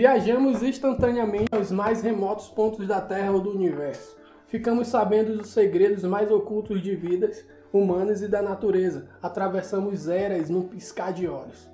Viajamos 0.00 0.62
instantaneamente 0.62 1.54
aos 1.54 1.70
mais 1.70 2.00
remotos 2.00 2.48
pontos 2.48 2.88
da 2.88 3.02
Terra 3.02 3.32
ou 3.32 3.40
do 3.42 3.50
universo. 3.50 4.16
Ficamos 4.46 4.88
sabendo 4.88 5.36
dos 5.36 5.48
segredos 5.48 6.04
mais 6.04 6.30
ocultos 6.30 6.82
de 6.82 6.96
vidas 6.96 7.44
humanas 7.70 8.22
e 8.22 8.26
da 8.26 8.40
natureza. 8.40 9.08
Atravessamos 9.22 10.08
eras 10.08 10.48
num 10.48 10.62
piscar 10.62 11.12
de 11.12 11.28
olhos. 11.28 11.68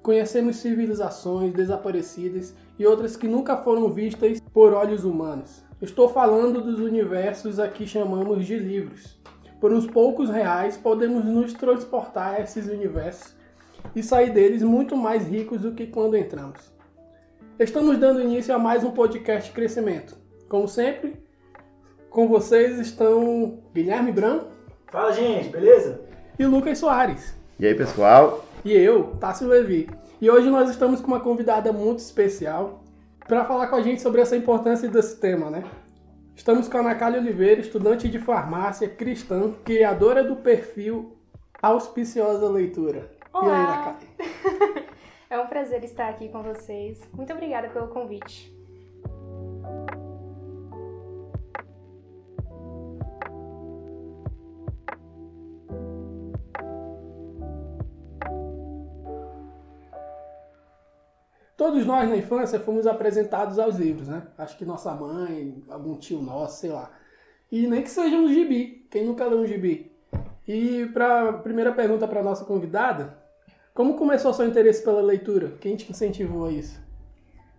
Conhecemos 0.00 0.58
civilizações 0.58 1.52
desaparecidas 1.52 2.54
e 2.78 2.86
outras 2.86 3.16
que 3.16 3.26
nunca 3.26 3.56
foram 3.56 3.92
vistas 3.92 4.38
por 4.54 4.72
olhos 4.72 5.02
humanos. 5.02 5.64
Estou 5.80 6.08
falando 6.08 6.62
dos 6.62 6.78
universos 6.78 7.58
a 7.58 7.66
que 7.66 7.84
chamamos 7.84 8.46
de 8.46 8.60
livros. 8.60 9.18
Por 9.60 9.72
uns 9.72 9.88
poucos 9.88 10.30
reais, 10.30 10.76
podemos 10.76 11.24
nos 11.24 11.52
transportar 11.52 12.34
a 12.34 12.40
esses 12.42 12.68
universos 12.68 13.34
e 13.92 14.04
sair 14.04 14.30
deles 14.30 14.62
muito 14.62 14.96
mais 14.96 15.26
ricos 15.26 15.62
do 15.62 15.72
que 15.72 15.88
quando 15.88 16.16
entramos. 16.16 16.71
Estamos 17.62 17.96
dando 17.96 18.20
início 18.20 18.52
a 18.52 18.58
mais 18.58 18.82
um 18.82 18.90
podcast 18.90 19.52
Crescimento. 19.52 20.16
Como 20.48 20.66
sempre, 20.66 21.14
com 22.10 22.26
vocês 22.26 22.76
estão 22.80 23.60
Guilherme 23.72 24.10
Branco. 24.10 24.46
Fala, 24.90 25.12
gente, 25.12 25.48
beleza? 25.48 26.00
E 26.36 26.44
Lucas 26.44 26.78
Soares. 26.78 27.36
E 27.60 27.66
aí, 27.66 27.72
pessoal? 27.72 28.44
E 28.64 28.72
eu, 28.72 29.14
Tássio 29.20 29.46
Levi. 29.46 29.88
E 30.20 30.28
hoje 30.28 30.50
nós 30.50 30.70
estamos 30.70 31.00
com 31.00 31.06
uma 31.06 31.20
convidada 31.20 31.72
muito 31.72 32.00
especial 32.00 32.82
para 33.28 33.44
falar 33.44 33.68
com 33.68 33.76
a 33.76 33.80
gente 33.80 34.02
sobre 34.02 34.20
essa 34.20 34.36
importância 34.36 34.88
desse 34.88 35.20
tema, 35.20 35.48
né? 35.48 35.62
Estamos 36.34 36.66
com 36.66 36.78
a 36.78 36.82
Natália 36.82 37.20
Oliveira, 37.20 37.60
estudante 37.60 38.08
de 38.08 38.18
farmácia 38.18 38.88
cristã, 38.88 39.52
criadora 39.64 40.24
do 40.24 40.34
perfil 40.34 41.16
Auspiciosa 41.62 42.48
Leitura. 42.48 43.08
Olá. 43.32 43.46
E 43.46 43.52
aí, 43.52 43.66
Natália? 43.66 44.82
É 45.32 45.40
um 45.40 45.46
prazer 45.46 45.82
estar 45.82 46.10
aqui 46.10 46.28
com 46.28 46.42
vocês. 46.42 47.00
Muito 47.10 47.32
obrigada 47.32 47.66
pelo 47.70 47.88
convite. 47.88 48.54
Todos 61.56 61.86
nós 61.86 62.10
na 62.10 62.16
infância 62.18 62.60
fomos 62.60 62.86
apresentados 62.86 63.58
aos 63.58 63.76
livros, 63.76 64.08
né? 64.08 64.26
Acho 64.36 64.58
que 64.58 64.66
nossa 64.66 64.92
mãe, 64.92 65.64
algum 65.70 65.96
tio 65.96 66.20
nosso, 66.20 66.60
sei 66.60 66.72
lá. 66.72 66.90
E 67.50 67.66
nem 67.66 67.80
que 67.80 67.88
seja 67.88 68.16
um 68.16 68.28
gibi. 68.28 68.86
Quem 68.90 69.06
nunca 69.06 69.24
leu 69.24 69.38
um 69.38 69.46
gibi? 69.46 69.96
E 70.46 70.90
para 70.92 71.32
primeira 71.38 71.72
pergunta 71.72 72.06
para 72.06 72.22
nossa 72.22 72.44
convidada, 72.44 73.21
como 73.74 73.96
começou 73.96 74.34
seu 74.34 74.46
interesse 74.46 74.84
pela 74.84 75.00
leitura? 75.00 75.56
Quem 75.60 75.76
te 75.76 75.90
incentivou 75.90 76.46
a 76.46 76.52
isso? 76.52 76.80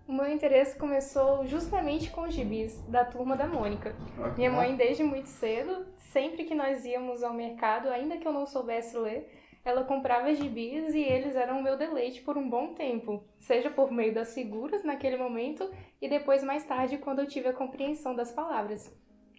O 0.08 0.14
meu 0.14 0.30
interesse 0.30 0.78
começou 0.78 1.46
justamente 1.48 2.12
com 2.12 2.22
os 2.22 2.34
gibis 2.34 2.80
da 2.88 3.04
turma 3.04 3.36
da 3.36 3.48
Mônica. 3.48 3.96
Minha 4.38 4.52
mãe, 4.52 4.76
desde 4.76 5.04
muito 5.04 5.28
cedo, 5.28 5.88
sempre 5.98 6.44
que 6.44 6.54
nós 6.54 6.86
íamos 6.86 7.24
ao 7.24 7.34
mercado, 7.34 7.90
ainda 7.90 8.18
que 8.18 8.28
eu 8.28 8.34
não 8.34 8.46
soubesse 8.46 8.96
ler, 8.96 9.28
ela 9.66 9.86
comprava 9.86 10.36
gibis 10.36 10.94
e 10.94 11.00
eles 11.00 11.36
eram 11.36 11.60
o 11.60 11.64
meu 11.64 11.78
deleite 11.78 12.22
por 12.22 12.38
um 12.38 12.48
bom 12.48 12.74
tempo, 12.74 13.24
seja 13.40 13.72
por 13.72 13.92
meio 13.92 14.14
das 14.14 14.34
figuras 14.34 14.84
naquele 14.84 15.18
momento 15.18 15.72
e 16.02 16.08
depois 16.08 16.44
mais 16.44 16.64
tarde 16.64 16.98
quando 16.98 17.20
eu 17.20 17.28
tive 17.28 17.48
a 17.48 17.54
compreensão 17.54 18.14
das 18.14 18.32
palavras. 18.32 18.94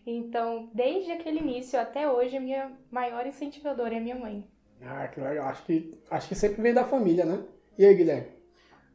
Então, 0.06 0.68
desde 0.74 1.12
aquele 1.12 1.38
início 1.38 1.78
até 1.78 2.10
hoje, 2.10 2.36
a 2.36 2.40
minha 2.40 2.72
maior 2.90 3.26
incentivadora 3.26 3.94
é 3.94 3.98
a 3.98 4.00
minha 4.00 4.16
mãe. 4.16 4.44
Ah, 4.82 5.08
que 5.08 5.20
legal. 5.20 5.48
Acho 5.48 5.64
que, 5.64 5.98
acho 6.10 6.28
que 6.28 6.34
sempre 6.34 6.62
veio 6.62 6.74
da 6.74 6.84
família, 6.84 7.24
né? 7.24 7.42
E 7.78 7.84
aí, 7.84 7.94
Guilherme? 7.94 8.28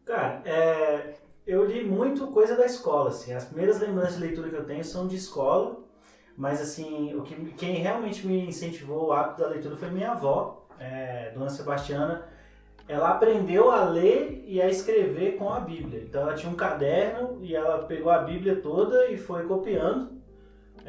Cara, 0.06 0.42
é, 0.46 1.16
eu 1.46 1.66
li 1.66 1.84
muito 1.84 2.28
coisa 2.28 2.56
da 2.56 2.66
escola, 2.66 3.10
assim. 3.10 3.34
As 3.34 3.46
primeiras 3.46 3.80
lembranças 3.80 4.16
de 4.16 4.22
leitura 4.22 4.50
que 4.50 4.56
eu 4.56 4.66
tenho 4.66 4.84
são 4.84 5.08
de 5.08 5.16
escola, 5.16 5.84
mas, 6.38 6.62
assim, 6.62 7.14
o 7.16 7.22
que, 7.22 7.36
quem 7.54 7.76
realmente 7.76 8.26
me 8.26 8.48
incentivou 8.48 9.08
o 9.08 9.12
hábito 9.12 9.42
da 9.42 9.50
leitura 9.50 9.76
foi 9.76 9.90
minha 9.90 10.12
avó, 10.12 10.68
é, 10.80 11.32
Dona 11.34 11.50
Sebastiana. 11.50 12.28
Ela 12.88 13.10
aprendeu 13.12 13.70
a 13.70 13.84
ler 13.84 14.44
e 14.48 14.60
a 14.62 14.68
escrever 14.68 15.38
com 15.38 15.50
a 15.54 15.60
Bíblia. 15.60 16.02
Então, 16.02 16.22
ela 16.22 16.34
tinha 16.34 16.52
um 16.52 16.56
caderno 16.56 17.38
e 17.42 17.56
ela 17.56 17.84
pegou 17.84 18.12
a 18.12 18.20
Bíblia 18.20 18.56
toda 18.62 19.08
e 19.08 19.18
foi 19.18 19.46
copiando 19.46 20.19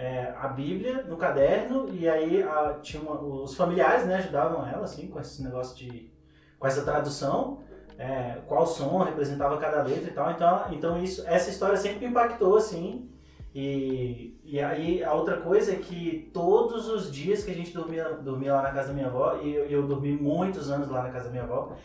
é, 0.01 0.33
a 0.35 0.49
Bíblia 0.49 1.03
no 1.03 1.19
caderno 1.19 1.87
e 1.93 2.09
aí 2.09 2.43
a, 2.43 2.79
tinha 2.81 3.03
uma, 3.03 3.21
os 3.21 3.55
familiares 3.55 4.07
né, 4.07 4.17
ajudavam 4.17 4.67
ela 4.67 4.85
assim 4.85 5.09
com 5.09 5.21
esse 5.21 5.43
negócio 5.43 5.77
de 5.77 6.11
com 6.59 6.67
essa 6.67 6.83
tradução 6.83 7.59
é, 7.99 8.39
qual 8.47 8.67
som 8.67 9.03
representava 9.03 9.59
cada 9.59 9.83
letra 9.83 10.11
e 10.11 10.15
tal 10.15 10.31
então 10.31 10.65
então 10.73 11.03
isso 11.03 11.23
essa 11.27 11.51
história 11.51 11.77
sempre 11.77 11.99
me 11.99 12.07
impactou 12.07 12.57
assim 12.57 13.11
e, 13.55 14.41
e 14.43 14.59
aí 14.59 15.05
a 15.05 15.13
outra 15.13 15.37
coisa 15.37 15.73
é 15.73 15.77
que 15.77 16.31
todos 16.33 16.89
os 16.89 17.13
dias 17.13 17.45
que 17.45 17.51
a 17.51 17.55
gente 17.55 17.75
dormia 17.75 18.05
dormia 18.15 18.55
lá 18.55 18.63
na 18.63 18.71
casa 18.71 18.89
da 18.89 18.95
minha 18.95 19.09
avó 19.09 19.39
e 19.43 19.55
eu, 19.55 19.67
eu 19.67 19.87
dormi 19.87 20.13
muitos 20.13 20.71
anos 20.71 20.89
lá 20.89 21.03
na 21.03 21.11
casa 21.11 21.27
da 21.27 21.31
minha 21.31 21.45
avó 21.45 21.77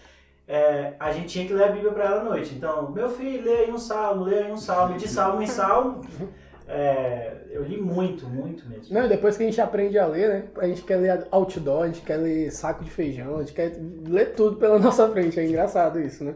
é, 0.47 0.93
a 1.01 1.11
gente 1.11 1.27
tinha 1.27 1.45
que 1.45 1.53
ler 1.53 1.65
a 1.65 1.71
Bíblia 1.71 1.91
para 1.91 2.05
ela 2.05 2.21
à 2.21 2.23
noite. 2.23 2.53
Então, 2.53 2.91
meu 2.91 3.09
filho, 3.09 3.43
lê 3.43 3.61
aí 3.61 3.71
um 3.71 3.79
salmo, 3.79 4.25
lê 4.25 4.43
aí 4.43 4.51
um 4.51 4.57
salmo, 4.57 4.95
de 4.95 5.07
salmo 5.07 5.41
em 5.41 5.47
salmo. 5.47 6.01
É, 6.67 7.44
eu 7.55 7.63
li 7.63 7.81
muito, 7.81 8.27
muito 8.27 8.67
mesmo. 8.67 8.93
Não, 8.93 9.07
depois 9.07 9.37
que 9.37 9.43
a 9.43 9.45
gente 9.45 9.61
aprende 9.61 9.97
a 9.97 10.05
ler, 10.05 10.27
né? 10.27 10.43
A 10.57 10.67
gente 10.67 10.83
quer 10.83 10.97
ler 10.97 11.25
outdoor, 11.31 11.83
a 11.83 11.87
gente 11.87 12.01
quer 12.01 12.17
ler 12.17 12.51
saco 12.51 12.83
de 12.83 12.91
feijão, 12.91 13.37
a 13.37 13.39
gente 13.39 13.53
quer 13.53 13.77
ler 14.05 14.33
tudo 14.33 14.57
pela 14.57 14.77
nossa 14.79 15.09
frente. 15.09 15.39
É 15.39 15.47
engraçado 15.47 15.99
isso, 15.99 16.25
né? 16.25 16.35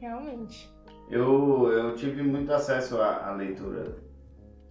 Realmente. 0.00 0.72
Eu, 1.10 1.72
eu 1.72 1.96
tive 1.96 2.22
muito 2.22 2.52
acesso 2.52 3.00
à, 3.00 3.30
à 3.30 3.34
leitura 3.34 3.96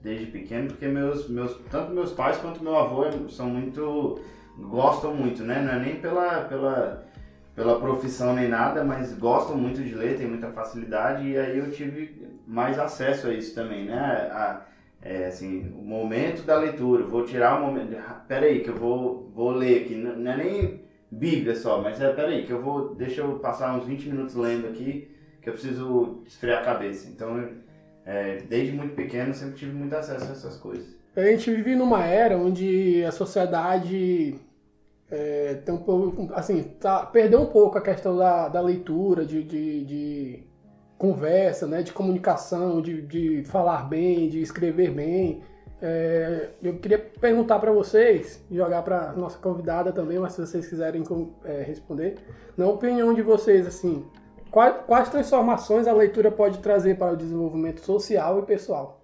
desde 0.01 0.27
pequeno, 0.27 0.67
porque 0.67 0.87
meus, 0.87 1.27
meus, 1.27 1.59
tanto 1.69 1.91
meus 1.91 2.13
pais 2.13 2.37
quanto 2.37 2.63
meu 2.63 2.77
avô 2.77 3.03
são 3.27 3.49
muito. 3.49 4.21
gostam 4.57 5.13
muito, 5.13 5.43
né? 5.43 5.61
Não 5.61 5.73
é 5.73 5.79
nem 5.79 5.99
pela, 5.99 6.45
pela, 6.45 7.05
pela 7.53 7.77
profissão 7.77 8.33
nem 8.33 8.47
nada, 8.47 8.85
mas 8.85 9.13
gostam 9.17 9.57
muito 9.57 9.83
de 9.83 9.93
ler, 9.93 10.17
tem 10.17 10.27
muita 10.27 10.49
facilidade, 10.51 11.27
e 11.27 11.37
aí 11.37 11.57
eu 11.57 11.69
tive 11.71 12.25
mais 12.47 12.79
acesso 12.79 13.27
a 13.27 13.33
isso 13.33 13.53
também, 13.53 13.85
né? 13.85 13.99
A, 14.31 14.61
é, 15.07 15.27
assim, 15.27 15.71
o 15.73 15.81
momento 15.81 16.43
da 16.43 16.57
leitura, 16.57 17.05
vou 17.05 17.23
tirar 17.23 17.57
o 17.57 17.65
momento, 17.65 17.95
peraí 18.27 18.59
que 18.59 18.69
eu 18.69 18.75
vou, 18.75 19.31
vou 19.33 19.51
ler 19.51 19.83
aqui, 19.83 19.95
não 19.95 20.31
é 20.31 20.37
nem 20.37 20.81
Bíblia 21.09 21.55
só, 21.55 21.81
mas 21.81 22.01
é, 22.01 22.11
peraí 22.11 22.45
que 22.45 22.51
eu 22.51 22.61
vou, 22.61 22.93
deixa 22.93 23.21
eu 23.21 23.39
passar 23.39 23.77
uns 23.77 23.85
20 23.85 24.09
minutos 24.09 24.35
lendo 24.35 24.67
aqui, 24.67 25.09
que 25.41 25.47
eu 25.47 25.53
preciso 25.53 26.23
esfriar 26.27 26.61
a 26.61 26.65
cabeça. 26.65 27.07
Então, 27.07 27.49
é, 28.05 28.39
desde 28.49 28.73
muito 28.73 28.95
pequeno, 28.95 29.33
sempre 29.33 29.55
tive 29.55 29.71
muito 29.71 29.95
acesso 29.95 30.25
a 30.25 30.31
essas 30.33 30.57
coisas. 30.57 30.93
A 31.15 31.21
gente 31.23 31.49
vive 31.51 31.73
numa 31.73 32.03
era 32.03 32.37
onde 32.37 33.01
a 33.05 33.11
sociedade 33.11 34.35
é, 35.09 35.53
tem 35.65 35.73
um 35.73 35.77
pouco, 35.77 36.27
assim, 36.33 36.63
tá, 36.81 37.05
perdeu 37.05 37.41
um 37.41 37.47
pouco 37.47 37.77
a 37.77 37.81
questão 37.81 38.17
da, 38.17 38.49
da 38.49 38.59
leitura, 38.59 39.25
de, 39.25 39.41
de, 39.41 39.85
de 39.85 40.43
conversa, 40.97 41.67
né, 41.67 41.81
de 41.81 41.93
comunicação, 41.93 42.81
de, 42.81 43.01
de 43.01 43.43
falar 43.45 43.87
bem, 43.87 44.27
de 44.29 44.41
escrever 44.41 44.91
bem. 44.91 45.43
É, 45.79 46.49
eu 46.61 46.79
queria 46.79 46.97
perguntar 46.97 47.59
para 47.59 47.71
vocês, 47.71 48.43
jogar 48.49 48.81
para 48.81 49.13
nossa 49.13 49.37
convidada 49.37 49.91
também, 49.91 50.17
mas 50.17 50.33
se 50.33 50.41
vocês 50.41 50.67
quiserem 50.67 51.03
é, 51.45 51.61
responder, 51.61 52.17
na 52.57 52.65
opinião 52.67 53.13
de 53.13 53.21
vocês, 53.21 53.67
assim, 53.67 54.05
quais, 54.49 54.75
quais 54.87 55.09
transformações 55.09 55.87
a 55.87 55.93
leitura 55.93 56.31
pode 56.31 56.59
trazer 56.59 56.97
para 56.97 57.13
o 57.13 57.17
desenvolvimento 57.17 57.81
social 57.81 58.39
e 58.39 58.41
pessoal? 58.43 59.01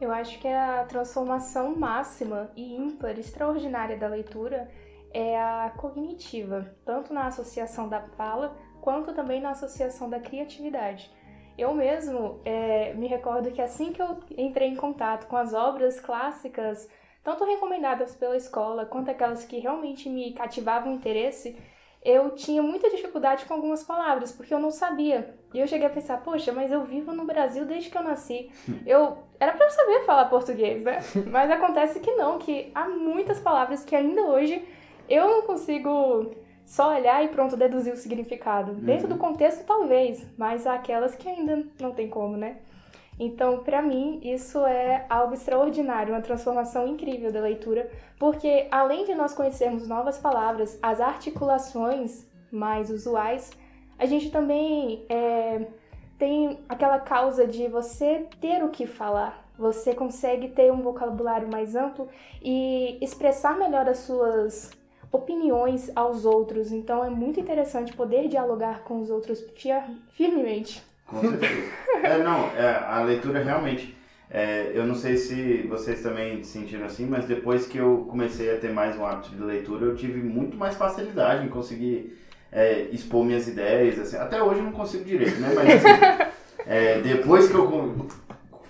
Eu 0.00 0.10
acho 0.12 0.38
que 0.40 0.48
a 0.48 0.84
transformação 0.84 1.74
máxima 1.76 2.50
e 2.56 2.76
ímpar, 2.76 3.18
extraordinária 3.18 3.96
da 3.96 4.08
leitura 4.08 4.68
é 5.14 5.40
a 5.40 5.72
cognitiva, 5.76 6.66
tanto 6.84 7.14
na 7.14 7.28
associação 7.28 7.88
da 7.88 8.00
fala 8.00 8.54
quanto 8.86 9.12
também 9.12 9.40
na 9.40 9.50
associação 9.50 10.08
da 10.08 10.20
criatividade. 10.20 11.10
Eu 11.58 11.74
mesmo 11.74 12.40
é, 12.44 12.94
me 12.94 13.08
recordo 13.08 13.50
que 13.50 13.60
assim 13.60 13.92
que 13.92 14.00
eu 14.00 14.20
entrei 14.38 14.68
em 14.68 14.76
contato 14.76 15.26
com 15.26 15.36
as 15.36 15.52
obras 15.52 15.98
clássicas, 15.98 16.88
tanto 17.24 17.44
recomendadas 17.44 18.14
pela 18.14 18.36
escola 18.36 18.86
quanto 18.86 19.10
aquelas 19.10 19.44
que 19.44 19.58
realmente 19.58 20.08
me 20.08 20.32
cativavam 20.32 20.92
o 20.92 20.94
interesse, 20.94 21.58
eu 22.00 22.36
tinha 22.36 22.62
muita 22.62 22.88
dificuldade 22.88 23.44
com 23.46 23.54
algumas 23.54 23.82
palavras, 23.82 24.30
porque 24.30 24.54
eu 24.54 24.60
não 24.60 24.70
sabia. 24.70 25.36
E 25.52 25.58
eu 25.58 25.66
cheguei 25.66 25.88
a 25.88 25.90
pensar, 25.90 26.22
poxa, 26.22 26.52
mas 26.52 26.70
eu 26.70 26.84
vivo 26.84 27.12
no 27.12 27.24
Brasil 27.24 27.64
desde 27.64 27.90
que 27.90 27.98
eu 27.98 28.04
nasci. 28.04 28.52
Eu 28.86 29.18
era 29.40 29.50
para 29.52 29.66
eu 29.66 29.70
saber 29.70 30.04
falar 30.04 30.26
português, 30.26 30.84
né? 30.84 31.00
Mas 31.26 31.50
acontece 31.50 31.98
que 32.00 32.12
não, 32.12 32.38
que 32.38 32.70
há 32.74 32.88
muitas 32.88 33.40
palavras 33.40 33.84
que 33.84 33.94
ainda 33.94 34.22
hoje 34.22 34.64
eu 35.08 35.28
não 35.28 35.42
consigo 35.42 36.34
só 36.66 36.94
olhar 36.94 37.24
e 37.24 37.28
pronto, 37.28 37.56
deduzir 37.56 37.92
o 37.92 37.96
significado. 37.96 38.72
Uhum. 38.72 38.80
Dentro 38.80 39.08
do 39.08 39.16
contexto, 39.16 39.64
talvez, 39.64 40.26
mas 40.36 40.66
há 40.66 40.74
aquelas 40.74 41.14
que 41.14 41.28
ainda 41.28 41.64
não 41.80 41.92
tem 41.92 42.10
como, 42.10 42.36
né? 42.36 42.56
Então, 43.18 43.60
para 43.60 43.80
mim, 43.80 44.20
isso 44.22 44.58
é 44.66 45.06
algo 45.08 45.32
extraordinário, 45.32 46.12
uma 46.12 46.20
transformação 46.20 46.86
incrível 46.86 47.32
da 47.32 47.40
leitura, 47.40 47.90
porque 48.18 48.66
além 48.70 49.06
de 49.06 49.14
nós 49.14 49.32
conhecermos 49.32 49.88
novas 49.88 50.18
palavras, 50.18 50.78
as 50.82 51.00
articulações 51.00 52.26
mais 52.50 52.90
usuais, 52.90 53.50
a 53.98 54.04
gente 54.04 54.30
também 54.30 55.06
é, 55.08 55.66
tem 56.18 56.58
aquela 56.68 56.98
causa 56.98 57.46
de 57.46 57.68
você 57.68 58.26
ter 58.38 58.62
o 58.62 58.68
que 58.68 58.86
falar. 58.86 59.46
Você 59.56 59.94
consegue 59.94 60.48
ter 60.48 60.70
um 60.70 60.82
vocabulário 60.82 61.48
mais 61.50 61.74
amplo 61.74 62.08
e 62.42 62.98
expressar 63.00 63.56
melhor 63.56 63.88
as 63.88 63.98
suas 63.98 64.75
opiniões 65.10 65.90
aos 65.94 66.24
outros. 66.24 66.72
Então 66.72 67.04
é 67.04 67.10
muito 67.10 67.40
interessante 67.40 67.92
poder 67.92 68.28
dialogar 68.28 68.82
com 68.84 69.00
os 69.00 69.10
outros 69.10 69.44
firmemente. 70.12 70.82
Com 71.06 71.20
certeza. 71.20 71.70
é, 72.02 72.18
não, 72.18 72.46
é, 72.56 72.84
a 72.86 73.02
leitura 73.02 73.42
realmente. 73.42 73.96
É, 74.28 74.72
eu 74.74 74.84
não 74.84 74.94
sei 74.94 75.16
se 75.16 75.62
vocês 75.68 76.02
também 76.02 76.42
sentiram 76.42 76.84
assim, 76.84 77.06
mas 77.06 77.26
depois 77.26 77.66
que 77.66 77.78
eu 77.78 78.06
comecei 78.10 78.52
a 78.52 78.58
ter 78.58 78.72
mais 78.72 78.96
um 78.98 79.06
hábito 79.06 79.30
de 79.30 79.40
leitura, 79.40 79.86
eu 79.86 79.94
tive 79.94 80.20
muito 80.20 80.56
mais 80.56 80.74
facilidade 80.74 81.46
em 81.46 81.48
conseguir 81.48 82.18
é, 82.50 82.88
expor 82.90 83.24
minhas 83.24 83.46
ideias. 83.46 83.98
Assim. 83.98 84.16
Até 84.16 84.42
hoje 84.42 84.58
eu 84.58 84.64
não 84.64 84.72
consigo 84.72 85.04
direito, 85.04 85.38
né? 85.40 85.52
Mas 85.54 85.68
assim, 85.68 86.32
é, 86.66 87.00
depois 87.00 87.48
que 87.48 87.54
eu 87.54 88.08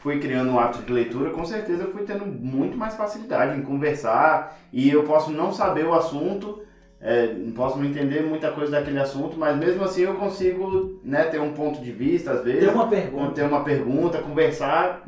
fui 0.07 0.21
criando 0.21 0.53
um 0.53 0.59
hábito 0.61 0.85
de 0.85 0.93
leitura, 0.93 1.31
com 1.31 1.45
certeza 1.45 1.83
eu 1.83 1.91
fui 1.91 2.05
tendo 2.05 2.25
muito 2.25 2.79
mais 2.79 2.95
facilidade 2.95 3.59
em 3.59 3.63
conversar 3.65 4.57
e 4.73 4.89
eu 4.89 5.03
posso 5.03 5.33
não 5.33 5.53
saber 5.53 5.85
o 5.85 5.93
assunto, 5.93 6.63
é, 7.01 7.27
não 7.27 7.51
posso 7.51 7.77
não 7.77 7.85
entender 7.85 8.23
muita 8.23 8.53
coisa 8.53 8.71
daquele 8.71 9.01
assunto, 9.01 9.37
mas 9.37 9.57
mesmo 9.57 9.83
assim 9.83 10.03
eu 10.03 10.15
consigo 10.15 11.01
né, 11.03 11.25
ter 11.25 11.41
um 11.41 11.53
ponto 11.55 11.81
de 11.81 11.91
vista, 11.91 12.35
às 12.35 12.45
vezes. 12.45 12.61
Ter 12.61 12.71
uma 12.73 12.87
pergunta. 12.87 13.33
Ter 13.33 13.43
uma 13.43 13.65
pergunta, 13.65 14.23
conversar. 14.23 15.05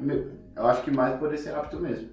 Eu 0.57 0.67
acho 0.67 0.83
que 0.83 0.91
mais 0.91 1.17
por 1.17 1.33
esse 1.33 1.49
hábito 1.49 1.79
mesmo. 1.79 2.09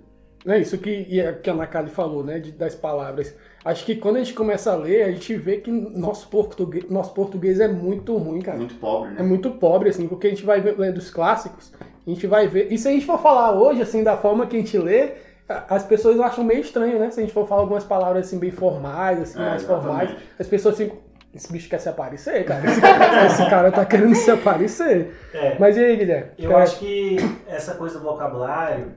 É 0.45 0.59
isso 0.59 0.77
que, 0.77 1.07
que 1.41 1.49
a 1.49 1.55
Nakali 1.55 1.89
falou, 1.89 2.23
né? 2.23 2.37
De, 2.37 2.51
das 2.51 2.75
palavras. 2.75 3.35
Acho 3.63 3.83
que 3.83 3.95
quando 3.95 4.17
a 4.17 4.19
gente 4.19 4.35
começa 4.35 4.71
a 4.71 4.75
ler, 4.75 5.01
a 5.01 5.11
gente 5.11 5.35
vê 5.35 5.57
que 5.57 5.71
nosso 5.71 6.29
português, 6.29 6.87
nosso 6.87 7.15
português 7.15 7.59
é 7.59 7.67
muito 7.67 8.15
ruim, 8.15 8.41
cara. 8.41 8.59
Muito 8.59 8.75
pobre, 8.75 9.09
né? 9.09 9.15
É 9.21 9.23
muito 9.23 9.49
pobre, 9.49 9.89
assim, 9.89 10.07
porque 10.07 10.27
a 10.27 10.29
gente 10.29 10.45
vai 10.45 10.61
lendo 10.61 10.99
os 10.99 11.09
clássicos, 11.09 11.73
a 12.05 12.09
gente 12.09 12.27
vai 12.27 12.47
ver. 12.47 12.71
E 12.71 12.77
se 12.77 12.87
a 12.87 12.91
gente 12.91 13.05
for 13.05 13.19
falar 13.19 13.51
hoje, 13.51 13.81
assim, 13.81 14.03
da 14.03 14.15
forma 14.17 14.45
que 14.45 14.55
a 14.55 14.59
gente 14.59 14.77
lê, 14.77 15.13
as 15.47 15.83
pessoas 15.83 16.19
acham 16.19 16.43
meio 16.43 16.61
estranho, 16.61 16.99
né? 16.99 17.11
Se 17.11 17.19
a 17.19 17.23
gente 17.23 17.33
for 17.33 17.47
falar 17.47 17.61
algumas 17.61 17.83
palavras 17.83 18.27
assim 18.27 18.39
bem 18.39 18.51
formais, 18.51 19.21
assim, 19.21 19.39
é, 19.39 19.41
mais 19.41 19.63
exatamente. 19.63 19.85
formais, 19.85 20.15
as 20.39 20.47
pessoas 20.47 20.75
assim, 20.75 20.91
esse 21.33 21.51
bicho 21.51 21.69
quer 21.69 21.79
se 21.79 21.89
aparecer, 21.89 22.45
cara. 22.45 22.65
Esse 22.65 22.81
cara, 22.81 23.25
esse 23.25 23.49
cara 23.49 23.71
tá 23.71 23.85
querendo 23.85 24.15
se 24.15 24.31
aparecer. 24.31 25.15
É. 25.33 25.57
Mas 25.59 25.77
e 25.77 25.83
aí, 25.83 25.95
Guilherme? 25.97 26.31
Eu 26.37 26.51
cara... 26.51 26.63
acho 26.63 26.79
que 26.79 27.17
essa 27.45 27.75
coisa 27.75 27.99
do 27.99 28.05
vocabulário, 28.05 28.93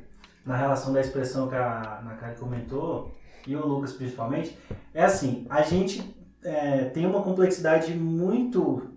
na 0.46 0.56
relação 0.56 0.93
da 0.93 1.00
expressão 1.00 1.49
que 1.49 1.56
a 1.56 2.00
Nakari 2.04 2.37
comentou, 2.37 3.12
e 3.46 3.56
o 3.56 3.66
Lucas 3.66 3.93
principalmente, 3.93 4.56
é 4.94 5.04
assim, 5.04 5.46
a 5.50 5.62
gente 5.62 6.14
é, 6.44 6.84
tem 6.84 7.06
uma 7.06 7.22
complexidade 7.22 7.93
muito 7.94 8.88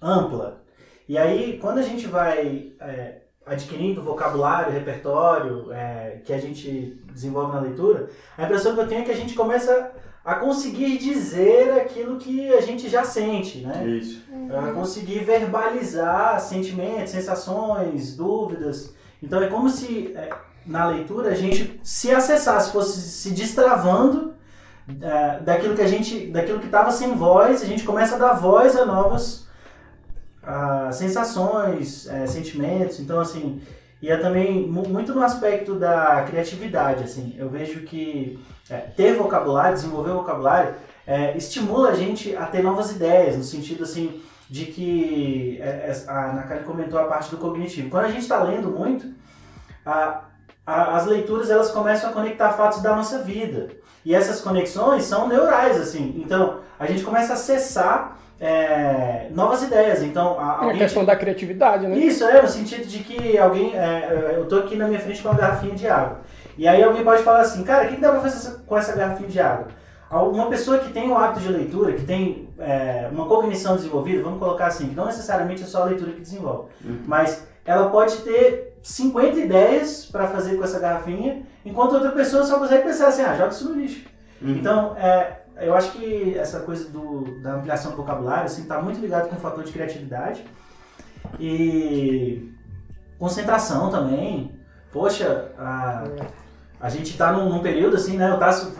ampla. 0.00 0.62
E 1.08 1.18
aí, 1.18 1.58
quando 1.58 1.78
a 1.78 1.82
gente 1.82 2.06
vai 2.06 2.72
é, 2.80 3.23
adquirindo 3.46 4.02
vocabulário, 4.02 4.72
repertório 4.72 5.70
é, 5.72 6.20
que 6.24 6.32
a 6.32 6.38
gente 6.38 6.98
desenvolve 7.12 7.52
na 7.52 7.60
leitura, 7.60 8.08
a 8.36 8.44
impressão 8.44 8.74
que 8.74 8.80
eu 8.80 8.88
tenho 8.88 9.02
é 9.02 9.04
que 9.04 9.10
a 9.10 9.16
gente 9.16 9.34
começa 9.34 9.92
a 10.24 10.36
conseguir 10.36 10.96
dizer 10.96 11.72
aquilo 11.72 12.16
que 12.16 12.52
a 12.54 12.60
gente 12.62 12.88
já 12.88 13.04
sente, 13.04 13.58
né? 13.58 13.86
Isso. 13.86 14.22
A 14.58 14.72
conseguir 14.72 15.18
verbalizar 15.18 16.40
sentimentos, 16.40 17.10
sensações, 17.10 18.16
dúvidas. 18.16 18.94
Então 19.22 19.42
é 19.42 19.48
como 19.48 19.68
se 19.68 20.14
é, 20.16 20.30
na 20.64 20.86
leitura 20.86 21.28
a 21.28 21.34
gente 21.34 21.78
se 21.82 22.10
acessasse, 22.10 22.72
fosse 22.72 23.00
se 23.02 23.32
destravando 23.32 24.32
é, 25.02 25.40
daquilo 25.40 25.74
que 25.74 25.82
a 25.82 25.86
gente, 25.86 26.26
daquilo 26.28 26.58
que 26.58 26.66
estava 26.66 26.90
sem 26.90 27.14
voz, 27.14 27.62
a 27.62 27.66
gente 27.66 27.84
começa 27.84 28.14
a 28.14 28.18
dar 28.18 28.32
voz 28.32 28.74
a 28.76 28.86
novas 28.86 29.43
sensações, 30.92 32.06
é, 32.08 32.26
sentimentos. 32.26 33.00
Então 33.00 33.20
assim, 33.20 33.60
e 34.00 34.10
é 34.10 34.16
também 34.16 34.66
muito 34.66 35.14
no 35.14 35.22
aspecto 35.22 35.74
da 35.74 36.24
criatividade, 36.28 37.04
assim. 37.04 37.34
Eu 37.38 37.48
vejo 37.48 37.80
que 37.80 38.38
é, 38.68 38.76
ter 38.76 39.14
vocabulário, 39.14 39.74
desenvolver 39.74 40.12
vocabulário, 40.12 40.74
é, 41.06 41.36
estimula 41.36 41.90
a 41.90 41.94
gente 41.94 42.34
a 42.36 42.46
ter 42.46 42.62
novas 42.62 42.90
ideias, 42.90 43.36
no 43.36 43.44
sentido 43.44 43.84
assim 43.84 44.22
de 44.48 44.66
que 44.66 45.58
é, 45.60 45.90
é 45.90 46.04
a 46.10 46.32
Nakali 46.32 46.64
comentou 46.64 46.98
a 46.98 47.04
parte 47.04 47.30
do 47.30 47.38
cognitivo. 47.38 47.90
Quando 47.90 48.04
a 48.04 48.10
gente 48.10 48.22
está 48.22 48.42
lendo 48.42 48.68
muito, 48.70 49.06
a, 49.84 50.20
a, 50.66 50.96
as 50.96 51.06
leituras 51.06 51.50
elas 51.50 51.70
começam 51.70 52.10
a 52.10 52.12
conectar 52.12 52.52
fatos 52.52 52.82
da 52.82 52.94
nossa 52.94 53.18
vida. 53.22 53.70
E 54.04 54.14
essas 54.14 54.40
conexões 54.40 55.04
são 55.04 55.26
neurais, 55.28 55.80
assim. 55.80 56.22
Então, 56.22 56.60
a 56.78 56.86
gente 56.86 57.02
começa 57.02 57.32
a 57.32 57.36
acessar 57.36 58.18
é, 58.40 59.28
novas 59.30 59.62
ideias. 59.62 60.02
Então, 60.02 60.38
a, 60.38 60.66
é 60.66 60.70
a 60.70 60.78
questão 60.78 61.04
da 61.04 61.16
criatividade, 61.16 61.86
né? 61.86 61.96
Isso, 61.96 62.24
é, 62.24 62.42
no 62.42 62.48
sentido 62.48 62.86
de 62.86 62.98
que 63.00 63.38
alguém. 63.38 63.76
É, 63.76 64.32
eu 64.34 64.44
estou 64.44 64.60
aqui 64.60 64.76
na 64.76 64.86
minha 64.86 65.00
frente 65.00 65.22
com 65.22 65.28
uma 65.28 65.38
garrafinha 65.38 65.74
de 65.74 65.88
água. 65.88 66.20
E 66.56 66.68
aí 66.68 66.82
alguém 66.82 67.02
pode 67.02 67.22
falar 67.22 67.40
assim, 67.40 67.64
cara, 67.64 67.86
o 67.86 67.88
que, 67.88 68.00
dá 68.00 68.10
para 68.10 68.20
fazer 68.20 68.58
com 68.64 68.76
essa 68.76 68.94
garrafinha 68.94 69.28
de 69.28 69.40
água? 69.40 69.68
Uma 70.10 70.46
pessoa 70.46 70.78
que 70.78 70.92
tem 70.92 71.10
o 71.10 71.16
hábito 71.16 71.40
de 71.40 71.48
leitura, 71.48 71.92
que 71.92 72.04
tem 72.04 72.48
é, 72.58 73.08
uma 73.10 73.26
cognição 73.26 73.74
desenvolvida, 73.74 74.22
vamos 74.22 74.38
colocar 74.38 74.66
assim, 74.66 74.88
que 74.88 74.94
não 74.94 75.06
necessariamente 75.06 75.64
é 75.64 75.66
só 75.66 75.82
a 75.82 75.86
leitura 75.86 76.12
que 76.12 76.20
desenvolve, 76.20 76.68
uhum. 76.84 77.00
mas 77.04 77.44
ela 77.64 77.90
pode 77.90 78.18
ter 78.18 78.78
50 78.80 79.38
ideias 79.38 80.06
para 80.06 80.28
fazer 80.28 80.56
com 80.56 80.62
essa 80.62 80.78
garrafinha, 80.78 81.42
enquanto 81.64 81.94
outra 81.94 82.12
pessoa 82.12 82.44
só 82.44 82.60
consegue 82.60 82.84
pensar 82.84 83.08
assim, 83.08 83.22
ah, 83.22 83.34
joga 83.34 83.50
isso 83.50 83.68
no 83.68 83.80
lixo. 83.80 84.04
Uhum. 84.40 84.50
Então, 84.52 84.96
é, 84.96 85.38
eu 85.56 85.74
acho 85.74 85.92
que 85.92 86.36
essa 86.36 86.60
coisa 86.60 86.88
do, 86.88 87.40
da 87.40 87.54
ampliação 87.54 87.92
do 87.92 87.96
vocabulário 87.96 88.46
está 88.46 88.58
assim, 88.60 88.68
tá 88.68 88.82
muito 88.82 89.00
ligado 89.00 89.28
com 89.28 89.36
o 89.36 89.40
fator 89.40 89.62
de 89.62 89.72
criatividade 89.72 90.44
e 91.38 92.52
concentração 93.18 93.90
também. 93.90 94.52
Poxa, 94.92 95.52
a, 95.58 96.04
a 96.80 96.88
gente 96.88 97.10
está 97.10 97.32
num, 97.32 97.48
num, 97.48 97.60
período 97.60 97.96
assim, 97.96 98.16
né? 98.16 98.32
O 98.32 98.38
Tasso. 98.38 98.76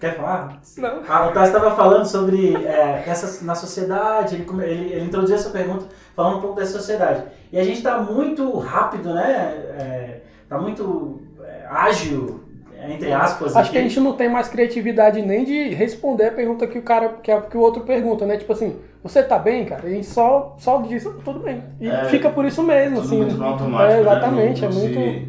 Quer 0.00 0.16
falar? 0.16 0.60
Não. 0.76 1.02
Ah, 1.08 1.26
o 1.26 1.32
Tasso 1.32 1.48
estava 1.48 1.74
falando 1.74 2.06
sobre 2.06 2.54
é, 2.54 3.04
essa, 3.06 3.44
na 3.44 3.56
sociedade, 3.56 4.36
ele, 4.36 4.46
ele, 4.62 4.92
ele, 4.92 5.04
introduziu 5.04 5.34
essa 5.34 5.50
pergunta 5.50 5.86
falando 6.14 6.38
um 6.38 6.40
pouco 6.40 6.56
dessa 6.56 6.78
sociedade. 6.78 7.24
E 7.50 7.58
a 7.58 7.64
gente 7.64 7.78
está 7.78 7.98
muito 7.98 8.56
rápido, 8.58 9.12
né? 9.12 10.22
Está 10.44 10.56
é, 10.56 10.60
muito 10.60 11.20
é, 11.42 11.66
ágil 11.68 12.47
entre 12.86 13.12
aspas. 13.12 13.56
Acho 13.56 13.70
que 13.70 13.78
a 13.78 13.82
gente 13.82 13.98
não 13.98 14.12
tem 14.12 14.28
mais 14.28 14.48
criatividade 14.48 15.20
nem 15.22 15.44
de 15.44 15.68
responder 15.70 16.26
a 16.26 16.32
pergunta 16.32 16.66
que 16.66 16.78
o 16.78 16.82
cara 16.82 17.08
que, 17.22 17.30
a, 17.30 17.40
que 17.40 17.56
o 17.56 17.60
outro 17.60 17.82
pergunta, 17.82 18.24
né? 18.24 18.36
Tipo 18.36 18.52
assim, 18.52 18.76
você 19.02 19.22
tá 19.22 19.38
bem, 19.38 19.64
cara? 19.64 19.86
A 19.86 19.90
gente 19.90 20.06
só, 20.06 20.56
só 20.58 20.80
diz, 20.82 21.04
tudo 21.24 21.40
bem. 21.40 21.62
E 21.80 21.88
é, 21.88 22.04
fica 22.04 22.30
por 22.30 22.44
isso 22.44 22.62
mesmo, 22.62 23.00
assim. 23.00 23.18
Muito 23.18 23.42
automático, 23.42 23.92
é, 23.92 24.00
exatamente, 24.00 24.62
né? 24.62 24.68
não, 24.68 24.74
não 24.74 24.84
é 24.84 24.88
muito. 24.88 25.00
Se, 25.00 25.28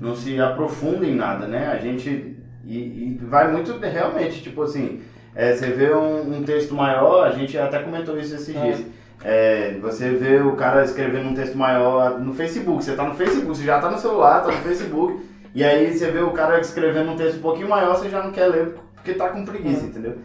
não 0.00 0.16
se 0.16 0.40
aprofunda 0.40 1.06
em 1.06 1.14
nada, 1.14 1.46
né? 1.46 1.68
A 1.68 1.76
gente. 1.76 2.36
E, 2.64 2.76
e 2.76 3.20
vai 3.22 3.50
muito 3.50 3.78
realmente, 3.78 4.42
tipo 4.42 4.62
assim, 4.62 5.00
é, 5.34 5.54
você 5.54 5.70
vê 5.70 5.94
um, 5.94 6.38
um, 6.38 6.42
texto 6.42 6.74
maior, 6.74 7.26
a 7.26 7.30
gente 7.30 7.56
até 7.56 7.78
comentou 7.78 8.18
isso 8.18 8.34
esses 8.34 8.54
é. 8.54 8.60
dias. 8.60 8.82
É, 9.24 9.76
você 9.80 10.10
vê 10.10 10.40
o 10.40 10.54
cara 10.54 10.84
escrevendo 10.84 11.28
um 11.28 11.34
texto 11.34 11.56
maior 11.56 12.20
no 12.20 12.34
Facebook, 12.34 12.84
você 12.84 12.94
tá 12.94 13.04
no 13.04 13.14
Facebook, 13.14 13.46
você 13.46 13.64
já 13.64 13.80
tá 13.80 13.90
no 13.90 13.98
celular, 13.98 14.42
tá 14.42 14.48
no 14.48 14.58
Facebook. 14.58 15.20
E 15.58 15.64
aí 15.64 15.92
você 15.92 16.08
vê 16.08 16.20
o 16.20 16.30
cara 16.30 16.60
escrevendo 16.60 17.10
um 17.10 17.16
texto 17.16 17.38
um 17.38 17.42
pouquinho 17.42 17.68
maior, 17.68 17.96
você 17.96 18.08
já 18.08 18.22
não 18.22 18.30
quer 18.30 18.46
ler 18.46 18.76
porque 18.94 19.12
tá 19.14 19.30
com 19.30 19.44
preguiça, 19.44 19.86
é. 19.86 19.88
entendeu? 19.88 20.18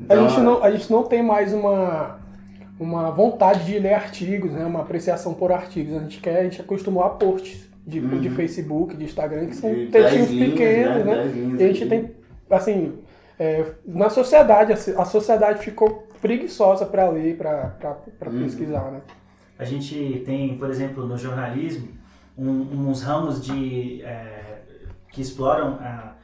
Então, 0.00 0.24
a, 0.24 0.28
gente 0.28 0.40
não, 0.40 0.64
a 0.64 0.70
gente 0.72 0.90
não 0.90 1.04
tem 1.04 1.22
mais 1.22 1.52
uma, 1.52 2.18
uma 2.76 3.08
vontade 3.12 3.64
de 3.64 3.78
ler 3.78 3.94
artigos, 3.94 4.50
né? 4.50 4.64
uma 4.64 4.80
apreciação 4.80 5.32
por 5.32 5.52
artigos. 5.52 5.94
A 5.94 6.00
gente 6.00 6.18
quer, 6.18 6.40
a 6.40 6.42
gente 6.42 6.60
acostumou 6.60 7.04
a 7.04 7.10
posts 7.10 7.70
de, 7.86 8.00
uhum. 8.00 8.18
de 8.18 8.30
Facebook, 8.30 8.96
de 8.96 9.04
Instagram, 9.04 9.46
que 9.46 9.54
são 9.54 9.70
textinhos 9.92 10.28
pequenos, 10.28 11.06
né? 11.06 11.24
né? 11.24 11.56
E 11.60 11.62
a 11.62 11.66
gente 11.68 11.86
tem, 11.86 12.10
assim, 12.50 12.98
é, 13.38 13.66
na 13.86 14.10
sociedade, 14.10 14.72
a, 14.72 15.04
sociedade 15.04 15.60
ficou 15.60 16.08
preguiçosa 16.20 16.84
para 16.84 17.08
ler, 17.08 17.36
para 17.36 17.96
uhum. 18.26 18.42
pesquisar, 18.42 18.90
né? 18.90 19.02
A 19.56 19.64
gente 19.64 20.24
tem, 20.26 20.58
por 20.58 20.68
exemplo, 20.68 21.06
no 21.06 21.16
jornalismo, 21.16 21.86
um, 22.36 22.88
uns 22.88 23.04
ramos 23.04 23.40
de... 23.40 24.02
É, 24.02 24.49
que 25.10 25.20
exploram 25.20 25.78
ah, 25.80 26.14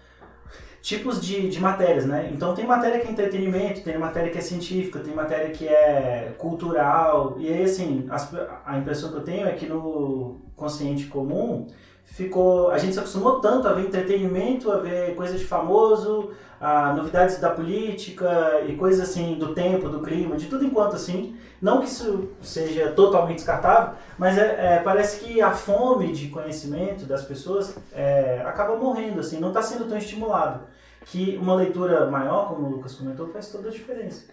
tipos 0.80 1.20
de, 1.20 1.48
de 1.48 1.60
matérias, 1.60 2.06
né? 2.06 2.30
Então 2.32 2.54
tem 2.54 2.66
matéria 2.66 3.00
que 3.00 3.08
é 3.08 3.10
entretenimento, 3.10 3.82
tem 3.82 3.98
matéria 3.98 4.30
que 4.30 4.38
é 4.38 4.40
científica, 4.40 5.00
tem 5.00 5.14
matéria 5.14 5.50
que 5.50 5.66
é 5.66 6.34
cultural. 6.38 7.36
E 7.38 7.52
aí, 7.52 7.64
assim, 7.64 8.06
as, 8.08 8.32
a 8.64 8.78
impressão 8.78 9.10
que 9.10 9.16
eu 9.16 9.24
tenho 9.24 9.48
é 9.48 9.52
que 9.52 9.66
no 9.66 10.40
consciente 10.54 11.06
comum 11.06 11.66
ficou. 12.06 12.70
A 12.70 12.78
gente 12.78 12.94
se 12.94 12.98
acostumou 12.98 13.40
tanto 13.40 13.68
a 13.68 13.72
ver 13.72 13.82
entretenimento, 13.82 14.72
a 14.72 14.78
ver 14.78 15.14
coisas 15.14 15.38
de 15.38 15.44
famoso, 15.44 16.32
a 16.60 16.94
novidades 16.94 17.38
da 17.38 17.50
política 17.50 18.62
e 18.66 18.74
coisas 18.76 19.08
assim 19.08 19.34
do 19.34 19.52
tempo, 19.52 19.88
do 19.88 20.00
clima, 20.00 20.36
de 20.36 20.46
tudo 20.46 20.64
enquanto 20.64 20.96
assim. 20.96 21.36
Não 21.60 21.80
que 21.80 21.86
isso 21.86 22.30
seja 22.40 22.92
totalmente 22.92 23.36
descartável, 23.36 23.94
mas 24.18 24.38
é, 24.38 24.76
é 24.76 24.82
parece 24.82 25.24
que 25.24 25.40
a 25.40 25.50
fome 25.50 26.12
de 26.12 26.28
conhecimento 26.28 27.04
das 27.04 27.22
pessoas 27.22 27.76
é, 27.94 28.42
acaba 28.46 28.76
morrendo, 28.76 29.20
assim, 29.20 29.40
não 29.40 29.48
está 29.48 29.62
sendo 29.62 29.86
tão 29.86 29.98
estimulado. 29.98 30.60
Que 31.06 31.38
uma 31.40 31.54
leitura 31.54 32.10
maior, 32.10 32.48
como 32.48 32.66
o 32.66 32.70
Lucas 32.70 32.94
comentou, 32.94 33.28
faz 33.28 33.48
toda 33.48 33.68
a 33.68 33.70
diferença. 33.70 34.24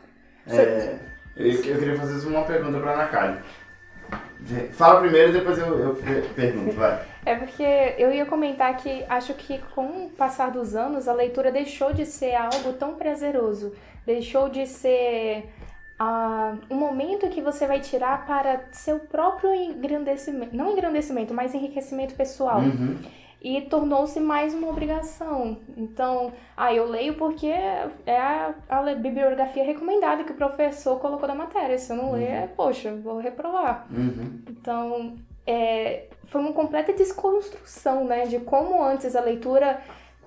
É, 0.48 1.00
eu, 1.36 1.48
eu 1.48 1.62
queria 1.62 1.96
fazer 1.96 2.27
uma 2.27 2.44
pergunta 2.44 2.80
para 2.80 2.92
a 2.92 2.94
Ana 2.94 3.44
Fala 4.74 5.00
primeiro 5.00 5.29
e 5.29 5.34
depois 5.34 5.58
eu, 5.58 5.79
eu 5.79 5.96
pergunto, 6.36 6.75
vai. 6.75 7.13
É 7.25 7.36
porque 7.36 7.63
eu 7.98 8.12
ia 8.12 8.25
comentar 8.25 8.75
que 8.75 9.05
acho 9.08 9.34
que 9.34 9.58
com 9.74 10.08
o 10.08 10.10
passar 10.10 10.51
dos 10.51 10.75
anos 10.75 11.08
a 11.08 11.13
leitura 11.13 11.53
deixou 11.53 11.93
de 11.93 12.05
ser 12.05 12.36
algo 12.36 12.74
tão 12.74 12.96
prazeroso, 12.96 13.74
deixou 14.05 14.50
de 14.50 14.67
ser 14.67 15.46
uh, 16.01 16.60
um 16.70 16.75
momento 16.75 17.29
que 17.29 17.41
você 17.41 17.65
vai 17.65 17.79
tirar 17.79 18.25
para 18.25 18.65
seu 18.74 19.00
próprio 19.00 19.53
engrandecimento, 19.53 20.53
não 20.53 20.74
engrandecimento, 20.74 21.34
mas 21.34 21.53
enriquecimento 21.53 22.13
pessoal. 22.13 22.60
Uhum. 22.60 22.98
E 23.43 23.59
tornou-se 23.62 24.21
mais 24.21 24.53
uma 24.53 24.69
obrigação. 24.69 25.57
Então, 25.75 26.31
ah, 26.55 26.73
eu 26.73 26.88
leio 26.88 27.15
porque 27.15 27.47
é 27.47 28.17
a, 28.17 28.55
a 28.69 28.95
bibliografia 28.95 29.65
recomendada 29.65 30.23
que 30.23 30.31
o 30.31 30.35
professor 30.35 30.97
colocou 31.00 31.27
da 31.27 31.35
matéria. 31.35 31.77
Se 31.77 31.91
eu 31.91 31.97
não 31.97 32.12
uhum. 32.12 32.13
ler, 32.13 32.47
poxa, 32.55 32.95
vou 32.95 33.17
reprovar. 33.17 33.85
Uhum. 33.91 34.39
Então, 34.47 35.17
é, 35.45 36.05
foi 36.27 36.39
uma 36.39 36.53
completa 36.53 36.93
desconstrução, 36.93 38.05
né, 38.05 38.25
de 38.27 38.39
como 38.39 38.81
antes 38.81 39.15
a 39.15 39.21
leitura 39.21 39.81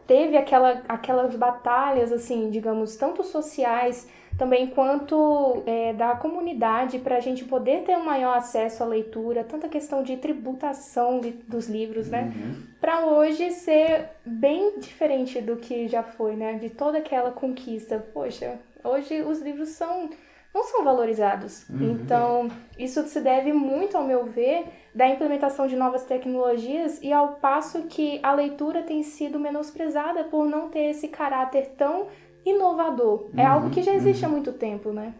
teve 0.06 0.36
aquela, 0.36 0.82
aquelas 0.88 1.34
batalhas, 1.34 2.12
assim, 2.12 2.50
digamos, 2.50 2.96
tanto 2.96 3.24
sociais 3.24 4.08
também 4.38 4.66
quanto 4.66 5.62
é, 5.66 5.92
da 5.92 6.14
comunidade 6.14 6.98
para 6.98 7.16
a 7.16 7.20
gente 7.20 7.44
poder 7.44 7.84
ter 7.84 7.96
um 7.96 8.04
maior 8.04 8.36
acesso 8.36 8.82
à 8.82 8.86
leitura, 8.86 9.42
tanta 9.42 9.68
questão 9.68 10.02
de 10.02 10.16
tributação 10.16 11.20
de, 11.20 11.30
dos 11.30 11.68
livros, 11.68 12.08
né? 12.08 12.32
Uhum. 12.34 12.62
Para 12.80 13.06
hoje 13.06 13.50
ser 13.52 14.10
bem 14.24 14.78
diferente 14.78 15.40
do 15.40 15.56
que 15.56 15.88
já 15.88 16.02
foi, 16.02 16.36
né? 16.36 16.54
De 16.54 16.68
toda 16.68 16.98
aquela 16.98 17.30
conquista. 17.30 18.04
Poxa, 18.12 18.58
hoje 18.84 19.22
os 19.22 19.40
livros 19.40 19.70
são 19.70 20.10
não 20.56 20.64
são 20.64 20.82
valorizados. 20.82 21.68
Uhum. 21.68 21.92
Então, 21.92 22.48
isso 22.78 23.02
se 23.02 23.20
deve 23.20 23.52
muito, 23.52 23.94
ao 23.94 24.04
meu 24.04 24.24
ver, 24.24 24.64
da 24.94 25.06
implementação 25.06 25.66
de 25.66 25.76
novas 25.76 26.04
tecnologias 26.04 26.98
e 27.02 27.12
ao 27.12 27.34
passo 27.34 27.82
que 27.82 28.18
a 28.22 28.32
leitura 28.32 28.82
tem 28.82 29.02
sido 29.02 29.38
menosprezada 29.38 30.24
por 30.24 30.46
não 30.46 30.70
ter 30.70 30.86
esse 30.86 31.08
caráter 31.08 31.74
tão 31.76 32.06
inovador. 32.46 33.28
É 33.36 33.42
uhum, 33.42 33.48
algo 33.48 33.70
que 33.70 33.82
já 33.82 33.92
existe 33.92 34.24
uhum. 34.24 34.28
há 34.28 34.32
muito 34.32 34.52
tempo, 34.52 34.92
né? 34.92 35.12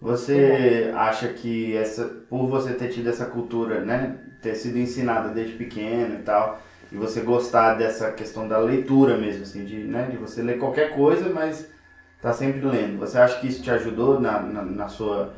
Você 0.00 0.92
acha 0.94 1.28
que 1.28 1.76
essa, 1.76 2.04
por 2.28 2.46
você 2.46 2.74
ter 2.74 2.88
tido 2.88 3.08
essa 3.08 3.26
cultura, 3.26 3.80
né, 3.80 4.18
ter 4.42 4.54
sido 4.54 4.78
ensinada 4.78 5.30
desde 5.30 5.54
pequeno 5.54 6.16
e 6.16 6.22
tal, 6.22 6.60
e 6.92 6.96
você 6.96 7.20
gostar 7.20 7.74
dessa 7.74 8.12
questão 8.12 8.46
da 8.46 8.58
leitura 8.58 9.16
mesmo, 9.16 9.42
assim, 9.42 9.64
de, 9.64 9.78
né, 9.78 10.08
de 10.10 10.16
você 10.16 10.42
ler 10.42 10.58
qualquer 10.58 10.94
coisa, 10.94 11.30
mas 11.30 11.68
tá 12.20 12.32
sempre 12.32 12.60
lendo. 12.60 12.98
Você 12.98 13.18
acha 13.18 13.40
que 13.40 13.46
isso 13.46 13.62
te 13.62 13.70
ajudou 13.70 14.20
na, 14.20 14.40
na, 14.40 14.62
na 14.62 14.88
sua 14.88 15.32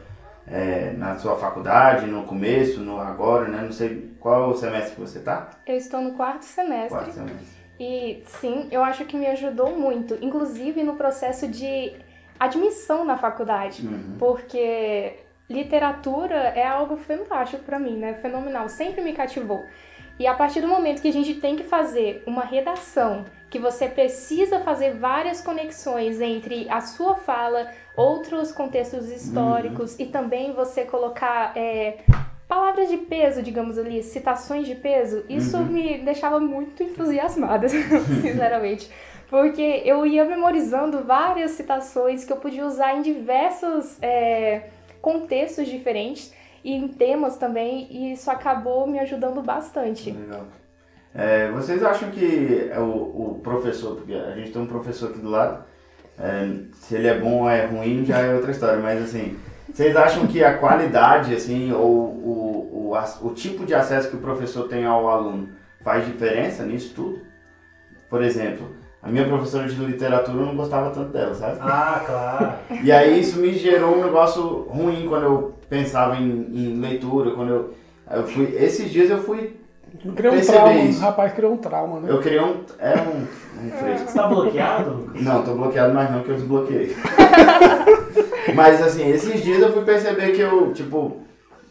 é, 0.50 0.92
na 0.96 1.16
sua 1.18 1.36
faculdade, 1.36 2.06
no 2.06 2.22
começo, 2.24 2.80
no 2.80 2.98
agora, 2.98 3.48
né? 3.48 3.62
Não 3.62 3.72
sei 3.72 4.14
qual 4.18 4.44
é 4.44 4.46
o 4.46 4.56
semestre 4.56 4.94
que 4.94 5.00
você 5.00 5.20
tá? 5.20 5.50
Eu 5.66 5.76
estou 5.76 6.00
no 6.00 6.12
quarto 6.12 6.44
semestre. 6.44 6.88
Quarto 6.88 7.12
semestre. 7.12 7.57
E 7.78 8.22
sim, 8.26 8.68
eu 8.70 8.82
acho 8.82 9.04
que 9.04 9.16
me 9.16 9.26
ajudou 9.26 9.78
muito, 9.78 10.18
inclusive 10.20 10.82
no 10.82 10.96
processo 10.96 11.46
de 11.46 11.92
admissão 12.38 13.04
na 13.04 13.16
faculdade, 13.16 13.86
uhum. 13.86 14.16
porque 14.18 15.14
literatura 15.48 16.34
é 16.34 16.66
algo 16.66 16.96
fantástico 16.96 17.62
para 17.64 17.78
mim, 17.78 17.96
né? 17.96 18.14
Fenomenal, 18.14 18.68
sempre 18.68 19.02
me 19.02 19.12
cativou. 19.12 19.64
E 20.18 20.26
a 20.26 20.34
partir 20.34 20.60
do 20.60 20.66
momento 20.66 21.00
que 21.00 21.08
a 21.08 21.12
gente 21.12 21.34
tem 21.34 21.54
que 21.54 21.62
fazer 21.62 22.22
uma 22.26 22.42
redação, 22.42 23.24
que 23.48 23.58
você 23.58 23.88
precisa 23.88 24.60
fazer 24.60 24.94
várias 24.94 25.40
conexões 25.40 26.20
entre 26.20 26.68
a 26.68 26.80
sua 26.80 27.14
fala, 27.14 27.70
outros 27.96 28.52
contextos 28.52 29.08
históricos 29.10 29.92
uhum. 29.94 30.04
e 30.04 30.06
também 30.06 30.52
você 30.52 30.84
colocar 30.84 31.56
é, 31.56 31.98
palavras 32.48 32.88
de 32.88 32.96
peso, 32.96 33.42
digamos 33.42 33.78
ali, 33.78 34.02
citações 34.02 34.66
de 34.66 34.74
peso, 34.74 35.24
isso 35.28 35.56
uhum. 35.58 35.66
me 35.66 35.98
deixava 35.98 36.40
muito 36.40 36.82
entusiasmada, 36.82 37.68
sinceramente. 37.68 38.90
Porque 39.28 39.82
eu 39.84 40.06
ia 40.06 40.24
memorizando 40.24 41.04
várias 41.04 41.50
citações 41.50 42.24
que 42.24 42.32
eu 42.32 42.38
podia 42.38 42.66
usar 42.66 42.96
em 42.96 43.02
diversos 43.02 43.98
é, 44.00 44.70
contextos 45.02 45.68
diferentes 45.68 46.32
e 46.64 46.72
em 46.74 46.88
temas 46.88 47.36
também, 47.36 47.86
e 47.90 48.12
isso 48.12 48.30
acabou 48.30 48.86
me 48.86 48.98
ajudando 48.98 49.42
bastante. 49.42 50.10
Legal. 50.10 50.46
É, 51.14 51.50
vocês 51.50 51.82
acham 51.82 52.10
que 52.10 52.70
o, 52.76 53.32
o 53.34 53.40
professor, 53.42 53.96
porque 53.96 54.14
a 54.14 54.34
gente 54.34 54.50
tem 54.50 54.62
um 54.62 54.66
professor 54.66 55.10
aqui 55.10 55.18
do 55.18 55.28
lado, 55.28 55.64
é, 56.18 56.48
se 56.72 56.94
ele 56.94 57.08
é 57.08 57.18
bom 57.18 57.42
ou 57.42 57.50
é 57.50 57.66
ruim 57.66 58.04
já 58.04 58.18
é 58.20 58.34
outra 58.34 58.50
história, 58.50 58.80
mas 58.80 59.02
assim, 59.02 59.38
vocês 59.72 59.96
acham 59.96 60.26
que 60.26 60.42
a 60.42 60.56
qualidade, 60.58 61.34
assim, 61.34 61.72
ou 61.72 61.84
o, 61.84 62.92
o, 62.92 63.28
o 63.28 63.34
tipo 63.34 63.64
de 63.66 63.74
acesso 63.74 64.10
que 64.10 64.16
o 64.16 64.20
professor 64.20 64.66
tem 64.68 64.84
ao 64.84 65.08
aluno 65.08 65.50
faz 65.82 66.06
diferença 66.06 66.64
nisso 66.64 66.94
tudo? 66.94 67.20
Por 68.08 68.22
exemplo, 68.22 68.66
a 69.02 69.10
minha 69.10 69.26
professora 69.26 69.68
de 69.68 69.74
literatura 69.76 70.38
eu 70.38 70.46
não 70.46 70.56
gostava 70.56 70.90
tanto 70.90 71.12
dela, 71.12 71.34
sabe? 71.34 71.58
Ah, 71.60 72.02
claro. 72.04 72.52
E 72.82 72.90
aí 72.90 73.20
isso 73.20 73.38
me 73.38 73.52
gerou 73.52 73.96
um 73.96 74.04
negócio 74.04 74.42
ruim 74.68 75.06
quando 75.08 75.24
eu 75.24 75.54
pensava 75.68 76.16
em, 76.16 76.48
em 76.52 76.80
leitura, 76.80 77.32
quando 77.32 77.50
eu, 77.50 77.74
eu 78.10 78.26
fui. 78.26 78.54
Esses 78.56 78.90
dias 78.90 79.10
eu 79.10 79.22
fui. 79.22 79.60
Criou 80.14 80.34
um 80.34 80.40
trauma, 80.40 80.74
isso. 80.74 81.00
rapaz 81.00 81.32
criou 81.32 81.52
um 81.52 81.56
trauma, 81.56 82.00
né? 82.00 82.10
Eu 82.10 82.20
criei 82.20 82.40
um. 82.40 82.62
É 82.78 82.94
um, 82.94 83.66
um 83.66 83.70
fresco. 83.70 84.08
Você 84.08 84.14
tá 84.14 84.26
bloqueado? 84.26 85.10
Não, 85.14 85.42
tô 85.42 85.54
bloqueado, 85.54 85.94
mas 85.94 86.10
não 86.10 86.22
que 86.22 86.28
eu 86.30 86.34
desbloqueei. 86.36 86.94
Mas 88.54 88.80
assim, 88.80 89.08
esses 89.10 89.42
dias 89.42 89.60
eu 89.60 89.72
fui 89.72 89.84
perceber 89.84 90.32
que 90.32 90.40
eu, 90.40 90.72
tipo, 90.72 91.18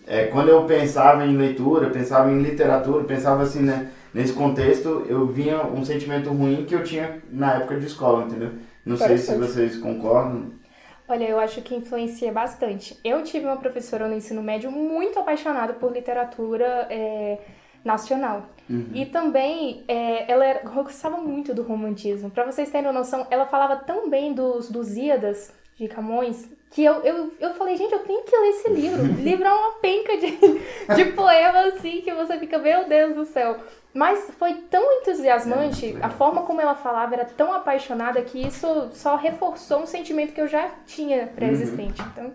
é, 0.06 0.26
quando 0.26 0.50
eu 0.50 0.64
pensava 0.66 1.26
em 1.26 1.36
leitura, 1.36 1.90
pensava 1.90 2.32
em 2.32 2.42
literatura, 2.42 3.04
pensava 3.04 3.44
assim, 3.44 3.62
né? 3.62 3.90
Nesse 4.14 4.34
contexto, 4.34 5.06
eu 5.08 5.28
vinha 5.28 5.64
um 5.64 5.84
sentimento 5.84 6.30
ruim 6.30 6.66
que 6.66 6.74
eu 6.74 6.84
tinha 6.84 7.22
na 7.32 7.56
época 7.56 7.78
de 7.78 7.86
escola, 7.86 8.24
entendeu? 8.24 8.52
Não 8.86 8.96
sei 8.96 9.18
se 9.18 9.36
vocês 9.36 9.78
concordam. 9.78 10.52
Olha, 11.10 11.26
eu 11.26 11.40
acho 11.40 11.62
que 11.62 11.76
influencia 11.76 12.32
bastante. 12.32 12.98
Eu 13.04 13.24
tive 13.24 13.46
uma 13.46 13.58
professora 13.58 14.08
no 14.08 14.16
ensino 14.16 14.42
médio 14.42 14.72
muito 14.72 15.20
apaixonada 15.20 15.74
por 15.74 15.92
literatura 15.92 16.88
é, 16.90 17.38
nacional. 17.84 18.44
Uhum. 18.70 18.90
E 18.94 19.06
também 19.06 19.84
é, 19.88 20.30
ela 20.32 20.46
era, 20.46 20.70
gostava 20.70 21.18
muito 21.18 21.54
do 21.54 21.64
romantismo. 21.64 22.30
Para 22.30 22.46
vocês 22.46 22.70
terem 22.70 22.88
uma 22.88 23.00
noção, 23.00 23.26
ela 23.30 23.46
falava 23.46 23.78
tão 23.78 24.10
bem 24.10 24.34
dos, 24.34 24.70
dos 24.70 24.96
Íadas 24.96 25.54
de 25.78 25.88
Camões 25.88 26.50
que 26.72 26.84
eu, 26.84 26.96
eu, 26.96 27.32
eu 27.40 27.54
falei, 27.54 27.78
gente, 27.78 27.94
eu 27.94 28.00
tenho 28.00 28.24
que 28.24 28.36
ler 28.36 28.50
esse 28.50 28.70
livro. 28.70 29.04
O 29.18 29.22
livro 29.22 29.46
é 29.46 29.54
uma 29.54 29.72
penca 29.80 30.18
de, 30.18 30.32
de 30.96 31.12
poema 31.14 31.68
assim 31.68 32.02
que 32.02 32.14
você 32.14 32.38
fica, 32.38 32.58
meu 32.58 32.88
Deus 32.88 33.16
do 33.16 33.26
céu. 33.26 33.58
Mas 33.94 34.30
foi 34.38 34.54
tão 34.70 34.84
entusiasmante, 35.00 35.98
a 36.02 36.10
forma 36.10 36.44
como 36.44 36.62
ela 36.62 36.76
falava 36.76 37.16
era 37.16 37.26
tão 37.26 37.52
apaixonada 37.54 38.22
que 38.22 38.46
isso 38.46 38.90
só 38.92 39.16
reforçou 39.16 39.82
um 39.82 39.88
sentimento 39.88 40.34
que 40.34 40.42
eu 40.42 40.48
já 40.48 40.70
tinha 40.86 41.28
pré-existente. 41.28 42.02
Uhum. 42.02 42.08
Então, 42.12 42.34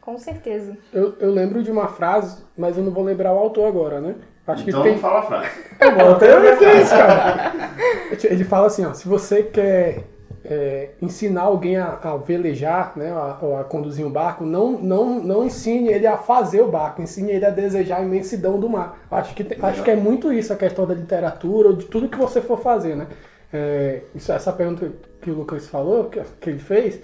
com 0.00 0.18
certeza. 0.18 0.76
Eu, 0.92 1.16
eu 1.18 1.30
lembro 1.30 1.62
de 1.62 1.70
uma 1.70 1.88
frase, 1.88 2.44
mas 2.56 2.76
eu 2.76 2.84
não 2.84 2.92
vou 2.92 3.02
lembrar 3.02 3.32
o 3.32 3.38
autor 3.38 3.66
agora, 3.66 4.00
né? 4.00 4.14
Acho 4.48 4.68
então 4.68 4.82
que 4.82 4.88
tem... 4.88 4.94
não 4.94 5.00
fala 5.00 5.18
a 5.18 5.22
frase. 5.22 5.48
É 5.78 5.90
bom, 5.90 6.10
até 6.12 6.80
isso, 6.80 6.90
cara. 6.90 7.52
Ele 8.24 8.44
fala 8.44 8.66
assim, 8.66 8.84
ó, 8.84 8.94
se 8.94 9.06
você 9.06 9.42
quer 9.42 10.04
é, 10.44 10.90
ensinar 11.02 11.42
alguém 11.42 11.76
a, 11.76 11.98
a 12.02 12.16
velejar, 12.16 12.94
né, 12.96 13.12
a, 13.12 13.60
a, 13.60 13.64
conduzir 13.64 14.06
um 14.06 14.10
barco, 14.10 14.44
não, 14.44 14.72
não, 14.72 15.20
não 15.20 15.44
ensine 15.44 15.88
ele 15.88 16.06
a 16.06 16.16
fazer 16.16 16.62
o 16.62 16.68
barco, 16.68 17.02
ensine 17.02 17.32
ele 17.32 17.44
a 17.44 17.50
desejar 17.50 17.98
a 17.98 18.02
imensidão 18.02 18.58
do 18.58 18.68
mar. 18.68 18.98
Acho 19.10 19.34
que, 19.34 19.46
acho 19.62 19.82
que 19.82 19.90
é 19.90 19.96
muito 19.96 20.32
isso 20.32 20.52
a 20.52 20.56
questão 20.56 20.86
da 20.86 20.94
literatura, 20.94 21.68
ou 21.68 21.76
de 21.76 21.84
tudo 21.84 22.08
que 22.08 22.16
você 22.16 22.40
for 22.40 22.58
fazer, 22.58 22.96
né? 22.96 23.06
É, 23.52 24.00
isso, 24.14 24.32
essa 24.32 24.52
pergunta 24.52 24.90
que 25.20 25.30
o 25.30 25.34
Lucas 25.34 25.68
falou, 25.68 26.04
que, 26.04 26.20
que 26.40 26.50
ele 26.50 26.58
fez, 26.58 27.00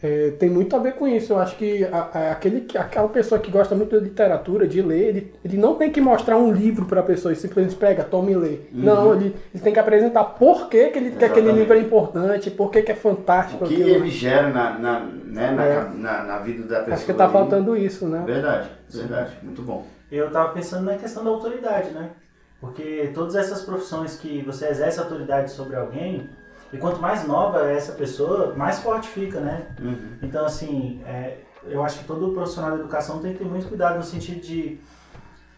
é, 0.00 0.30
tem 0.38 0.48
muito 0.48 0.76
a 0.76 0.78
ver 0.78 0.94
com 0.94 1.08
isso. 1.08 1.32
Eu 1.32 1.38
acho 1.38 1.56
que 1.56 1.84
a, 1.84 1.98
a, 1.98 2.32
aquele, 2.32 2.66
aquela 2.76 3.08
pessoa 3.08 3.40
que 3.40 3.50
gosta 3.50 3.74
muito 3.74 3.98
de 3.98 4.04
literatura, 4.04 4.66
de 4.66 4.80
ler, 4.80 5.08
ele, 5.08 5.34
ele 5.44 5.56
não 5.56 5.74
tem 5.74 5.90
que 5.90 6.00
mostrar 6.00 6.36
um 6.36 6.52
livro 6.52 6.86
para 6.86 7.00
a 7.00 7.02
pessoa 7.02 7.32
e 7.32 7.36
simplesmente 7.36 7.74
pega, 7.74 8.04
toma 8.04 8.30
e 8.30 8.36
lê. 8.36 8.48
Uhum. 8.48 8.60
Não, 8.72 9.14
ele, 9.14 9.34
ele 9.52 9.62
tem 9.62 9.72
que 9.72 9.78
apresentar 9.78 10.22
por 10.24 10.68
que, 10.68 10.90
que, 10.90 10.98
ele, 10.98 11.10
que 11.12 11.24
aquele 11.24 11.50
livro 11.50 11.74
é 11.74 11.80
importante, 11.80 12.48
por 12.48 12.70
que, 12.70 12.82
que 12.82 12.92
é 12.92 12.94
fantástico. 12.94 13.64
O 13.64 13.68
que 13.68 13.74
aquilo. 13.74 13.90
ele 13.90 14.08
gera 14.08 14.50
na, 14.50 14.78
na, 14.78 15.00
né, 15.00 15.50
na, 15.50 15.64
é. 15.64 15.88
na, 15.94 16.24
na, 16.24 16.38
vida 16.38 16.62
da 16.62 16.78
pessoa. 16.78 16.94
Acho 16.94 17.04
que 17.04 17.12
está 17.12 17.28
faltando 17.28 17.76
isso, 17.76 18.06
né? 18.06 18.22
Verdade, 18.24 18.70
verdade. 18.88 19.32
Muito 19.42 19.62
bom. 19.62 19.84
Eu 20.12 20.28
estava 20.28 20.52
pensando 20.52 20.84
na 20.84 20.96
questão 20.96 21.24
da 21.24 21.30
autoridade, 21.30 21.90
né? 21.90 22.10
Porque 22.60 23.10
todas 23.14 23.34
essas 23.34 23.62
profissões 23.62 24.16
que 24.16 24.42
você 24.42 24.68
exerce 24.68 24.98
autoridade 24.98 25.50
sobre 25.50 25.76
alguém, 25.76 26.28
e 26.72 26.78
quanto 26.78 27.00
mais 27.00 27.26
nova 27.26 27.70
é 27.70 27.76
essa 27.76 27.92
pessoa, 27.92 28.54
mais 28.54 28.78
forte 28.78 29.08
fica, 29.08 29.40
né? 29.40 29.66
Uhum. 29.80 30.18
Então, 30.22 30.44
assim, 30.44 31.02
é, 31.06 31.38
eu 31.64 31.82
acho 31.82 32.00
que 32.00 32.04
todo 32.04 32.32
profissional 32.32 32.72
da 32.72 32.78
educação 32.78 33.20
tem 33.20 33.32
que 33.32 33.38
ter 33.38 33.44
muito 33.44 33.68
cuidado 33.68 33.96
no 33.96 34.02
sentido 34.02 34.40
de 34.40 34.80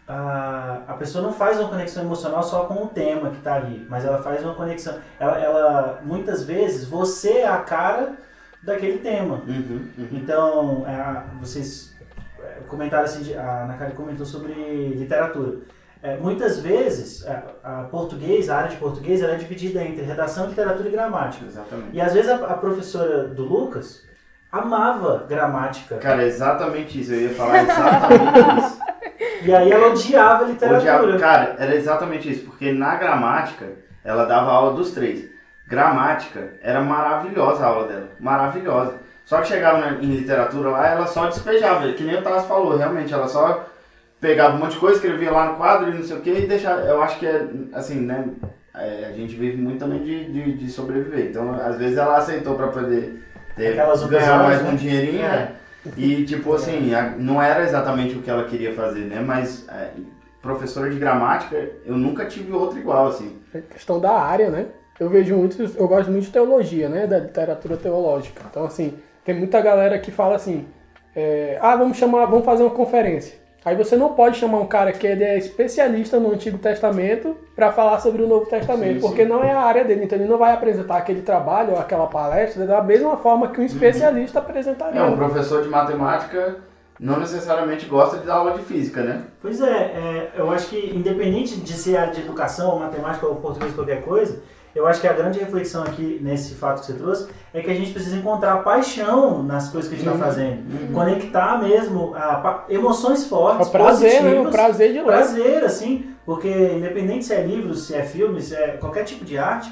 a, 0.07 0.81
a 0.87 0.93
pessoa 0.93 1.23
não 1.23 1.31
faz 1.31 1.59
uma 1.59 1.69
conexão 1.69 2.03
emocional 2.03 2.43
só 2.43 2.65
com 2.65 2.83
o 2.83 2.87
tema 2.87 3.29
que 3.29 3.37
está 3.37 3.55
ali, 3.55 3.85
mas 3.89 4.03
ela 4.03 4.21
faz 4.21 4.43
uma 4.43 4.53
conexão. 4.53 4.97
Ela, 5.19 5.39
ela, 5.39 6.01
muitas 6.03 6.43
vezes, 6.43 6.85
você 6.85 7.39
é 7.39 7.47
a 7.47 7.57
cara 7.57 8.17
daquele 8.61 8.99
tema. 8.99 9.41
Uhum, 9.47 9.89
uhum. 9.97 10.07
Então, 10.11 10.85
é, 10.87 11.23
vocês 11.39 11.95
é, 12.39 12.61
comentário 12.67 13.05
assim, 13.05 13.23
de, 13.23 13.35
a 13.35 13.63
Ana 13.63 13.75
Karen 13.75 13.91
comentou 13.91 14.25
sobre 14.25 14.53
literatura. 14.89 15.59
É, 16.03 16.17
muitas 16.17 16.59
vezes, 16.59 17.25
a, 17.27 17.43
a, 17.63 17.83
português, 17.83 18.49
a 18.49 18.57
área 18.57 18.69
de 18.69 18.77
português, 18.77 19.21
ela 19.21 19.33
é 19.33 19.37
dividida 19.37 19.83
entre 19.83 20.03
redação, 20.03 20.47
literatura 20.47 20.89
e 20.89 20.91
gramática. 20.91 21.45
Exatamente. 21.45 21.89
E 21.93 22.01
às 22.01 22.13
vezes 22.13 22.29
a, 22.29 22.35
a 22.35 22.53
professora 22.55 23.25
do 23.27 23.43
Lucas 23.43 24.03
amava 24.51 25.25
gramática. 25.29 25.97
Cara, 25.97 26.23
é 26.23 26.27
exatamente 26.27 26.99
isso. 26.99 27.13
Eu 27.13 27.21
ia 27.21 27.35
falar 27.35 27.63
exatamente 27.63 28.59
isso. 28.65 28.81
E 29.43 29.53
aí 29.53 29.71
ela 29.71 29.87
odiava 29.89 30.43
a 30.43 30.47
literatura. 30.47 30.79
Odiava, 30.79 31.19
cara, 31.19 31.55
era 31.59 31.75
exatamente 31.75 32.31
isso. 32.31 32.45
Porque 32.45 32.71
na 32.71 32.95
gramática, 32.95 33.67
ela 34.03 34.25
dava 34.25 34.51
aula 34.51 34.73
dos 34.73 34.91
três. 34.91 35.29
Gramática, 35.67 36.53
era 36.61 36.81
maravilhosa 36.81 37.63
a 37.63 37.67
aula 37.67 37.87
dela. 37.87 38.09
Maravilhosa. 38.19 38.95
Só 39.23 39.39
que 39.39 39.47
chegava 39.47 39.77
na, 39.77 39.91
em 39.93 40.15
literatura 40.15 40.69
lá, 40.69 40.87
ela 40.87 41.07
só 41.07 41.27
despejava. 41.27 41.91
Que 41.93 42.03
nem 42.03 42.17
o 42.17 42.23
Tasso 42.23 42.47
falou, 42.47 42.75
realmente. 42.75 43.13
Ela 43.13 43.27
só 43.27 43.65
pegava 44.21 44.55
um 44.55 44.59
monte 44.59 44.73
de 44.73 44.79
coisa, 44.79 44.95
escrevia 44.97 45.31
lá 45.31 45.51
no 45.51 45.57
quadro 45.57 45.89
e 45.89 45.95
não 45.95 46.03
sei 46.03 46.15
o 46.15 46.21
que 46.21 46.29
e 46.31 46.47
deixava. 46.47 46.81
Eu 46.81 47.01
acho 47.01 47.19
que 47.19 47.25
é, 47.25 47.45
assim, 47.73 47.99
né? 48.01 48.25
É, 48.73 49.07
a 49.09 49.11
gente 49.11 49.35
vive 49.35 49.57
muito 49.57 49.79
também 49.79 49.99
de, 50.03 50.31
de, 50.31 50.53
de 50.53 50.69
sobreviver. 50.71 51.25
Então, 51.29 51.51
às 51.55 51.77
vezes 51.77 51.97
ela 51.97 52.17
aceitou 52.17 52.55
para 52.55 52.67
poder 52.67 53.21
ter, 53.55 53.69
Aquelas 53.77 54.03
ganhar 54.05 54.41
mais 54.43 54.61
né? 54.63 54.69
um 54.69 54.75
dinheirinho, 54.75 55.25
É. 55.25 55.27
né? 55.29 55.51
E, 55.97 56.23
tipo 56.23 56.53
assim, 56.53 56.93
a- 56.93 57.15
não 57.17 57.41
era 57.41 57.63
exatamente 57.63 58.15
o 58.15 58.21
que 58.21 58.29
ela 58.29 58.45
queria 58.45 58.71
fazer, 58.73 59.01
né? 59.01 59.19
Mas 59.19 59.67
é, 59.67 59.89
professora 60.41 60.89
de 60.89 60.97
gramática, 60.99 61.57
eu 61.85 61.97
nunca 61.97 62.25
tive 62.25 62.53
outra 62.53 62.79
igual, 62.79 63.07
assim. 63.07 63.39
É 63.53 63.59
questão 63.61 63.99
da 63.99 64.11
área, 64.11 64.49
né? 64.49 64.67
Eu 64.99 65.09
vejo 65.09 65.35
muito, 65.35 65.59
eu 65.75 65.87
gosto 65.87 66.11
muito 66.11 66.25
de 66.25 66.31
teologia, 66.31 66.87
né? 66.87 67.07
Da 67.07 67.17
literatura 67.17 67.75
teológica. 67.75 68.43
Então, 68.49 68.63
assim, 68.63 68.93
tem 69.25 69.35
muita 69.35 69.59
galera 69.59 69.97
que 69.99 70.11
fala 70.11 70.35
assim, 70.35 70.67
é, 71.15 71.57
ah, 71.59 71.75
vamos 71.75 71.97
chamar, 71.97 72.25
vamos 72.27 72.45
fazer 72.45 72.61
uma 72.63 72.69
conferência. 72.71 73.40
Aí 73.63 73.75
você 73.75 73.95
não 73.95 74.13
pode 74.13 74.37
chamar 74.37 74.59
um 74.59 74.65
cara 74.65 74.91
que 74.91 75.05
ele 75.05 75.23
é 75.23 75.37
especialista 75.37 76.19
no 76.19 76.31
Antigo 76.33 76.57
Testamento 76.57 77.37
para 77.55 77.71
falar 77.71 77.99
sobre 77.99 78.23
o 78.23 78.27
Novo 78.27 78.47
Testamento, 78.47 78.95
Sim, 78.95 79.07
porque 79.07 79.23
sim. 79.23 79.29
não 79.29 79.43
é 79.43 79.51
a 79.51 79.61
área 79.61 79.83
dele. 79.83 80.05
Então 80.05 80.17
ele 80.17 80.27
não 80.27 80.37
vai 80.37 80.51
apresentar 80.51 80.97
aquele 80.97 81.21
trabalho 81.21 81.73
ou 81.73 81.79
aquela 81.79 82.07
palestra 82.07 82.65
da 82.65 82.81
mesma 82.81 83.17
forma 83.17 83.49
que 83.49 83.61
um 83.61 83.63
especialista 83.63 84.39
apresentaria. 84.39 84.99
É, 84.99 85.03
um 85.03 85.15
professor 85.15 85.61
de 85.61 85.69
matemática 85.69 86.57
não 86.99 87.19
necessariamente 87.19 87.85
gosta 87.85 88.17
de 88.17 88.25
dar 88.25 88.35
aula 88.35 88.53
de 88.53 88.63
física, 88.63 89.03
né? 89.03 89.23
Pois 89.41 89.61
é, 89.61 89.67
é, 89.67 90.31
eu 90.37 90.49
acho 90.51 90.67
que 90.67 90.95
independente 90.95 91.59
de 91.59 91.73
ser 91.73 91.97
área 91.97 92.13
de 92.13 92.21
educação, 92.21 92.71
ou 92.71 92.79
matemática, 92.79 93.27
ou 93.27 93.35
português, 93.35 93.73
qualquer 93.73 94.01
coisa, 94.01 94.41
eu 94.73 94.87
acho 94.87 95.01
que 95.01 95.07
a 95.07 95.13
grande 95.13 95.39
reflexão 95.39 95.83
aqui 95.83 96.19
nesse 96.21 96.55
fato 96.55 96.81
que 96.81 96.87
você 96.87 96.93
trouxe 96.93 97.27
é 97.53 97.61
que 97.61 97.69
a 97.69 97.73
gente 97.73 97.91
precisa 97.91 98.15
encontrar 98.15 98.63
paixão 98.63 99.43
nas 99.43 99.69
coisas 99.69 99.89
que 99.89 99.95
a 99.95 99.99
gente 99.99 100.07
está 100.07 100.25
fazendo. 100.25 100.93
Conectar 100.93 101.59
mesmo 101.59 102.13
a, 102.15 102.65
emoções 102.69 103.25
fortes, 103.25 103.67
o 103.67 103.71
prazer, 103.71 104.23
né? 104.23 104.39
O 104.39 104.49
prazer 104.49 104.93
de 104.93 104.99
ler. 104.99 105.05
prazer, 105.05 105.63
assim, 105.63 106.15
porque 106.25 106.49
independente 106.49 107.25
se 107.25 107.33
é 107.33 107.43
livro, 107.43 107.73
se 107.73 107.93
é 107.93 108.03
filme, 108.03 108.41
se 108.41 108.55
é 108.55 108.77
qualquer 108.79 109.03
tipo 109.03 109.25
de 109.25 109.37
arte, 109.37 109.71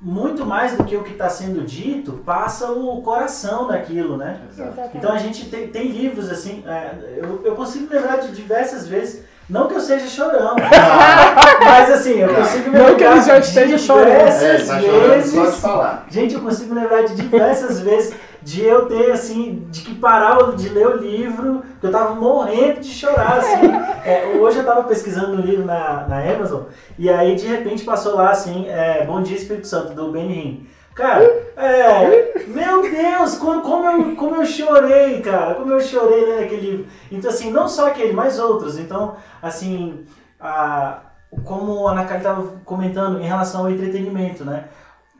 muito 0.00 0.44
mais 0.44 0.76
do 0.76 0.84
que 0.84 0.96
o 0.96 1.02
que 1.02 1.12
está 1.12 1.28
sendo 1.28 1.64
dito, 1.64 2.12
passa 2.24 2.70
o 2.70 3.00
coração 3.02 3.66
daquilo, 3.66 4.16
né? 4.16 4.42
Exatamente. 4.50 4.96
Então 4.96 5.12
a 5.12 5.18
gente 5.18 5.48
tem, 5.48 5.68
tem 5.68 5.88
livros 5.88 6.30
assim, 6.30 6.62
é, 6.66 7.16
eu, 7.16 7.42
eu 7.44 7.56
consigo 7.56 7.92
lembrar 7.92 8.18
de 8.18 8.32
diversas 8.32 8.86
vezes, 8.86 9.24
não 9.48 9.68
que 9.68 9.74
eu 9.74 9.80
seja 9.80 10.06
chorão, 10.08 10.56
mas 11.64 11.90
assim, 11.90 12.18
eu 12.18 12.34
consigo 12.34 12.70
me 12.70 12.78
Não 12.78 12.86
lembrar 12.86 12.96
que 12.96 13.04
ele 13.04 13.22
já 13.22 13.38
de 13.38 13.46
esteja 13.46 13.78
chorando. 13.78 14.08
É, 14.08 14.30
diversas 14.30 14.68
tá 14.68 14.80
chorando 14.80 15.08
vezes. 15.08 15.32
só 15.32 15.46
de 15.46 15.56
falar. 15.56 16.06
Gente, 16.10 16.34
eu 16.34 16.40
consigo 16.40 16.74
lembrar 16.74 17.02
de 17.02 17.14
diversas 17.14 17.80
vezes 17.80 18.14
de 18.42 18.64
eu 18.64 18.86
ter, 18.86 19.10
assim, 19.10 19.66
de 19.70 19.80
que 19.80 19.94
parar 19.94 20.52
de 20.56 20.68
ler 20.68 20.86
o 20.86 20.96
livro, 20.96 21.62
que 21.80 21.86
eu 21.86 21.90
tava 21.90 22.14
morrendo 22.14 22.80
de 22.80 22.88
chorar, 22.88 23.38
assim. 23.38 23.72
É, 24.04 24.36
hoje 24.38 24.58
eu 24.58 24.64
tava 24.64 24.84
pesquisando 24.84 25.32
um 25.32 25.40
livro 25.40 25.64
na, 25.64 26.06
na 26.08 26.18
Amazon, 26.20 26.62
e 26.96 27.10
aí 27.10 27.34
de 27.34 27.46
repente 27.46 27.84
passou 27.84 28.14
lá, 28.14 28.30
assim, 28.30 28.68
é, 28.68 29.04
Bom 29.04 29.20
Dia 29.20 29.36
Espírito 29.36 29.66
Santo, 29.66 29.94
do 29.94 30.12
Benny 30.12 30.32
Hinn. 30.32 30.75
Cara, 30.96 31.24
é, 31.58 32.46
meu 32.46 32.80
Deus, 32.80 33.36
como, 33.36 33.60
como, 33.60 33.84
eu, 33.84 34.16
como 34.16 34.36
eu 34.36 34.46
chorei, 34.46 35.20
cara, 35.20 35.54
como 35.54 35.70
eu 35.70 35.78
chorei 35.78 36.24
lendo 36.24 36.44
aquele 36.44 36.70
livro. 36.70 36.86
Então, 37.12 37.30
assim, 37.30 37.50
não 37.50 37.68
só 37.68 37.88
aquele, 37.88 38.14
mas 38.14 38.38
outros. 38.38 38.78
Então, 38.78 39.14
assim, 39.42 40.06
a, 40.40 41.02
como 41.44 41.86
a 41.86 41.92
Ana 41.92 42.06
Kali 42.06 42.20
estava 42.20 42.46
comentando 42.64 43.20
em 43.20 43.26
relação 43.26 43.66
ao 43.66 43.70
entretenimento, 43.70 44.42
né? 44.42 44.68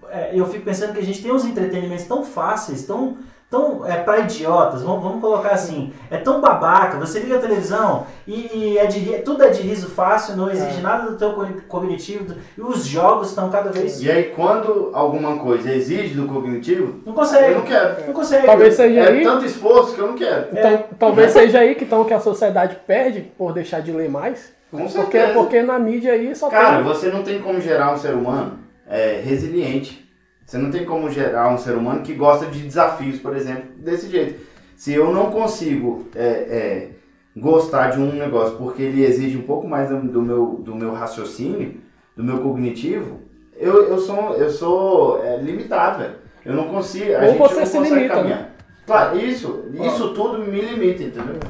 É, 0.08 0.30
eu 0.32 0.46
fico 0.46 0.64
pensando 0.64 0.94
que 0.94 1.00
a 1.00 1.04
gente 1.04 1.22
tem 1.22 1.30
uns 1.30 1.44
entretenimentos 1.44 2.06
tão 2.06 2.24
fáceis, 2.24 2.86
tão, 2.86 3.18
tão 3.48 3.86
é, 3.86 3.96
para 3.98 4.18
idiotas, 4.20 4.82
vamos, 4.82 5.02
vamos 5.04 5.20
colocar 5.20 5.50
assim, 5.50 5.92
é 6.10 6.16
tão 6.16 6.40
babaca, 6.40 6.98
você 6.98 7.20
liga 7.20 7.36
a 7.36 7.40
televisão 7.40 8.04
e, 8.26 8.50
e 8.52 8.78
é 8.78 8.86
de, 8.86 9.00
tudo 9.20 9.44
é 9.44 9.50
de 9.50 9.62
riso 9.62 9.88
fácil, 9.88 10.36
não 10.36 10.50
exige 10.50 10.78
É. 10.78 10.82
nada 10.82 11.10
do 11.10 11.16
teu 11.16 11.32
co- 11.32 11.46
cognitivo, 11.68 12.34
e 12.58 12.60
os 12.60 12.84
jogos 12.84 13.28
estão 13.28 13.48
cada 13.48 13.70
vez... 13.70 14.02
E 14.02 14.10
aí, 14.10 14.24
quando 14.34 14.90
alguma 14.92 15.36
coisa 15.38 15.72
exige 15.72 16.14
do 16.14 16.26
cognitivo, 16.26 17.00
Não 17.06 17.12
consegue, 17.12 17.52
eu 17.52 17.58
não 17.58 17.64
quero. 17.64 18.06
não 18.06 18.12
consegue. 18.12 18.46
Talvez 18.46 18.74
seja 18.74 19.00
É 19.00 19.08
aí. 19.10 19.22
tanto 19.22 19.44
esforço 19.44 19.94
que 19.94 20.00
eu 20.00 20.08
não 20.08 20.14
quero. 20.16 20.46
Então, 20.50 20.70
É. 20.70 20.84
talvez 20.98 21.30
seja 21.30 21.60
aí 21.60 21.74
que, 21.76 21.84
então, 21.84 22.04
que 22.04 22.14
a 22.14 22.20
sociedade 22.20 22.76
perde 22.86 23.20
por 23.38 23.52
deixar 23.52 23.80
de 23.80 23.92
ler 23.92 24.10
mais. 24.10 24.52
Com 24.72 24.78
Porque, 24.78 24.90
certeza. 25.18 25.32
porque 25.34 25.62
na 25.62 25.78
mídia 25.78 26.12
aí 26.12 26.34
só 26.34 26.48
Cara, 26.48 26.76
tem. 26.78 26.84
você 26.84 27.08
não 27.10 27.22
tem 27.22 27.40
como 27.40 27.60
gerar 27.60 27.94
um 27.94 27.96
ser 27.96 28.12
humano 28.14 28.58
é, 28.88 29.20
resiliente. 29.24 30.04
Você 30.46 30.58
não 30.58 30.70
tem 30.70 30.84
como 30.84 31.10
gerar 31.10 31.52
um 31.52 31.58
ser 31.58 31.74
humano 31.76 32.02
que 32.02 32.14
gosta 32.14 32.46
de 32.46 32.62
desafios, 32.62 33.18
por 33.18 33.34
exemplo, 33.36 33.64
desse 33.78 34.08
jeito. 34.08 34.46
Se 34.76 34.92
eu 34.92 35.12
não 35.12 35.32
consigo 35.32 36.06
é, 36.14 36.24
é, 36.24 36.90
gostar 37.36 37.90
de 37.90 37.98
um 37.98 38.12
negócio 38.12 38.56
porque 38.56 38.82
ele 38.82 39.04
exige 39.04 39.36
um 39.36 39.42
pouco 39.42 39.66
mais 39.66 39.88
do, 39.88 40.00
do 40.00 40.22
meu, 40.22 40.60
do 40.62 40.74
meu 40.74 40.92
raciocínio, 40.92 41.80
do 42.16 42.22
meu 42.22 42.38
cognitivo, 42.38 43.22
eu, 43.56 43.88
eu 43.88 43.98
sou, 43.98 44.34
eu 44.34 44.50
sou 44.50 45.24
é, 45.24 45.36
limitado, 45.38 45.98
velho. 45.98 46.14
Eu 46.44 46.54
não 46.54 46.68
consigo. 46.68 47.12
A 47.16 47.22
Ou 47.22 47.26
gente 47.26 47.38
você 47.38 47.60
não 47.60 47.66
se 47.66 47.76
consegue 47.78 47.94
limita, 47.96 48.14
né? 48.14 48.20
caminhar. 48.20 48.50
Claro, 48.86 49.18
isso, 49.18 49.64
isso 49.74 50.14
tudo 50.14 50.38
me 50.38 50.60
limita, 50.60 51.02
entendeu? 51.02 51.40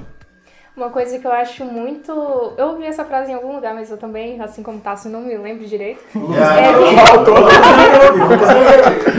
Uma 0.77 0.91
coisa 0.91 1.19
que 1.19 1.27
eu 1.27 1.33
acho 1.33 1.65
muito. 1.65 2.13
Eu 2.59 2.67
ouvi 2.69 2.85
essa 2.85 3.03
frase 3.05 3.33
em 3.33 3.35
algum 3.35 3.55
lugar, 3.55 3.73
mas 3.73 3.91
eu 3.91 3.97
também, 3.97 4.39
assim 4.43 4.63
como 4.63 4.79
Tassi, 4.79 5.09
não 5.09 5.23
me 5.23 5.37
lembro 5.37 5.65
direito. 5.67 6.05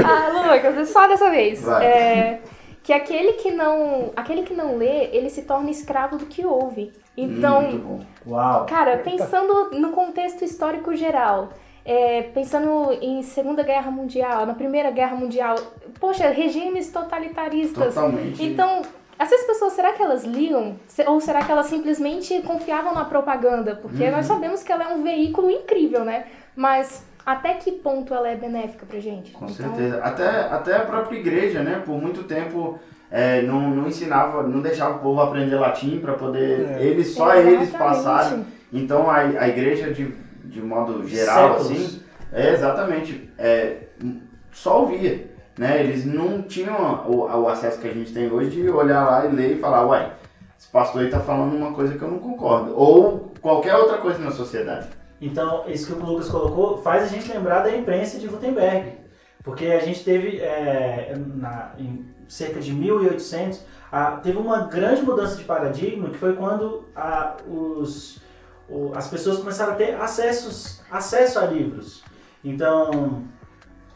Ah, 0.10 0.54
Lucas, 0.54 0.90
só 0.90 1.08
dessa 1.08 1.30
vez. 1.30 1.68
É, 1.68 2.40
que 2.84 2.94
aquele 2.94 3.34
que 3.34 3.52
não. 3.52 4.12
Aquele 4.16 4.44
que 4.44 4.54
não 4.54 4.78
lê, 4.78 5.06
ele 5.12 5.30
se 5.30 5.42
torna 5.42 5.72
escravo 5.72 6.18
do 6.18 6.28
que 6.28 6.46
ouve. 6.46 6.94
Então, 7.18 7.78
bom. 7.78 8.00
Uau. 8.28 8.66
Cara, 8.68 8.98
pensando 8.98 9.72
no 9.72 9.90
contexto 9.90 10.46
histórico 10.46 10.96
geral, 10.96 11.50
é, 11.84 12.22
pensando 12.34 12.94
em 13.02 13.24
Segunda 13.24 13.64
Guerra 13.64 13.90
Mundial, 13.90 14.46
na 14.46 14.54
Primeira 14.54 14.92
Guerra 14.92 15.16
Mundial, 15.16 15.56
poxa, 16.00 16.30
regimes 16.30 16.92
totalitaristas. 16.92 17.96
Totalmente. 17.96 18.44
Então, 18.46 18.84
essas 19.20 19.42
pessoas, 19.44 19.74
será 19.74 19.94
que 19.94 20.02
elas 20.02 20.24
liam? 20.24 20.76
Ou 21.08 21.20
será 21.20 21.44
que 21.44 21.52
elas 21.52 21.66
simplesmente 21.68 22.42
confiavam 22.42 22.94
na 22.94 23.06
propaganda? 23.06 23.76
Porque 23.76 24.04
Uhum. 24.04 24.12
nós 24.12 24.26
sabemos 24.26 24.64
que 24.64 24.72
ela 24.72 24.92
é 24.92 24.94
um 24.94 25.04
veículo 25.04 25.50
incrível, 25.50 26.04
né? 26.06 26.26
Mas 26.56 27.06
até 27.26 27.54
que 27.56 27.72
ponto 27.72 28.14
ela 28.14 28.28
é 28.30 28.36
benéfica 28.36 28.86
pra 28.86 29.00
gente? 29.00 29.32
Com 29.32 29.46
Então, 29.46 29.56
certeza. 29.56 30.00
Até, 30.04 30.28
até 30.28 30.76
a 30.78 30.86
própria 30.86 31.18
igreja, 31.18 31.62
né? 31.62 31.82
Por 31.86 32.02
muito 32.02 32.24
tempo 32.24 32.80
é, 33.12 33.42
não, 33.42 33.70
não 33.70 33.88
ensinava, 33.88 34.44
não 34.44 34.62
deixava 34.62 34.98
o 34.98 35.00
povo 35.00 35.22
aprender 35.22 35.56
latim 35.56 36.00
para 36.00 36.14
poder. 36.14 36.68
É. 36.78 36.84
Eles, 36.84 37.08
só 37.14 37.34
eles 37.36 37.70
Exatamente. 37.70 37.78
passarem. 37.78 38.46
Então 38.72 39.10
a, 39.10 39.18
a 39.20 39.48
igreja, 39.48 39.92
de, 39.94 40.14
de 40.46 40.62
modo 40.62 41.08
geral, 41.08 41.60
Séculos. 41.60 41.72
assim, 41.72 42.04
é 42.34 42.54
exatamente. 42.54 43.30
É, 43.38 43.78
só 44.52 44.82
ouvia. 44.82 45.37
Né? 45.58 45.84
Eles 45.84 46.06
não 46.06 46.42
tinham 46.44 47.06
o, 47.10 47.22
o 47.26 47.48
acesso 47.50 47.80
que 47.80 47.88
a 47.88 47.94
gente 47.94 48.14
tem 48.14 48.32
hoje 48.32 48.50
de 48.52 48.70
olhar 48.70 49.04
lá 49.06 49.26
e 49.26 49.32
ler 49.36 49.58
e 49.58 49.60
falar, 49.60 49.86
uai, 49.88 50.14
esse 50.58 50.68
pastor 50.68 51.02
aí 51.02 51.10
tá 51.10 51.20
falando 51.20 51.56
uma 51.56 51.74
coisa 51.74 51.98
que 51.98 52.02
eu 52.04 52.12
não 52.12 52.20
concordo. 52.20 52.74
Ou 52.78 53.32
qualquer 53.42 53.76
outra 53.76 53.98
coisa 53.98 54.20
na 54.20 54.32
sociedade. 54.32 54.88
Então, 55.20 55.64
isso 55.68 55.88
que 55.88 55.94
o 56.00 56.06
Lucas 56.06 56.30
colocou 56.30 56.78
faz 56.84 57.04
a 57.04 57.08
gente 57.08 57.32
lembrar 57.32 57.62
da 57.64 57.76
imprensa 57.76 58.20
de 58.20 58.28
Gutenberg. 58.28 58.94
Porque 59.44 59.66
a 59.68 59.80
gente 59.80 60.04
teve, 60.04 60.38
é, 60.40 61.16
na- 61.36 61.72
em 61.80 62.06
cerca 62.28 62.60
de 62.60 62.72
1800, 62.74 63.64
a- 63.92 64.12
teve 64.18 64.38
uma 64.38 64.64
grande 64.68 65.02
mudança 65.02 65.38
de 65.38 65.44
paradigma, 65.44 66.10
que 66.10 66.18
foi 66.18 66.36
quando 66.36 66.86
a- 66.96 67.36
os, 67.48 68.20
o- 68.70 68.92
as 68.94 69.08
pessoas 69.08 69.38
começaram 69.40 69.74
a 69.74 69.76
ter 69.76 69.96
acessos, 69.96 70.82
acesso 70.92 71.40
a 71.40 71.46
livros. 71.46 72.04
Então, 72.44 73.24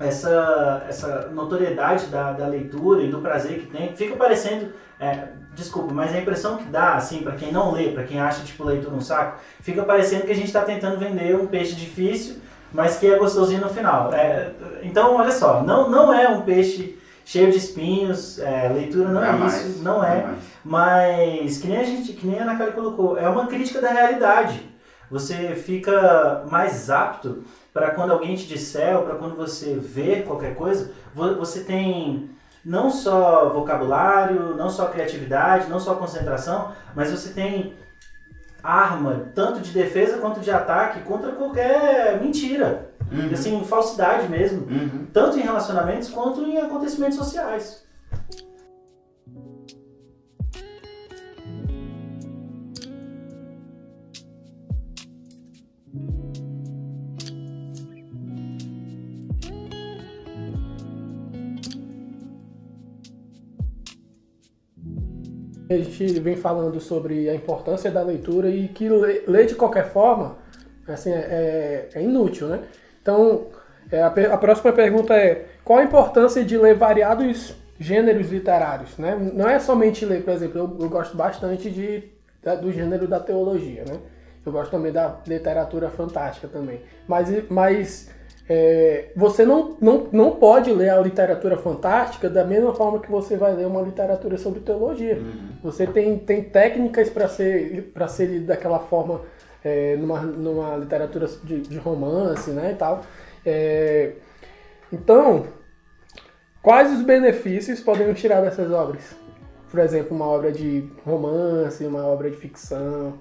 essa, 0.01 0.85
essa 0.87 1.29
notoriedade 1.31 2.07
da, 2.07 2.31
da 2.31 2.47
leitura 2.47 3.03
e 3.03 3.09
do 3.09 3.19
prazer 3.19 3.59
que 3.59 3.67
tem, 3.67 3.95
fica 3.95 4.15
parecendo, 4.15 4.71
é, 4.99 5.29
desculpa, 5.53 5.93
mas 5.93 6.13
a 6.13 6.19
impressão 6.19 6.57
que 6.57 6.65
dá, 6.65 6.95
assim, 6.95 7.19
para 7.19 7.33
quem 7.33 7.51
não 7.51 7.71
lê, 7.71 7.89
para 7.91 8.03
quem 8.03 8.19
acha, 8.19 8.43
tipo, 8.43 8.63
leitura 8.63 8.95
um 8.95 9.01
saco, 9.01 9.39
fica 9.61 9.83
parecendo 9.83 10.25
que 10.25 10.31
a 10.31 10.35
gente 10.35 10.47
está 10.47 10.61
tentando 10.61 10.97
vender 10.97 11.35
um 11.35 11.47
peixe 11.47 11.75
difícil, 11.75 12.35
mas 12.73 12.97
que 12.97 13.07
é 13.07 13.17
gostosinho 13.17 13.61
no 13.61 13.69
final. 13.69 14.13
É, 14.13 14.51
então, 14.83 15.15
olha 15.15 15.31
só, 15.31 15.63
não, 15.63 15.89
não 15.89 16.13
é 16.13 16.29
um 16.29 16.41
peixe 16.41 16.97
cheio 17.25 17.51
de 17.51 17.57
espinhos, 17.57 18.39
é, 18.39 18.69
leitura 18.69 19.09
não 19.09 19.23
é 19.23 19.27
Jamais, 19.27 19.65
isso, 19.65 19.83
não 19.83 20.03
é. 20.03 20.21
jamais. 20.21 20.37
Mas 20.63 21.57
que 21.57 21.67
nem 21.67 21.77
a 21.77 21.83
gente, 21.83 22.13
que 22.13 22.27
nem 22.27 22.39
a 22.39 22.43
Ana 22.43 22.55
Clara 22.55 22.71
colocou, 22.71 23.17
é 23.17 23.27
uma 23.27 23.47
crítica 23.47 23.81
da 23.81 23.89
realidade. 23.89 24.69
Você 25.09 25.55
fica 25.55 26.45
mais 26.49 26.89
apto 26.89 27.43
para 27.73 27.91
quando 27.91 28.11
alguém 28.11 28.35
te 28.35 28.45
disser 28.47 28.97
ou 28.97 29.03
para 29.03 29.15
quando 29.15 29.35
você 29.35 29.75
vê 29.75 30.21
qualquer 30.23 30.55
coisa, 30.55 30.91
vo- 31.13 31.35
você 31.35 31.61
tem 31.63 32.29
não 32.63 32.89
só 32.91 33.49
vocabulário, 33.49 34.55
não 34.55 34.69
só 34.69 34.87
criatividade, 34.87 35.69
não 35.69 35.79
só 35.79 35.95
concentração, 35.95 36.71
mas 36.95 37.09
você 37.11 37.29
tem 37.33 37.73
arma 38.63 39.25
tanto 39.33 39.59
de 39.59 39.71
defesa 39.71 40.17
quanto 40.19 40.39
de 40.39 40.51
ataque 40.51 40.99
contra 41.01 41.31
qualquer 41.31 42.19
mentira, 42.21 42.89
Uhum. 43.11 43.29
assim, 43.33 43.63
falsidade 43.63 44.29
mesmo, 44.29 44.67
Uhum. 44.67 45.07
tanto 45.11 45.37
em 45.39 45.41
relacionamentos 45.41 46.09
quanto 46.09 46.43
em 46.43 46.57
acontecimentos 46.59 47.17
sociais. 47.17 47.83
A 65.73 65.77
gente 65.77 66.19
vem 66.19 66.35
falando 66.35 66.79
sobre 66.79 67.29
a 67.29 67.35
importância 67.35 67.89
da 67.91 68.01
leitura 68.01 68.49
e 68.49 68.67
que 68.67 68.87
ler, 68.89 69.45
de 69.45 69.55
qualquer 69.55 69.87
forma 69.89 70.37
assim, 70.87 71.11
é, 71.11 71.87
é 71.93 72.01
inútil, 72.01 72.47
né? 72.47 72.59
Então, 73.01 73.47
é, 73.91 74.01
a, 74.01 74.07
a 74.07 74.37
próxima 74.37 74.73
pergunta 74.73 75.13
é 75.15 75.45
qual 75.63 75.79
a 75.79 75.83
importância 75.83 76.43
de 76.43 76.57
ler 76.57 76.75
variados 76.75 77.55
gêneros 77.79 78.29
literários, 78.29 78.97
né? 78.97 79.17
Não 79.33 79.47
é 79.49 79.57
somente 79.59 80.05
ler, 80.05 80.23
por 80.23 80.33
exemplo, 80.33 80.59
eu, 80.59 80.77
eu 80.83 80.89
gosto 80.89 81.15
bastante 81.15 81.69
de, 81.69 82.03
da- 82.43 82.55
do 82.55 82.71
gênero 82.71 83.07
da 83.07 83.19
teologia, 83.19 83.83
né? 83.87 83.97
Eu 84.45 84.51
gosto 84.51 84.71
também 84.71 84.91
da 84.91 85.17
literatura 85.27 85.89
fantástica 85.89 86.47
também. 86.47 86.81
Mas, 87.07 87.29
mas 87.49 88.09
é, 88.53 89.13
você 89.15 89.45
não, 89.45 89.77
não, 89.79 90.09
não 90.11 90.31
pode 90.31 90.73
ler 90.73 90.89
a 90.89 90.99
literatura 90.99 91.55
fantástica 91.55 92.29
da 92.29 92.43
mesma 92.43 92.75
forma 92.75 92.99
que 92.99 93.09
você 93.09 93.37
vai 93.37 93.55
ler 93.55 93.65
uma 93.65 93.81
literatura 93.81 94.37
sobre 94.37 94.59
teologia. 94.59 95.21
Você 95.63 95.87
tem, 95.87 96.17
tem 96.19 96.43
técnicas 96.43 97.09
para 97.09 97.29
ser, 97.29 97.93
pra 97.93 98.09
ser 98.09 98.25
lido 98.25 98.47
daquela 98.47 98.79
forma 98.79 99.21
é, 99.63 99.95
numa, 99.95 100.19
numa 100.19 100.75
literatura 100.75 101.27
de, 101.45 101.61
de 101.61 101.77
romance 101.77 102.51
né, 102.51 102.73
e 102.73 102.75
tal. 102.75 103.05
É, 103.45 104.15
então, 104.91 105.45
quais 106.61 106.91
os 106.91 107.01
benefícios 107.03 107.79
podemos 107.79 108.19
tirar 108.19 108.41
dessas 108.41 108.69
obras? 108.69 109.15
Por 109.69 109.79
exemplo, 109.79 110.13
uma 110.13 110.27
obra 110.27 110.51
de 110.51 110.91
romance, 111.05 111.85
uma 111.85 112.05
obra 112.05 112.29
de 112.29 112.35
ficção. 112.35 113.13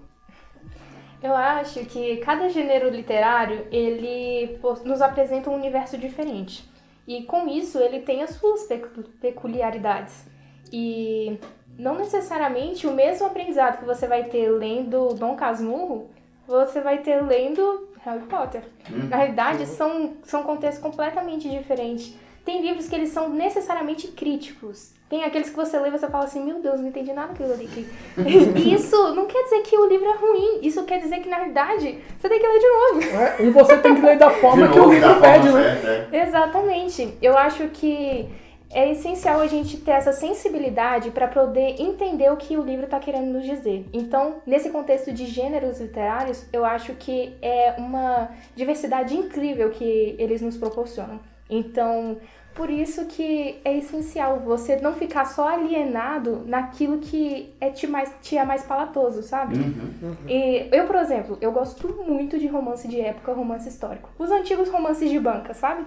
Eu 1.22 1.34
acho 1.34 1.84
que 1.86 2.16
cada 2.18 2.48
gênero 2.48 2.88
literário, 2.88 3.66
ele 3.70 4.58
nos 4.84 5.02
apresenta 5.02 5.50
um 5.50 5.54
universo 5.54 5.98
diferente. 5.98 6.64
E 7.06 7.24
com 7.24 7.46
isso, 7.48 7.78
ele 7.78 8.00
tem 8.00 8.22
as 8.22 8.30
suas 8.30 8.64
pecu- 8.64 9.02
peculiaridades. 9.20 10.26
E 10.72 11.38
não 11.78 11.96
necessariamente 11.96 12.86
o 12.86 12.92
mesmo 12.92 13.26
aprendizado 13.26 13.78
que 13.78 13.84
você 13.84 14.06
vai 14.06 14.24
ter 14.24 14.48
lendo 14.50 15.14
Dom 15.14 15.34
Casmurro, 15.36 16.08
você 16.46 16.80
vai 16.80 16.98
ter 16.98 17.20
lendo 17.22 17.88
Harry 18.04 18.24
Potter. 18.24 18.62
Na 19.08 19.16
realidade, 19.16 19.66
são, 19.66 20.14
são 20.22 20.42
contextos 20.42 20.82
completamente 20.82 21.48
diferentes. 21.48 22.16
Tem 22.50 22.62
livros 22.62 22.88
que 22.88 22.96
eles 22.96 23.10
são 23.10 23.28
necessariamente 23.28 24.08
críticos. 24.08 24.90
Tem 25.08 25.22
aqueles 25.22 25.50
que 25.50 25.54
você 25.54 25.78
lê 25.78 25.86
e 25.86 25.92
você 25.92 26.08
fala 26.08 26.24
assim, 26.24 26.44
meu 26.44 26.60
Deus, 26.60 26.80
não 26.80 26.88
entendi 26.88 27.12
nada 27.12 27.32
que 27.32 27.40
eu 27.40 27.54
li 27.54 27.64
aqui. 27.64 27.86
E 28.26 28.74
isso 28.74 29.14
não 29.14 29.26
quer 29.26 29.44
dizer 29.44 29.60
que 29.62 29.76
o 29.76 29.86
livro 29.86 30.08
é 30.08 30.16
ruim. 30.16 30.58
Isso 30.60 30.82
quer 30.82 30.98
dizer 30.98 31.20
que, 31.20 31.28
na 31.28 31.36
realidade, 31.36 32.00
você 32.18 32.28
tem 32.28 32.40
que 32.40 32.46
ler 32.48 32.58
de 32.58 32.66
novo. 32.66 33.16
né? 33.16 33.36
E 33.38 33.50
você 33.50 33.76
tem 33.76 33.94
que 33.94 34.00
ler 34.00 34.18
da 34.18 34.30
forma 34.30 34.66
De 34.66 34.72
que 34.72 34.78
o 34.80 34.82
novo, 34.82 34.94
livro 34.94 35.20
pede, 35.20 35.48
né? 35.48 36.08
é. 36.10 36.22
Exatamente. 36.26 37.16
Eu 37.22 37.38
acho 37.38 37.68
que 37.68 38.28
é 38.72 38.90
essencial 38.90 39.40
a 39.40 39.46
gente 39.46 39.76
ter 39.76 39.92
essa 39.92 40.12
sensibilidade 40.12 41.12
para 41.12 41.28
poder 41.28 41.80
entender 41.80 42.32
o 42.32 42.36
que 42.36 42.56
o 42.56 42.64
livro 42.64 42.86
está 42.86 42.98
querendo 42.98 43.32
nos 43.32 43.44
dizer. 43.44 43.86
Então, 43.92 44.42
nesse 44.44 44.70
contexto 44.70 45.12
de 45.12 45.26
gêneros 45.26 45.80
literários, 45.80 46.44
eu 46.52 46.64
acho 46.64 46.94
que 46.94 47.32
é 47.40 47.76
uma 47.78 48.28
diversidade 48.56 49.16
incrível 49.16 49.70
que 49.70 50.16
eles 50.18 50.42
nos 50.42 50.56
proporcionam. 50.56 51.20
Então, 51.50 52.18
por 52.54 52.68
isso 52.68 53.06
que 53.06 53.60
é 53.64 53.78
essencial 53.78 54.40
você 54.40 54.76
não 54.76 54.94
ficar 54.94 55.24
só 55.24 55.48
alienado 55.48 56.42
naquilo 56.46 56.98
que 56.98 57.52
é 57.60 57.70
te, 57.70 57.86
mais, 57.86 58.12
te 58.22 58.36
é 58.36 58.44
mais 58.44 58.62
palatoso, 58.62 59.22
sabe? 59.22 59.56
Uhum. 59.56 60.16
E 60.28 60.68
eu, 60.72 60.86
por 60.86 60.96
exemplo, 60.96 61.38
eu 61.40 61.52
gosto 61.52 61.88
muito 62.06 62.38
de 62.38 62.46
romance 62.46 62.86
de 62.88 63.00
época, 63.00 63.32
romance 63.32 63.68
histórico. 63.68 64.10
Os 64.18 64.30
antigos 64.30 64.68
romances 64.68 65.08
de 65.08 65.18
banca, 65.18 65.54
sabe? 65.54 65.84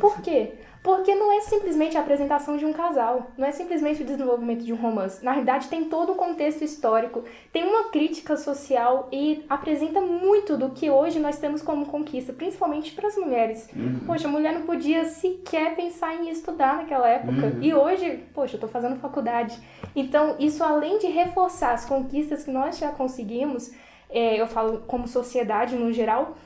Por 0.00 0.20
quê? 0.22 0.54
Porque 0.86 1.16
não 1.16 1.32
é 1.32 1.40
simplesmente 1.40 1.98
a 1.98 2.00
apresentação 2.00 2.56
de 2.56 2.64
um 2.64 2.72
casal, 2.72 3.32
não 3.36 3.44
é 3.44 3.50
simplesmente 3.50 4.04
o 4.04 4.06
desenvolvimento 4.06 4.64
de 4.64 4.72
um 4.72 4.76
romance. 4.76 5.24
Na 5.24 5.32
realidade, 5.32 5.66
tem 5.66 5.86
todo 5.86 6.12
o 6.12 6.14
contexto 6.14 6.62
histórico, 6.62 7.24
tem 7.52 7.64
uma 7.64 7.90
crítica 7.90 8.36
social 8.36 9.08
e 9.10 9.44
apresenta 9.48 10.00
muito 10.00 10.56
do 10.56 10.70
que 10.70 10.88
hoje 10.88 11.18
nós 11.18 11.40
temos 11.40 11.60
como 11.60 11.86
conquista, 11.86 12.32
principalmente 12.32 12.92
para 12.92 13.08
as 13.08 13.16
mulheres. 13.16 13.68
Poxa, 14.06 14.28
a 14.28 14.30
mulher 14.30 14.54
não 14.54 14.62
podia 14.62 15.04
sequer 15.06 15.74
pensar 15.74 16.14
em 16.14 16.30
estudar 16.30 16.76
naquela 16.76 17.08
época. 17.08 17.46
Uhum. 17.46 17.60
E 17.60 17.74
hoje, 17.74 18.22
poxa, 18.32 18.54
eu 18.54 18.60
tô 18.60 18.68
fazendo 18.68 18.94
faculdade. 19.00 19.58
Então, 19.96 20.36
isso 20.38 20.62
além 20.62 20.98
de 20.98 21.08
reforçar 21.08 21.72
as 21.72 21.84
conquistas 21.84 22.44
que 22.44 22.50
nós 22.52 22.78
já 22.78 22.92
conseguimos, 22.92 23.72
é, 24.08 24.40
eu 24.40 24.46
falo 24.46 24.84
como 24.86 25.08
sociedade 25.08 25.74
no 25.74 25.92
geral, 25.92 26.36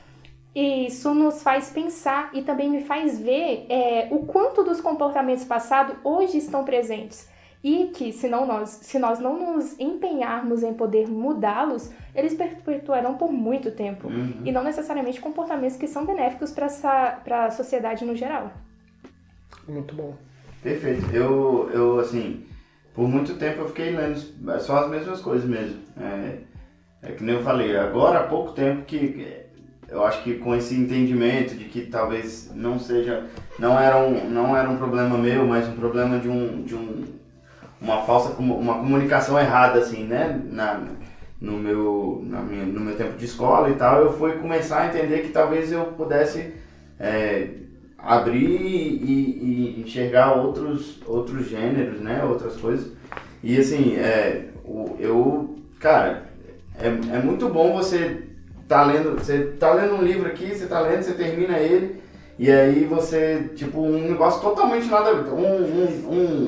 isso 0.53 1.13
nos 1.13 1.41
faz 1.41 1.69
pensar 1.69 2.29
e 2.33 2.41
também 2.41 2.69
me 2.69 2.83
faz 2.83 3.19
ver 3.19 3.65
é, 3.69 4.09
o 4.11 4.25
quanto 4.25 4.63
dos 4.63 4.81
comportamentos 4.81 5.45
passados 5.45 5.95
hoje 6.03 6.37
estão 6.37 6.65
presentes. 6.65 7.29
E 7.63 7.91
que, 7.93 8.11
se, 8.11 8.27
não 8.27 8.45
nós, 8.45 8.69
se 8.69 8.97
nós 8.97 9.19
não 9.19 9.55
nos 9.55 9.79
empenharmos 9.79 10.63
em 10.63 10.73
poder 10.73 11.07
mudá-los, 11.07 11.91
eles 12.13 12.33
perpetuarão 12.33 13.17
por 13.17 13.31
muito 13.31 13.71
tempo. 13.71 14.07
Uhum. 14.07 14.41
E 14.43 14.51
não 14.51 14.63
necessariamente 14.63 15.21
comportamentos 15.21 15.77
que 15.77 15.87
são 15.87 16.03
benéficos 16.03 16.51
para 16.51 17.45
a 17.45 17.51
sociedade 17.51 18.03
no 18.03 18.15
geral. 18.15 18.51
Muito 19.67 19.93
bom. 19.93 20.15
Perfeito. 20.63 21.05
Eu, 21.15 21.69
eu, 21.71 21.99
assim, 21.99 22.43
por 22.95 23.07
muito 23.07 23.35
tempo 23.35 23.61
eu 23.61 23.67
fiquei 23.67 23.91
lendo 23.91 24.19
só 24.59 24.83
as 24.83 24.89
mesmas 24.89 25.21
coisas 25.21 25.47
mesmo. 25.47 25.79
É, 25.99 26.39
é 27.03 27.11
que 27.11 27.23
nem 27.23 27.35
eu 27.35 27.43
falei, 27.43 27.77
agora 27.77 28.19
há 28.19 28.23
pouco 28.23 28.53
tempo 28.53 28.85
que 28.85 29.40
eu 29.91 30.05
acho 30.05 30.23
que 30.23 30.35
com 30.35 30.55
esse 30.55 30.73
entendimento 30.73 31.53
de 31.53 31.65
que 31.65 31.81
talvez 31.81 32.49
não 32.55 32.79
seja, 32.79 33.25
não 33.59 33.77
era 33.77 33.97
um, 33.97 34.29
não 34.29 34.55
era 34.55 34.69
um 34.69 34.77
problema 34.77 35.17
meu, 35.17 35.45
mas 35.45 35.67
um 35.67 35.73
problema 35.73 36.17
de 36.17 36.29
um, 36.29 36.63
de 36.63 36.73
um, 36.73 37.03
uma 37.79 38.03
falsa, 38.03 38.33
uma 38.39 38.75
comunicação 38.75 39.37
errada, 39.37 39.79
assim, 39.79 40.05
né, 40.05 40.41
na, 40.49 40.81
no 41.41 41.57
meu, 41.57 42.23
na 42.25 42.41
minha, 42.41 42.65
no 42.65 42.79
meu 42.79 42.95
tempo 42.95 43.17
de 43.17 43.25
escola 43.25 43.69
e 43.69 43.75
tal, 43.75 44.01
eu 44.01 44.13
fui 44.13 44.31
começar 44.33 44.79
a 44.79 44.87
entender 44.87 45.23
que 45.23 45.29
talvez 45.29 45.69
eu 45.73 45.83
pudesse 45.87 46.53
é, 46.97 47.49
abrir 47.97 48.61
e, 48.61 49.75
e 49.75 49.83
enxergar 49.85 50.37
outros, 50.37 51.01
outros 51.05 51.49
gêneros, 51.49 51.99
né, 51.99 52.23
outras 52.23 52.55
coisas. 52.55 52.93
E 53.43 53.57
assim, 53.57 53.97
é, 53.97 54.45
eu, 54.99 55.57
cara, 55.79 56.27
é, 56.79 56.87
é 56.87 57.19
muito 57.21 57.49
bom 57.49 57.73
você 57.73 58.30
tá 58.71 58.83
lendo, 58.83 59.19
você 59.19 59.39
tá 59.59 59.73
lendo 59.73 59.95
um 59.95 60.01
livro 60.01 60.29
aqui, 60.29 60.55
você 60.55 60.65
tá 60.65 60.79
lendo, 60.79 61.03
você 61.03 61.11
termina 61.11 61.57
ele, 61.57 62.01
e 62.39 62.49
aí 62.49 62.85
você, 62.85 63.49
tipo, 63.53 63.81
um 63.81 64.07
negócio 64.09 64.41
totalmente 64.41 64.87
nada 64.87 65.09
a 65.09 65.13
ver, 65.13 65.29
um, 65.29 65.45
um, 65.45 65.87
um, 66.09 66.47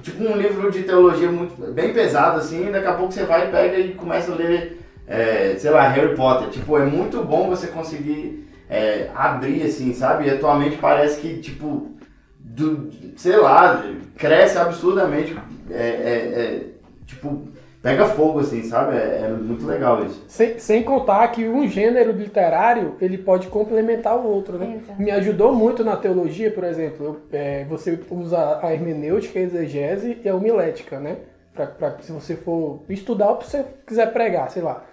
tipo 0.00 0.24
um 0.24 0.34
livro 0.34 0.70
de 0.70 0.82
teologia 0.84 1.30
muito, 1.30 1.60
bem 1.72 1.92
pesado, 1.92 2.38
assim, 2.38 2.66
e 2.68 2.72
daqui 2.72 2.86
a 2.86 2.94
pouco 2.94 3.12
você 3.12 3.24
vai, 3.24 3.50
pega 3.50 3.78
e 3.78 3.92
começa 3.92 4.32
a 4.32 4.34
ler, 4.34 4.80
é, 5.06 5.56
sei 5.58 5.70
lá, 5.70 5.86
Harry 5.88 6.16
Potter, 6.16 6.48
tipo, 6.48 6.78
é 6.78 6.86
muito 6.86 7.22
bom 7.22 7.50
você 7.50 7.66
conseguir 7.66 8.48
é, 8.70 9.10
abrir, 9.14 9.62
assim, 9.62 9.92
sabe, 9.92 10.26
e 10.26 10.30
atualmente 10.30 10.78
parece 10.78 11.20
que, 11.20 11.36
tipo, 11.36 11.92
do, 12.40 12.90
sei 13.14 13.36
lá, 13.36 13.84
cresce 14.16 14.56
absurdamente, 14.56 15.36
é, 15.70 15.74
é, 15.74 15.82
é, 15.82 16.64
tipo, 17.04 17.46
pega 17.82 18.06
fogo, 18.06 18.40
assim, 18.40 18.62
sabe, 18.64 18.96
é, 18.96 19.22
é 19.24 19.28
muito 19.28 19.66
legal 19.66 20.04
isso. 20.04 20.24
Sem, 20.28 20.58
sem 20.58 20.82
contar 20.82 21.26
que 21.28 21.48
um 21.48 21.66
gênero 21.68 22.12
literário 22.12 22.96
ele 23.00 23.18
pode 23.18 23.46
complementar 23.48 24.16
o 24.18 24.26
outro, 24.28 24.58
né? 24.58 24.78
Exato. 24.82 25.00
Me 25.00 25.10
ajudou 25.10 25.52
muito 25.54 25.84
na 25.84 25.96
teologia, 25.96 26.50
por 26.50 26.64
exemplo. 26.64 27.04
eu- 27.06 27.20
é, 27.38 27.64
você 27.64 27.98
usa 28.10 28.58
a 28.62 28.72
hermenêutica, 28.72 29.38
a 29.38 29.42
exegese 29.42 30.18
e 30.24 30.28
a 30.28 30.34
homilética, 30.34 30.98
né? 30.98 31.16
Pra, 31.54 31.66
pra- 31.66 31.96
se 32.00 32.12
você 32.12 32.36
for 32.36 32.80
estudar 32.88 33.30
ou 33.30 33.42
se 33.42 33.50
você 33.50 33.64
quiser 33.86 34.12
pregar, 34.12 34.50
sei 34.50 34.62
lá. 34.62 34.84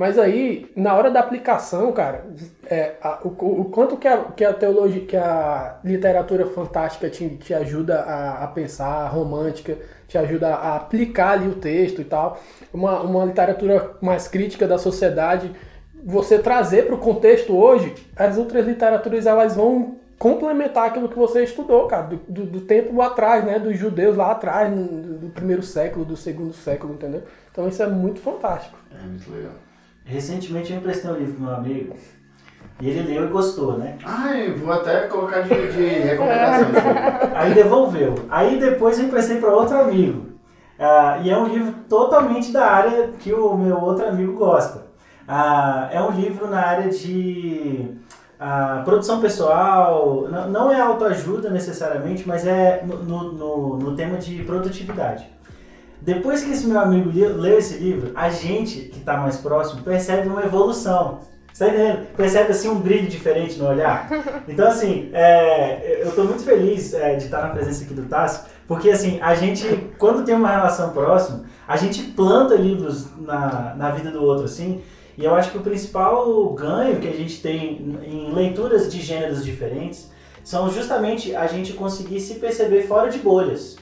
Mas 0.00 0.18
aí, 0.18 0.72
na 0.74 0.94
hora 0.94 1.10
da 1.10 1.20
aplicação, 1.20 1.92
cara, 1.92 2.24
é, 2.64 2.94
a, 3.02 3.18
o, 3.22 3.28
o, 3.28 3.64
quanto 3.66 3.98
que 3.98 4.08
a, 4.08 4.16
que 4.34 4.42
a 4.42 4.54
teologia, 4.54 5.04
que 5.04 5.14
a 5.14 5.76
literatura 5.84 6.46
fantástica 6.46 7.10
te, 7.10 7.28
te 7.36 7.52
ajuda 7.52 8.00
a, 8.00 8.44
a, 8.44 8.46
pensar, 8.46 8.86
a 8.86 9.08
romântica, 9.08 9.76
te 10.08 10.16
ajuda 10.16 10.54
a 10.54 10.76
aplicar 10.76 11.32
ali 11.32 11.48
o 11.48 11.56
texto 11.56 12.00
e 12.00 12.04
tal. 12.04 12.40
Uma, 12.72 13.02
uma 13.02 13.26
literatura 13.26 13.90
mais 14.00 14.26
crítica 14.26 14.66
da 14.66 14.78
sociedade, 14.78 15.52
você 16.02 16.38
trazer 16.38 16.86
para 16.86 16.94
o 16.94 16.98
contexto 16.98 17.54
hoje, 17.54 17.94
as 18.16 18.38
outras 18.38 18.66
literaturas 18.66 19.26
elas 19.26 19.54
vão 19.54 19.96
complementar 20.18 20.86
aquilo 20.86 21.10
que 21.10 21.18
você 21.18 21.44
estudou, 21.44 21.86
cara, 21.86 22.04
do, 22.04 22.16
do, 22.26 22.46
do 22.46 22.60
tempo 22.62 22.98
atrás, 23.02 23.44
né, 23.44 23.58
dos 23.58 23.76
judeus 23.78 24.16
lá 24.16 24.30
atrás, 24.30 24.72
do, 24.74 25.28
primeiro 25.28 25.62
século, 25.62 26.06
do 26.06 26.16
segundo 26.16 26.54
século, 26.54 26.94
entendeu? 26.94 27.22
Então 27.52 27.68
isso 27.68 27.82
é 27.82 27.86
muito 27.86 28.18
fantástico. 28.18 28.78
É 28.98 29.06
muito 29.06 29.30
legal. 29.30 29.52
Recentemente 30.10 30.72
eu 30.72 30.78
emprestei 30.78 31.08
um 31.08 31.14
livro 31.14 31.34
pro 31.34 31.44
meu 31.44 31.54
amigo 31.54 31.94
e 32.80 32.88
ele 32.88 33.14
leu 33.14 33.26
e 33.26 33.28
gostou, 33.28 33.78
né? 33.78 33.96
Ai, 34.04 34.52
vou 34.54 34.72
até 34.72 35.02
colocar 35.02 35.42
de, 35.42 35.48
de 35.48 35.86
recomendação. 36.00 36.66
Aí 37.36 37.54
devolveu. 37.54 38.14
Aí 38.28 38.58
depois 38.58 38.98
eu 38.98 39.04
emprestei 39.04 39.38
para 39.38 39.54
outro 39.54 39.78
amigo. 39.78 40.30
Uh, 40.78 41.22
e 41.22 41.30
é 41.30 41.38
um 41.38 41.46
livro 41.46 41.74
totalmente 41.88 42.50
da 42.50 42.66
área 42.66 43.08
que 43.18 43.32
o 43.32 43.56
meu 43.56 43.78
outro 43.78 44.08
amigo 44.08 44.32
gosta. 44.32 44.86
Uh, 45.28 45.92
é 45.92 46.02
um 46.02 46.10
livro 46.10 46.48
na 46.48 46.58
área 46.58 46.88
de 46.88 47.94
uh, 48.40 48.82
produção 48.82 49.20
pessoal, 49.20 50.26
não, 50.28 50.48
não 50.48 50.72
é 50.72 50.80
autoajuda 50.80 51.50
necessariamente, 51.50 52.26
mas 52.26 52.44
é 52.44 52.82
no, 52.84 53.32
no, 53.32 53.76
no 53.76 53.94
tema 53.94 54.16
de 54.16 54.42
produtividade. 54.42 55.30
Depois 56.02 56.42
que 56.42 56.50
esse 56.50 56.66
meu 56.66 56.80
amigo 56.80 57.10
leu 57.12 57.58
esse 57.58 57.78
livro, 57.78 58.12
a 58.14 58.30
gente 58.30 58.80
que 58.88 58.98
está 58.98 59.16
mais 59.16 59.36
próximo 59.36 59.82
percebe 59.82 60.28
uma 60.28 60.42
evolução. 60.42 61.20
Você 61.52 61.64
tá 61.64 61.70
entendendo? 61.70 62.06
Percebe 62.16 62.50
assim 62.52 62.68
um 62.68 62.80
brilho 62.80 63.08
diferente 63.08 63.58
no 63.58 63.68
olhar. 63.68 64.08
Então, 64.48 64.66
assim, 64.68 65.10
é, 65.12 66.02
eu 66.02 66.08
estou 66.08 66.24
muito 66.24 66.42
feliz 66.42 66.92
é, 66.92 67.14
de 67.14 67.24
estar 67.24 67.42
na 67.42 67.50
presença 67.50 67.84
aqui 67.84 67.94
do 67.94 68.02
Tássio, 68.02 68.44
porque 68.66 68.90
assim, 68.90 69.20
a 69.20 69.34
gente, 69.34 69.64
quando 69.96 70.24
tem 70.24 70.34
uma 70.34 70.50
relação 70.50 70.90
próxima, 70.90 71.44
a 71.68 71.76
gente 71.76 72.02
planta 72.02 72.54
livros 72.56 73.06
na, 73.16 73.74
na 73.76 73.90
vida 73.90 74.10
do 74.10 74.24
outro, 74.24 74.46
assim, 74.46 74.82
e 75.16 75.24
eu 75.24 75.34
acho 75.34 75.52
que 75.52 75.58
o 75.58 75.60
principal 75.60 76.48
ganho 76.54 76.98
que 76.98 77.06
a 77.06 77.12
gente 77.12 77.40
tem 77.40 77.98
em 78.02 78.32
leituras 78.32 78.90
de 78.90 79.00
gêneros 79.00 79.44
diferentes 79.44 80.10
são 80.42 80.70
justamente 80.70 81.36
a 81.36 81.46
gente 81.46 81.74
conseguir 81.74 82.20
se 82.20 82.34
perceber 82.36 82.82
fora 82.82 83.10
de 83.10 83.18
bolhas. 83.18 83.76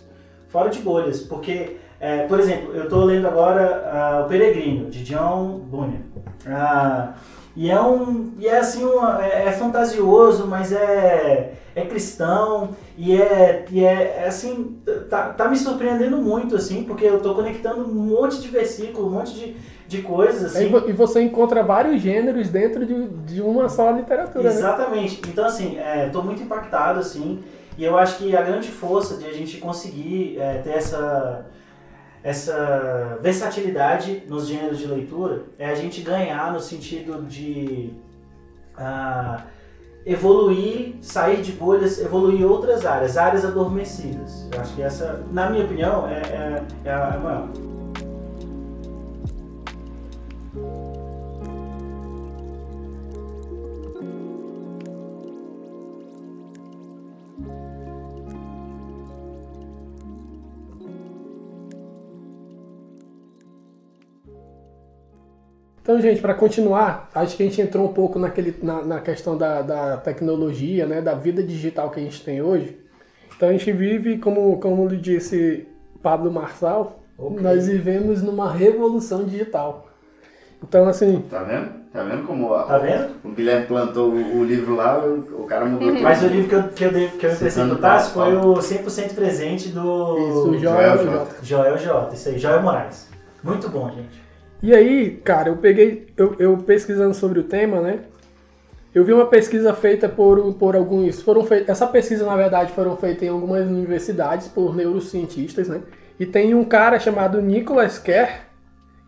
Fora 0.48 0.68
de 0.68 0.81
bolhas, 0.81 1.20
porque 1.20 1.76
é, 2.00 2.26
por 2.26 2.38
exemplo, 2.38 2.74
eu 2.74 2.84
estou 2.84 3.04
lendo 3.04 3.26
agora 3.26 4.20
uh, 4.20 4.24
O 4.24 4.28
Peregrino, 4.28 4.88
de 4.88 5.02
John 5.02 5.61
Bunyan. 5.68 6.02
Uh, 6.46 7.12
e 7.56 7.72
é 7.72 7.80
um. 7.80 8.34
E 8.38 8.46
é 8.46 8.58
assim, 8.58 8.84
uma, 8.84 9.24
é, 9.24 9.48
é, 9.48 9.52
fantasioso, 9.52 10.46
mas 10.46 10.72
é, 10.72 11.54
é 11.74 11.84
cristão. 11.87 12.70
E 12.96 13.20
é, 13.20 13.64
e 13.68 13.84
é, 13.84 14.20
é, 14.22 14.28
assim, 14.28 14.78
tá, 15.11 15.30
tá 15.30 15.48
me 15.48 15.56
surpreendendo 15.56 16.18
muito, 16.18 16.54
assim, 16.54 16.84
porque 16.84 17.04
eu 17.04 17.16
estou 17.16 17.34
conectando 17.34 17.82
um 17.82 17.92
monte 17.92 18.40
de 18.40 18.46
versículos, 18.46 19.08
um 19.08 19.11
monte 19.11 19.34
de, 19.34 19.56
de 19.88 20.02
coisas, 20.02 20.54
assim. 20.54 20.70
E 20.87 20.92
você 20.92 21.20
encontra 21.20 21.64
vários 21.64 22.00
gêneros 22.00 22.48
dentro 22.48 22.87
de, 22.87 23.08
de 23.08 23.42
uma 23.42 23.68
só 23.68 23.90
literatura, 23.90 24.44
né? 24.44 24.50
Exatamente. 24.50 25.16
Né? 25.16 25.32
Então, 25.32 25.44
assim, 25.44 25.78
estou 26.06 26.22
é, 26.22 26.24
muito 26.24 26.40
impactado, 26.40 27.00
assim. 27.00 27.42
E 27.76 27.84
eu 27.84 27.98
acho 27.98 28.18
que 28.18 28.37
a 28.37 28.42
grande 28.42 28.68
força 28.68 29.16
de 29.16 29.26
a 29.26 29.32
gente 29.32 29.56
conseguir 29.58 30.37
é, 30.38 30.58
ter 30.58 30.74
essa 30.74 31.44
essa 32.22 33.18
versatilidade 33.22 34.24
nos 34.28 34.46
gêneros 34.46 34.78
de 34.78 34.87
leitura 34.87 35.44
é 35.59 35.66
a 35.66 35.74
gente 35.74 36.00
ganhar 36.00 36.52
no 36.52 36.61
sentido 36.61 37.22
de 37.26 37.92
uh, 38.76 39.42
evoluir, 40.04 40.96
sair 41.00 41.42
de 41.42 41.52
bolhas, 41.52 42.00
evoluir 42.00 42.44
outras 42.46 42.87
áreas, 42.87 43.16
áreas 43.16 43.44
adormecidas. 43.44 44.48
Eu 44.52 44.61
acho 44.61 44.74
que 44.74 44.83
essa, 44.83 45.24
na 45.31 45.50
minha 45.50 45.64
opinião, 45.64 46.09
é, 46.09 46.20
é, 46.20 46.62
é 46.85 46.92
a 46.92 47.18
maior. 47.22 47.48
Então, 65.88 65.98
gente, 66.03 66.20
para 66.20 66.35
continuar, 66.35 67.09
acho 67.14 67.35
que 67.35 67.42
a 67.42 67.46
gente 67.46 67.62
entrou 67.62 67.87
um 67.87 67.92
pouco 67.94 68.18
naquele, 68.18 68.55
na, 68.62 68.85
na 68.85 69.01
questão 69.01 69.38
da, 69.38 69.62
da, 69.62 69.96
tecnologia, 69.96 70.85
né, 70.85 71.01
da 71.01 71.14
vida 71.14 71.42
digital 71.42 71.88
que 71.88 71.98
a 71.98 72.03
gente 72.03 72.22
tem 72.22 72.42
hoje. 72.42 72.79
Então, 73.35 73.48
a 73.48 73.53
gente 73.53 73.72
vive, 73.72 74.18
como, 74.18 74.61
como 74.61 74.87
lhe 74.87 74.98
disse 74.98 75.66
Pablo 76.03 76.31
Marçal, 76.31 77.01
okay. 77.16 77.40
nós 77.40 77.68
vivemos 77.68 78.22
numa 78.22 78.53
revolução 78.53 79.24
digital. 79.24 79.88
Então, 80.62 80.87
assim... 80.87 81.24
Tá 81.31 81.42
vendo? 81.42 81.70
Tá 81.90 82.03
vendo 82.03 82.27
como 82.27 82.53
a, 82.53 82.64
tá 82.64 82.77
vendo? 82.77 83.14
o 83.24 83.31
Guilherme 83.31 83.66
plantou 83.66 84.11
o, 84.11 84.40
o 84.40 84.44
livro 84.44 84.74
lá, 84.77 85.03
o, 85.03 85.42
o 85.42 85.46
cara 85.46 85.64
mudou 85.64 85.88
tudo. 85.88 86.03
Mas 86.03 86.22
o 86.22 86.27
livro 86.27 86.48
que 86.51 86.55
eu, 86.55 86.62
que 86.64 86.85
eu, 86.85 86.92
dei, 86.92 87.09
que 87.09 87.24
eu 87.24 87.33
emprestei 87.33 87.64
pro 87.64 87.79
Tassi 87.79 88.12
foi 88.12 88.37
o 88.37 88.57
100% 88.57 89.14
presente 89.14 89.70
do... 89.70 90.18
Isso, 90.18 90.59
Joel, 90.59 90.98
Joel 90.98 91.24
J. 91.24 91.37
Joel 91.42 91.79
J. 91.79 92.14
Isso 92.14 92.29
aí, 92.29 92.38
Joel 92.38 92.61
Moraes. 92.61 93.09
Muito 93.42 93.70
bom, 93.70 93.88
gente. 93.88 94.28
E 94.61 94.75
aí, 94.75 95.21
cara, 95.23 95.51
eu 95.51 95.57
peguei, 95.57 96.09
eu, 96.16 96.35
eu, 96.38 96.57
pesquisando 96.59 97.14
sobre 97.14 97.38
o 97.38 97.44
tema, 97.44 97.81
né? 97.81 98.01
Eu 98.92 99.05
vi 99.05 99.12
uma 99.12 99.27
pesquisa 99.27 99.73
feita 99.73 100.09
por, 100.09 100.55
por 100.55 100.75
alguns, 100.75 101.23
foram 101.23 101.44
feitas, 101.44 101.68
essa 101.68 101.87
pesquisa 101.87 102.27
na 102.27 102.35
verdade 102.35 102.73
foram 102.73 102.97
feitas 102.97 103.23
em 103.23 103.29
algumas 103.29 103.64
universidades 103.66 104.49
por 104.49 104.75
neurocientistas, 104.75 105.68
né? 105.68 105.81
E 106.18 106.27
tem 106.27 106.55
um 106.55 106.64
cara 106.64 106.99
chamado 106.99 107.40
Nicholas 107.40 107.99
Kerr, 107.99 108.47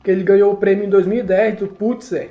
que 0.05 0.11
ele 0.11 0.23
ganhou 0.23 0.53
o 0.53 0.57
prêmio 0.57 0.85
em 0.85 0.89
2010 0.89 1.59
do 1.59 1.67
Pulitzer, 1.67 2.31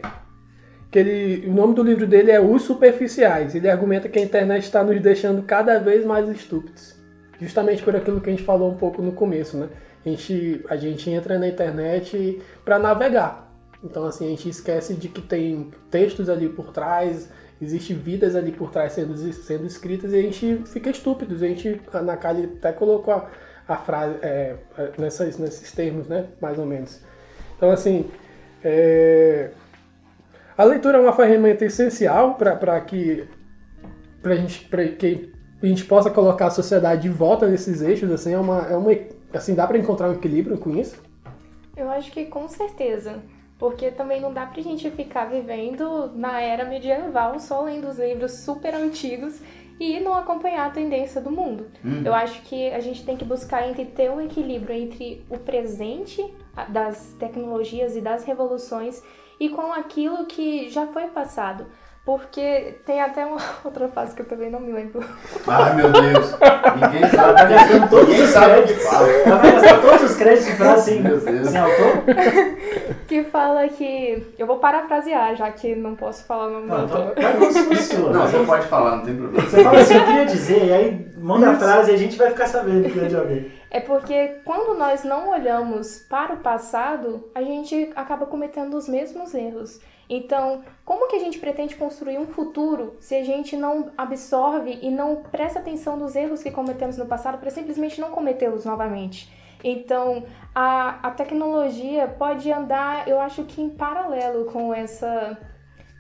que 0.90 0.98
ele, 0.98 1.46
o 1.46 1.54
nome 1.54 1.76
do 1.76 1.84
livro 1.84 2.08
dele 2.08 2.32
é 2.32 2.40
Os 2.40 2.62
Superficiais. 2.62 3.54
Ele 3.54 3.70
argumenta 3.70 4.08
que 4.08 4.18
a 4.18 4.22
internet 4.22 4.64
está 4.64 4.82
nos 4.82 5.00
deixando 5.02 5.44
cada 5.44 5.78
vez 5.78 6.06
mais 6.06 6.30
estúpidos, 6.30 6.96
justamente 7.42 7.84
por 7.84 7.94
aquilo 7.94 8.22
que 8.22 8.30
a 8.30 8.32
gente 8.32 8.46
falou 8.46 8.72
um 8.72 8.78
pouco 8.78 9.02
no 9.02 9.12
começo, 9.12 9.58
né? 9.58 9.68
A 10.06 10.10
gente, 10.10 10.66
a 10.70 10.76
gente 10.78 11.10
entra 11.10 11.38
na 11.38 11.48
internet 11.48 12.42
para 12.64 12.80
navegar. 12.80 13.50
Então, 13.84 14.06
assim, 14.06 14.26
a 14.26 14.30
gente 14.30 14.50
esquece 14.50 14.94
de 14.94 15.08
que 15.08 15.22
tem 15.22 15.72
textos 15.90 16.30
ali 16.30 16.50
por 16.50 16.72
trás, 16.72 17.30
existe 17.62 17.94
vidas 17.94 18.36
ali 18.36 18.52
por 18.52 18.72
trás 18.72 18.94
sendo, 18.94 19.16
sendo 19.18 19.66
escritas 19.66 20.12
e 20.14 20.18
a 20.18 20.22
gente 20.22 20.62
fica 20.66 20.90
estúpido. 20.90 21.36
A 21.36 21.48
gente, 21.48 21.82
na 22.04 22.18
Kali 22.18 22.46
até 22.58 22.72
colocou 22.72 23.14
a, 23.14 23.30
a 23.68 23.78
frase 23.78 24.18
é, 24.22 24.56
é, 24.78 24.92
nessas, 24.98 25.38
nesses 25.38 25.72
termos, 25.72 26.08
né? 26.08 26.28
Mais 26.42 26.58
ou 26.58 26.66
menos. 26.66 27.02
Então, 27.56 27.72
assim, 27.72 28.10
é, 28.64 29.52
a 30.58 30.64
leitura 30.64 30.98
é 30.98 31.02
uma 31.02 31.14
ferramenta 31.14 31.64
essencial 31.64 32.36
para 32.36 32.82
que, 32.82 33.28
pra 34.22 34.36
gente, 34.36 34.70
que 34.98 35.34
a 35.62 35.66
gente 35.66 35.86
possa 35.86 36.10
colocar 36.10 36.48
a 36.48 36.52
sociedade 36.52 37.04
de 37.04 37.10
volta 37.10 37.48
nesses 37.48 37.82
eixos. 37.82 38.12
Assim, 38.12 38.34
é 38.34 38.40
uma, 38.40 38.68
é 38.68 38.76
uma 38.76 38.92
Assim, 39.34 39.54
dá 39.54 39.68
para 39.68 39.78
encontrar 39.78 40.10
um 40.10 40.14
equilíbrio 40.14 40.58
com 40.58 40.76
isso? 40.76 41.02
Eu 41.76 41.90
acho 41.90 42.12
que 42.12 42.26
com 42.26 42.48
certeza. 42.48 43.22
Porque 43.58 43.92
também 43.92 44.22
não 44.22 44.34
dá 44.34 44.46
pra 44.46 44.62
gente 44.62 44.90
ficar 44.92 45.26
vivendo 45.26 46.12
na 46.16 46.40
era 46.40 46.64
medieval 46.64 47.38
só 47.40 47.62
lendo 47.62 47.90
os 47.90 48.00
livros 48.00 48.44
super 48.44 48.74
antigos 48.74 49.42
e 49.80 50.00
não 50.00 50.14
acompanhar 50.14 50.68
a 50.68 50.72
tendência 50.72 51.22
do 51.22 51.30
mundo. 51.30 51.68
Hum. 51.84 52.02
Eu 52.06 52.14
acho 52.14 52.42
que 52.44 52.70
a 52.70 52.80
gente 52.80 53.06
tem 53.06 53.18
que 53.18 53.26
buscar 53.26 53.68
entre 53.68 53.86
ter 53.86 54.12
um 54.12 54.22
equilíbrio 54.22 54.76
entre 54.76 55.26
o 55.30 55.38
presente 55.38 56.34
das 56.70 57.14
tecnologias 57.20 57.96
e 57.96 58.02
das 58.02 58.24
revoluções 58.24 59.02
e 59.40 59.50
com 59.50 59.72
aquilo 59.72 60.26
que 60.26 60.70
já 60.70 60.88
foi 60.88 61.08
passado. 61.08 61.66
Porque 62.10 62.80
tem 62.88 63.00
até 63.00 63.24
uma 63.24 63.38
outra 63.64 63.88
fase 63.88 64.16
que 64.16 64.24
eu 64.24 64.26
também 64.26 64.50
não 64.50 64.60
me 64.60 64.72
lembro. 64.72 65.00
Ai, 65.48 65.76
meu 65.76 65.92
Deus. 65.92 66.36
Ninguém 66.82 67.08
sabe. 67.08 67.34
Tá 67.36 67.46
gastando 67.46 67.88
todos 67.88 68.08
Ninguém 68.10 68.24
os 68.24 68.30
sabe 68.32 68.46
créditos. 68.48 68.72
o 68.72 68.80
que 68.80 68.84
fala. 68.96 69.08
Ela 69.12 69.36
vai 69.38 69.52
gastar 69.52 69.82
todos 69.82 70.02
os 70.10 70.18
créditos 70.18 70.54
pra 70.56 70.74
assim, 70.74 71.02
meu 71.02 71.20
Deus. 71.20 71.48
sem 71.50 71.60
autor. 71.60 72.04
Que 73.08 73.24
fala 73.26 73.68
que... 73.68 74.34
Eu 74.38 74.48
vou 74.48 74.58
parafrasear, 74.58 75.36
já 75.36 75.52
que 75.52 75.76
não 75.76 75.96
posso 75.96 76.26
falar 76.26 76.48
o 76.48 76.52
nome 76.52 76.68
do 76.68 76.76
autor. 76.76 77.14
Não, 78.12 78.28
você 78.28 78.46
pode 78.46 78.68
falar, 78.68 78.98
não 78.98 79.06
tem 79.06 79.16
problema. 79.16 79.48
Você 79.48 79.64
fala 79.64 79.80
assim, 79.80 79.96
eu 79.96 80.06
queria 80.06 80.26
dizer, 80.26 80.66
e 80.66 80.74
aí 80.74 81.12
manda 81.18 81.52
a 81.52 81.56
frase 81.56 81.92
e 81.92 81.96
a 81.96 81.98
gente 81.98 82.18
vai 82.18 82.30
ficar 82.30 82.48
sabendo 82.48 82.90
que 82.90 83.00
é 83.00 83.06
de 83.06 83.16
alguém. 83.16 83.52
É 83.72 83.80
porque 83.80 84.40
quando 84.44 84.78
nós 84.78 85.04
não 85.04 85.30
olhamos 85.30 86.00
para 86.10 86.34
o 86.34 86.38
passado, 86.38 87.30
a 87.36 87.42
gente 87.42 87.92
acaba 87.96 88.26
cometendo 88.26 88.76
os 88.76 88.88
mesmos 88.88 89.34
erros. 89.34 89.80
Então, 90.10 90.64
como 90.84 91.08
que 91.08 91.18
a 91.18 91.20
gente 91.20 91.38
pretende 91.38 91.76
construir 91.76 92.18
um 92.18 92.26
futuro 92.26 92.96
se 93.00 93.14
a 93.14 93.24
gente 93.24 93.56
não 93.56 93.92
absorve 93.96 94.80
e 94.82 94.90
não 94.90 95.18
presta 95.18 95.60
atenção 95.60 95.96
nos 95.96 96.16
erros 96.16 96.42
que 96.42 96.50
cometemos 96.50 96.98
no 96.98 97.06
passado 97.06 97.38
para 97.38 97.52
simplesmente 97.52 98.02
não 98.02 98.10
cometê-los 98.10 98.66
novamente? 98.66 99.32
Então, 99.64 100.24
a, 100.56 101.08
a 101.08 101.12
tecnologia 101.12 102.08
pode 102.08 102.52
andar, 102.52 103.08
eu 103.08 103.20
acho 103.20 103.44
que 103.44 103.62
em 103.62 103.70
paralelo 103.70 104.46
com 104.46 104.74
essa 104.74 105.38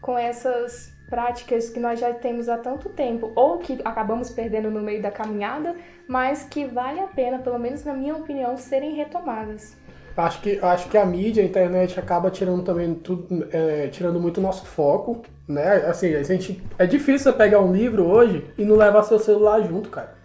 com 0.01 0.17
essas 0.17 0.93
práticas 1.09 1.69
que 1.69 1.79
nós 1.79 1.99
já 1.99 2.13
temos 2.13 2.47
há 2.47 2.57
tanto 2.57 2.89
tempo, 2.89 3.31
ou 3.35 3.57
que 3.57 3.79
acabamos 3.83 4.29
perdendo 4.29 4.69
no 4.69 4.79
meio 4.81 5.01
da 5.01 5.11
caminhada, 5.11 5.75
mas 6.07 6.43
que 6.43 6.65
vale 6.65 6.99
a 6.99 7.07
pena, 7.07 7.39
pelo 7.39 7.59
menos 7.59 7.83
na 7.83 7.93
minha 7.93 8.15
opinião, 8.15 8.55
serem 8.55 8.95
retomadas. 8.95 9.75
Acho 10.15 10.41
que, 10.41 10.59
acho 10.61 10.89
que 10.89 10.97
a 10.97 11.05
mídia, 11.05 11.41
a 11.41 11.45
internet 11.45 11.99
acaba 11.99 12.29
tirando 12.29 12.63
também 12.63 12.93
tudo, 12.93 13.47
é, 13.51 13.87
tirando 13.87 14.19
muito 14.19 14.41
nosso 14.41 14.65
foco, 14.65 15.21
né? 15.47 15.77
Assim, 15.87 16.13
a 16.13 16.23
gente, 16.23 16.61
é 16.77 16.85
difícil 16.85 17.31
você 17.31 17.37
pegar 17.37 17.61
um 17.61 17.71
livro 17.71 18.05
hoje 18.05 18.45
e 18.57 18.65
não 18.65 18.75
levar 18.75 19.03
seu 19.03 19.17
celular 19.17 19.61
junto, 19.61 19.89
cara. 19.89 20.18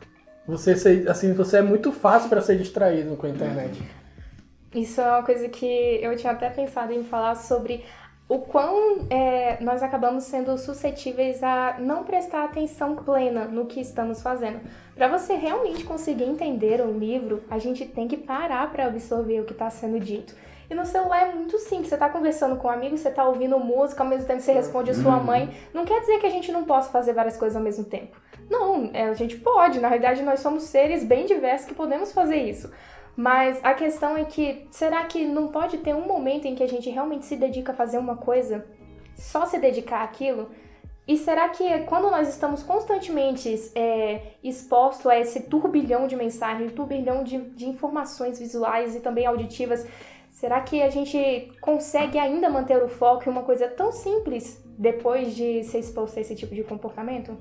Você, 0.47 0.77
ser, 0.77 1.09
assim, 1.09 1.33
você 1.33 1.59
é 1.59 1.63
muito 1.63 1.91
fácil 1.91 2.29
para 2.29 2.41
ser 2.41 2.59
distraído 2.59 3.17
com 3.17 3.27
a 3.27 3.31
internet. 3.31 3.83
Isso 4.75 5.01
é 5.01 5.09
uma 5.09 5.23
coisa 5.23 5.49
que 5.49 5.67
eu 6.03 6.17
tinha 6.17 6.33
até 6.33 6.51
pensado 6.51 6.93
em 6.93 7.05
falar 7.05 7.35
sobre 7.37 7.85
o 8.29 8.39
quão 8.39 9.07
é, 9.11 9.63
nós 9.63 9.83
acabamos 9.83 10.25
sendo 10.25 10.57
suscetíveis 10.57 11.43
a 11.43 11.77
não 11.79 12.05
prestar 12.05 12.45
atenção 12.45 12.97
plena 12.97 13.45
no 13.45 13.67
que 13.67 13.81
estamos 13.81 14.23
fazendo. 14.23 14.61
Para 14.95 15.09
você 15.09 15.35
realmente 15.35 15.85
conseguir 15.85 16.25
entender 16.25 16.81
um 16.81 16.99
livro, 16.99 17.43
a 17.51 17.59
gente 17.59 17.85
tem 17.85 18.09
que 18.09 18.17
parar 18.17 18.71
para 18.73 18.87
absorver 18.87 19.41
o 19.41 19.45
que 19.45 19.53
está 19.53 19.69
sendo 19.69 20.01
dito. 20.01 20.35
E 20.69 20.75
no 20.75 20.85
celular 20.85 21.29
é 21.29 21.35
muito 21.35 21.59
simples. 21.59 21.89
Você 21.89 21.95
está 21.95 22.09
conversando 22.09 22.57
com 22.57 22.69
um 22.69 22.71
amigo, 22.71 22.97
você 22.97 23.09
está 23.09 23.25
ouvindo 23.25 23.59
música, 23.59 24.03
ao 24.03 24.09
mesmo 24.09 24.27
tempo 24.27 24.41
você 24.41 24.53
responde 24.53 24.91
a 24.91 24.95
sua 24.95 25.17
uhum. 25.17 25.25
mãe. 25.25 25.55
Não 25.73 25.85
quer 25.85 26.01
dizer 26.01 26.19
que 26.19 26.27
a 26.27 26.31
gente 26.31 26.51
não 26.51 26.65
possa 26.65 26.91
fazer 26.91 27.13
várias 27.13 27.37
coisas 27.37 27.57
ao 27.57 27.63
mesmo 27.63 27.85
tempo. 27.85 28.17
Não, 28.49 28.91
é, 28.93 29.05
a 29.05 29.15
gente 29.15 29.37
pode. 29.37 29.81
Na 29.81 29.89
realidade, 29.89 30.23
nós 30.23 30.41
somos 30.41 30.65
seres 30.65 31.05
bem 31.05 31.27
diversos 31.27 31.67
que 31.67 31.75
podemos 31.75 32.13
fazer 32.13 32.37
isso. 32.37 32.71
Mas 33.17 33.61
a 33.63 33.75
questão 33.75 34.17
é 34.17 34.25
que, 34.25 34.67
será 34.71 35.05
que 35.05 35.25
não 35.25 35.49
pode 35.49 35.79
ter 35.79 35.95
um 35.95 36.07
momento 36.07 36.47
em 36.47 36.55
que 36.55 36.63
a 36.63 36.69
gente 36.69 36.91
realmente 36.91 37.25
se 37.27 37.37
dedica 37.37 37.73
a 37.73 37.75
fazer 37.75 37.99
uma 37.99 38.17
coisa? 38.17 38.67
Só 39.15 39.47
se 39.47 39.59
dedicar 39.59 40.03
àquilo? 40.03 40.51
E 41.07 41.19
será 41.19 41.51
que 41.51 41.81
quando 41.81 42.11
nós 42.11 42.29
estamos 42.29 42.63
constantemente 42.63 43.71
é, 43.75 44.23
expostos 44.43 45.07
a 45.07 45.19
esse 45.19 45.43
turbilhão 45.43 46.07
de 46.07 46.17
mensagens, 46.17 46.73
turbilhão 46.73 47.23
de, 47.23 47.39
de 47.51 47.69
informações 47.69 48.39
visuais 48.39 48.97
e 48.97 49.01
também 49.01 49.27
auditivas, 49.27 49.87
será 50.45 50.61
que 50.61 50.83
a 50.83 50.91
gente 50.91 51.51
consegue 51.59 52.19
ainda 52.19 52.51
manter 52.51 52.77
o 52.77 52.87
foco 52.87 53.27
em 53.27 53.33
uma 53.33 53.45
coisa 53.45 53.67
tão 53.67 53.91
simples 53.91 54.63
depois 54.79 55.35
de 55.35 55.65
ser 55.65 55.79
exposto 55.79 56.19
a 56.19 56.21
esse 56.21 56.35
tipo 56.35 56.55
de 56.55 56.63
comportamento? 56.63 57.35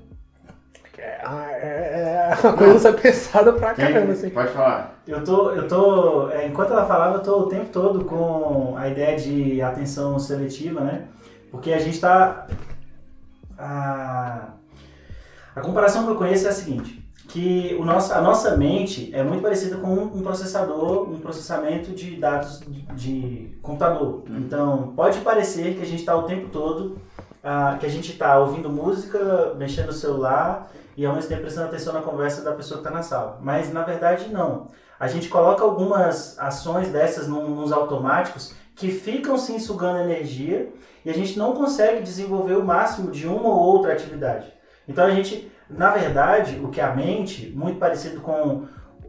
É, 0.96 1.20
é, 1.22 2.30
é 2.32 2.34
uma 2.42 2.56
coisa 2.56 2.94
pensada 2.94 3.52
pra 3.52 3.74
caramba, 3.74 4.12
assim. 4.12 4.30
Pode 4.30 4.52
falar. 4.52 5.02
Eu 5.06 5.22
tô, 5.22 5.50
eu 5.50 5.68
tô, 5.68 6.30
é, 6.30 6.46
enquanto 6.46 6.72
ela 6.72 6.86
falava, 6.86 7.18
eu 7.18 7.22
tô 7.22 7.40
o 7.40 7.46
tempo 7.46 7.66
todo 7.66 8.06
com 8.06 8.74
a 8.74 8.88
ideia 8.88 9.18
de 9.18 9.60
atenção 9.60 10.18
seletiva, 10.18 10.80
né? 10.80 11.04
Porque 11.50 11.74
a 11.74 11.78
gente 11.78 12.00
tá. 12.00 12.46
A, 13.58 14.48
a 15.54 15.60
comparação 15.60 16.04
que 16.04 16.10
eu 16.12 16.16
conheço 16.16 16.46
é 16.46 16.50
a 16.50 16.54
seguinte: 16.54 17.03
que 17.34 17.76
o 17.80 17.84
nosso, 17.84 18.14
a 18.14 18.20
nossa 18.20 18.56
mente 18.56 19.10
é 19.12 19.20
muito 19.20 19.42
parecida 19.42 19.78
com 19.78 19.92
um 19.92 20.22
processador, 20.22 21.10
um 21.10 21.18
processamento 21.18 21.90
de 21.90 22.14
dados 22.14 22.60
de, 22.94 23.58
computador. 23.60 24.22
Uhum. 24.30 24.38
Então, 24.38 24.92
pode 24.94 25.18
parecer 25.18 25.74
que 25.74 25.82
a 25.82 25.84
gente 25.84 25.98
está 25.98 26.14
o 26.14 26.22
tempo 26.22 26.48
todo, 26.50 26.96
ah, 27.42 27.76
que 27.80 27.86
a 27.86 27.88
gente 27.88 28.12
está 28.12 28.38
ouvindo 28.38 28.70
música, 28.70 29.52
mexendo 29.56 29.86
no 29.86 29.92
celular 29.92 30.70
e 30.96 31.04
ao 31.04 31.12
mesmo 31.12 31.28
tempo 31.28 31.40
prestando 31.40 31.66
atenção 31.66 31.92
na 31.92 32.02
conversa 32.02 32.40
da 32.40 32.52
pessoa 32.52 32.80
que 32.80 32.86
está 32.86 32.96
na 32.96 33.02
sala. 33.02 33.40
Mas 33.42 33.72
na 33.72 33.82
verdade 33.82 34.28
não. 34.28 34.68
A 35.00 35.08
gente 35.08 35.28
coloca 35.28 35.64
algumas 35.64 36.38
ações 36.38 36.90
dessas 36.90 37.26
nos 37.26 37.72
automáticos 37.72 38.54
que 38.76 38.92
ficam 38.92 39.36
sim 39.36 39.58
sugando 39.58 39.98
energia 39.98 40.72
e 41.04 41.10
a 41.10 41.12
gente 41.12 41.36
não 41.36 41.52
consegue 41.52 42.00
desenvolver 42.00 42.54
o 42.54 42.64
máximo 42.64 43.10
de 43.10 43.26
uma 43.26 43.48
ou 43.48 43.58
outra 43.58 43.92
atividade. 43.92 44.54
Então 44.86 45.04
a 45.04 45.10
gente, 45.10 45.50
na 45.68 45.90
verdade, 45.90 46.60
o 46.62 46.68
que 46.68 46.80
a 46.80 46.94
mente, 46.94 47.52
muito 47.54 47.78
parecido 47.78 48.20
com 48.20 48.64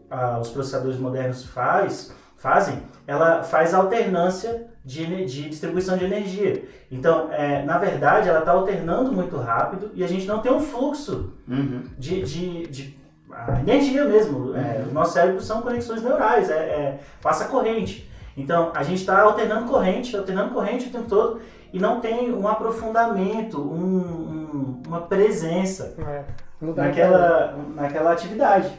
ah, 0.09 0.39
os 0.39 0.49
processadores 0.49 0.97
modernos 0.97 1.45
faz, 1.45 2.13
fazem, 2.37 2.83
ela 3.07 3.43
faz 3.43 3.73
alternância 3.73 4.67
de, 4.83 5.25
de 5.25 5.49
distribuição 5.49 5.97
de 5.97 6.05
energia. 6.05 6.63
Então, 6.91 7.31
é, 7.31 7.63
na 7.63 7.77
verdade, 7.77 8.29
ela 8.29 8.39
está 8.39 8.51
alternando 8.51 9.11
muito 9.11 9.35
rápido 9.37 9.91
e 9.93 10.03
a 10.03 10.07
gente 10.07 10.27
não 10.27 10.39
tem 10.39 10.51
um 10.51 10.59
fluxo 10.59 11.33
uhum. 11.47 11.83
de, 11.97 12.21
de, 12.21 12.67
de 12.67 12.99
energia 13.61 14.05
mesmo. 14.05 14.49
Uhum. 14.49 14.55
É, 14.55 14.85
o 14.87 14.93
nosso 14.93 15.13
cérebro 15.13 15.41
são 15.41 15.61
conexões 15.61 16.03
neurais, 16.03 16.49
é, 16.49 16.53
é 16.53 16.99
passa 17.21 17.45
corrente. 17.45 18.09
Então, 18.37 18.71
a 18.75 18.83
gente 18.83 18.99
está 18.99 19.21
alternando 19.21 19.67
corrente, 19.67 20.15
alternando 20.15 20.53
corrente 20.53 20.87
o 20.87 20.91
tempo 20.91 21.07
todo 21.07 21.41
e 21.73 21.79
não 21.79 21.99
tem 21.99 22.33
um 22.33 22.47
aprofundamento, 22.47 23.59
um, 23.59 23.97
um, 23.97 24.83
uma 24.87 25.01
presença 25.01 25.95
é, 25.99 26.23
naquela, 26.61 27.57
naquela 27.75 28.11
atividade. 28.13 28.71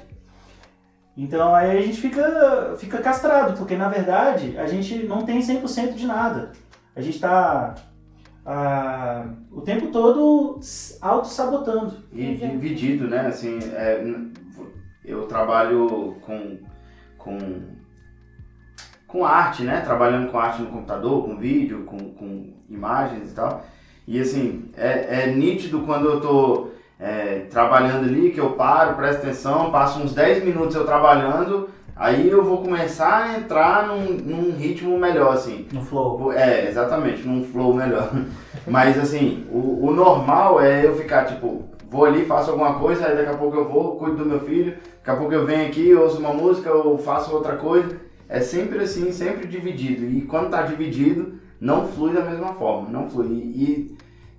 Então 1.16 1.54
aí 1.54 1.78
a 1.78 1.80
gente 1.80 2.00
fica, 2.00 2.74
fica 2.78 2.98
castrado, 2.98 3.56
porque 3.56 3.76
na 3.76 3.88
verdade 3.88 4.56
a 4.58 4.66
gente 4.66 5.04
não 5.04 5.22
tem 5.22 5.40
100% 5.40 5.94
de 5.94 6.06
nada. 6.06 6.52
A 6.94 7.00
gente 7.00 7.14
está 7.14 7.74
ah, 8.44 9.26
o 9.50 9.60
tempo 9.60 9.88
todo 9.88 10.60
auto-sabotando. 11.00 11.94
E 12.12 12.36
dividido, 12.36 13.08
né? 13.08 13.26
Assim, 13.26 13.58
é, 13.72 14.04
eu 15.04 15.26
trabalho 15.26 16.16
com, 16.20 16.58
com, 17.18 17.38
com 19.06 19.24
arte, 19.24 19.64
né? 19.64 19.80
Trabalhando 19.80 20.30
com 20.30 20.38
arte 20.38 20.62
no 20.62 20.68
computador, 20.68 21.24
com 21.24 21.36
vídeo, 21.36 21.84
com, 21.84 21.98
com 22.14 22.54
imagens 22.68 23.32
e 23.32 23.34
tal. 23.34 23.64
E 24.06 24.20
assim, 24.20 24.70
é, 24.76 25.24
é 25.24 25.34
nítido 25.34 25.80
quando 25.80 26.06
eu 26.06 26.20
tô 26.20 26.70
é, 26.98 27.46
trabalhando 27.50 28.04
ali, 28.04 28.30
que 28.30 28.40
eu 28.40 28.50
paro, 28.52 28.96
presto 28.96 29.18
atenção, 29.18 29.70
passo 29.70 30.00
uns 30.00 30.14
10 30.14 30.44
minutos 30.44 30.74
eu 30.74 30.84
trabalhando, 30.84 31.68
aí 31.94 32.28
eu 32.28 32.42
vou 32.42 32.62
começar 32.62 33.24
a 33.24 33.38
entrar 33.38 33.86
num, 33.86 34.12
num 34.14 34.56
ritmo 34.56 34.98
melhor, 34.98 35.34
assim. 35.34 35.66
No 35.72 35.82
flow. 35.82 36.32
É, 36.32 36.68
exatamente, 36.68 37.26
num 37.26 37.44
flow 37.44 37.74
melhor. 37.74 38.10
Mas 38.66 38.98
assim, 38.98 39.46
o, 39.50 39.86
o 39.86 39.90
normal 39.92 40.60
é 40.60 40.86
eu 40.86 40.96
ficar 40.96 41.24
tipo, 41.24 41.64
vou 41.90 42.04
ali, 42.04 42.24
faço 42.24 42.50
alguma 42.50 42.78
coisa, 42.78 43.06
aí 43.06 43.16
daqui 43.16 43.30
a 43.30 43.36
pouco 43.36 43.56
eu 43.56 43.68
vou, 43.68 43.96
cuido 43.96 44.18
do 44.18 44.26
meu 44.26 44.40
filho, 44.40 44.76
daqui 44.98 45.10
a 45.10 45.16
pouco 45.16 45.32
eu 45.32 45.44
venho 45.44 45.66
aqui, 45.66 45.94
ouço 45.94 46.18
uma 46.18 46.32
música, 46.32 46.72
ou 46.72 46.96
faço 46.98 47.34
outra 47.34 47.56
coisa. 47.56 48.06
É 48.28 48.40
sempre 48.40 48.80
assim, 48.80 49.12
sempre 49.12 49.46
dividido. 49.46 50.04
E 50.04 50.22
quando 50.22 50.50
tá 50.50 50.62
dividido, 50.62 51.34
não 51.60 51.86
flui 51.86 52.12
da 52.12 52.22
mesma 52.22 52.54
forma, 52.54 52.88
não 52.90 53.08
flui. 53.08 53.26
E, 53.26 53.30
e 53.30 53.96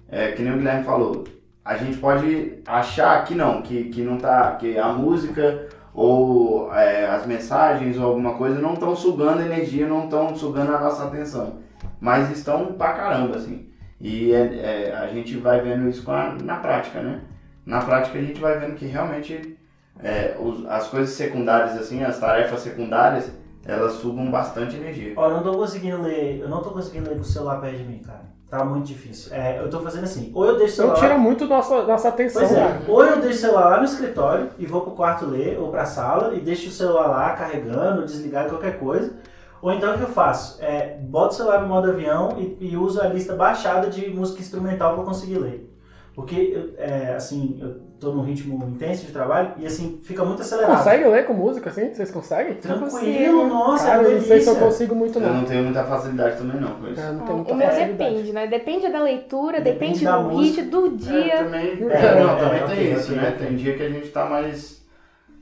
é, 0.10 0.32
que 0.32 0.42
nem 0.42 0.54
o 0.54 0.58
Guilherme 0.58 0.84
falou, 0.84 1.24
a 1.68 1.76
gente 1.76 1.98
pode 1.98 2.60
achar 2.66 3.26
que 3.26 3.36
não, 3.36 3.62
que, 3.62 3.90
que 3.90 4.02
não 4.02 4.18
tá, 4.18 4.56
que 4.56 4.78
a 4.78 4.88
música 4.88 5.68
ou 5.94 6.74
é, 6.74 7.06
as 7.08 7.26
mensagens 7.26 7.98
ou 7.98 8.06
alguma 8.06 8.36
coisa 8.36 8.62
não 8.62 8.74
estão 8.74 8.96
sugando 8.96 9.42
energia, 9.42 9.86
não 9.86 10.06
estão 10.06 10.34
sugando 10.34 10.74
a 10.74 10.80
nossa 10.80 11.04
atenção, 11.04 11.58
mas 12.00 12.32
estão 12.32 12.68
pra 12.68 12.94
caramba, 12.94 13.36
assim. 13.36 13.68
E 14.00 14.32
é, 14.32 14.38
é, 14.38 14.96
a 14.96 15.08
gente 15.08 15.36
vai 15.36 15.60
vendo 15.60 15.90
isso 15.90 16.10
a, 16.10 16.38
na 16.42 16.56
prática, 16.56 17.02
né? 17.02 17.20
Na 17.66 17.82
prática 17.82 18.18
a 18.18 18.22
gente 18.22 18.40
vai 18.40 18.58
vendo 18.60 18.76
que 18.76 18.86
realmente 18.86 19.58
é, 20.02 20.38
os, 20.40 20.66
as 20.68 20.88
coisas 20.88 21.16
secundárias, 21.16 21.78
assim, 21.78 22.02
as 22.02 22.18
tarefas 22.18 22.62
secundárias, 22.62 23.30
elas 23.66 23.94
sugam 23.96 24.32
bastante 24.32 24.78
energia. 24.78 25.12
Olha, 25.18 25.32
eu 25.32 25.36
não 25.36 25.44
tô 25.44 25.58
conseguindo 25.58 26.02
ler, 26.02 26.40
eu 26.40 26.48
não 26.48 26.62
tô 26.62 26.70
conseguindo 26.70 27.10
ler 27.10 27.16
com 27.16 27.24
o 27.24 27.26
celular 27.26 27.60
perto 27.60 27.76
de 27.76 27.84
mim, 27.84 28.00
cara. 28.00 28.37
Tá 28.50 28.64
muito 28.64 28.86
difícil. 28.86 29.34
É, 29.36 29.60
eu 29.60 29.70
tô 29.70 29.82
fazendo 29.82 30.06
assim, 30.06 30.32
ou 30.34 30.46
eu 30.46 30.58
deixo 30.58 30.74
o 30.74 30.76
celular... 30.78 30.96
Eu 30.96 31.00
tira 31.02 31.18
muito 31.18 31.46
nossa, 31.46 31.84
nossa 31.84 32.08
atenção. 32.08 32.42
Pois 32.42 32.56
é, 32.56 32.82
ou 32.88 33.06
eu 33.06 33.20
deixo 33.20 33.40
o 33.40 33.42
celular 33.42 33.70
lá 33.72 33.78
no 33.80 33.84
escritório 33.84 34.50
e 34.58 34.66
vou 34.66 34.82
pro 34.82 34.92
quarto 34.92 35.26
ler, 35.26 35.60
ou 35.60 35.70
pra 35.70 35.86
sala, 35.86 36.34
e 36.34 36.40
deixo 36.40 36.70
o 36.70 36.72
celular 36.72 37.08
lá 37.08 37.32
carregando, 37.32 38.06
desligado, 38.06 38.50
qualquer 38.50 38.80
coisa. 38.80 39.16
Ou 39.62 39.74
então 39.74 39.94
o 39.94 39.98
que 39.98 40.04
eu 40.04 40.10
faço? 40.10 40.64
É, 40.64 40.98
boto 41.02 41.34
o 41.34 41.38
celular 41.38 41.62
no 41.62 41.68
modo 41.68 41.90
avião 41.90 42.38
e, 42.38 42.58
e 42.62 42.78
uso 42.78 43.02
a 43.02 43.08
lista 43.08 43.36
baixada 43.36 43.90
de 43.90 44.10
música 44.10 44.40
instrumental 44.40 44.96
para 44.96 45.04
conseguir 45.04 45.40
ler. 45.40 45.74
Porque, 46.16 46.74
é, 46.78 47.16
assim, 47.16 47.60
eu 47.62 47.87
tô 48.00 48.12
num 48.12 48.24
ritmo 48.24 48.64
intenso 48.68 49.06
de 49.06 49.12
trabalho 49.12 49.52
e, 49.58 49.66
assim, 49.66 50.00
fica 50.04 50.24
muito 50.24 50.42
acelerado. 50.42 50.78
Consegue 50.78 51.06
ler 51.06 51.26
com 51.26 51.34
música, 51.34 51.70
assim? 51.70 51.94
Vocês 51.94 52.12
conseguem? 52.12 52.56
Tranquilo, 52.56 53.48
nossa, 53.48 53.86
Cara, 53.86 54.10
é 54.10 54.16
não 54.16 54.22
sei 54.22 54.42
se 54.42 54.50
eu 54.50 54.56
consigo 54.56 54.96
muito, 54.96 55.20
não. 55.20 55.28
Eu 55.28 55.34
não 55.34 55.46
tenho 55.46 55.64
muita 55.64 55.84
facilidade 55.84 56.38
também, 56.38 56.62
não, 56.62 56.72
com 56.72 56.88
isso. 56.88 57.02
É, 57.02 57.12
não 57.12 57.20
tenho 57.20 57.36
muita 57.38 57.54
o 57.54 57.56
meu 57.56 57.68
facilidade. 57.68 57.98
depende, 57.98 58.34
né? 58.34 58.48
Depende 58.48 58.92
da 58.92 59.02
leitura, 59.02 59.62
depende, 59.62 60.00
depende 60.00 60.24
do 60.24 60.38
ritmo, 60.38 60.70
do 60.70 60.98
dia. 60.98 61.34
É, 61.34 61.44
também, 61.44 61.72
é, 61.90 62.24
não, 62.24 62.38
também 62.38 62.60
tem 62.60 62.66
okay, 62.66 62.94
isso, 62.94 63.12
okay, 63.12 63.16
né? 63.16 63.30
Okay. 63.30 63.48
Tem 63.48 63.56
dia 63.56 63.78
que 63.78 63.84
a 63.84 63.90
gente 63.90 64.10
tá 64.10 64.26
mais 64.26 64.78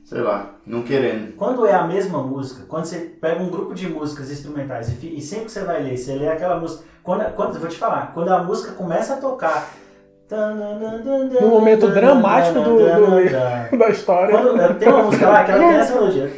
sei 0.06 0.20
lá, 0.20 0.54
não 0.64 0.82
querendo. 0.84 1.34
Quando 1.34 1.66
é 1.66 1.74
a 1.74 1.84
mesma 1.84 2.22
música, 2.22 2.64
quando 2.68 2.84
você 2.84 2.98
pega 3.20 3.42
um 3.42 3.50
grupo 3.50 3.74
de 3.74 3.88
músicas 3.88 4.30
instrumentais 4.30 4.88
e, 5.02 5.16
e 5.16 5.20
sempre 5.20 5.46
que 5.46 5.50
você 5.50 5.64
vai 5.64 5.82
ler, 5.82 5.96
você 5.96 6.14
lê 6.14 6.28
aquela 6.28 6.60
música. 6.60 6.84
Quando, 7.02 7.24
quando, 7.34 7.58
vou 7.58 7.68
te 7.68 7.76
falar, 7.76 8.12
quando 8.14 8.28
a 8.28 8.40
música 8.42 8.72
começa 8.72 9.14
a 9.14 9.16
tocar 9.16 9.68
No 11.40 11.48
momento 11.48 11.86
dramático 11.88 12.54
do, 12.64 12.78
do- 12.78 12.88
da 13.78 13.88
história. 13.90 14.36
Quando, 14.36 14.74
tem 14.78 14.88
uma 14.88 15.02
música 15.04 15.28
lá 15.28 15.44
que 15.44 15.50
ela 15.52 15.60
tem 15.60 15.76
essa 15.78 15.94
melodia. 15.94 16.28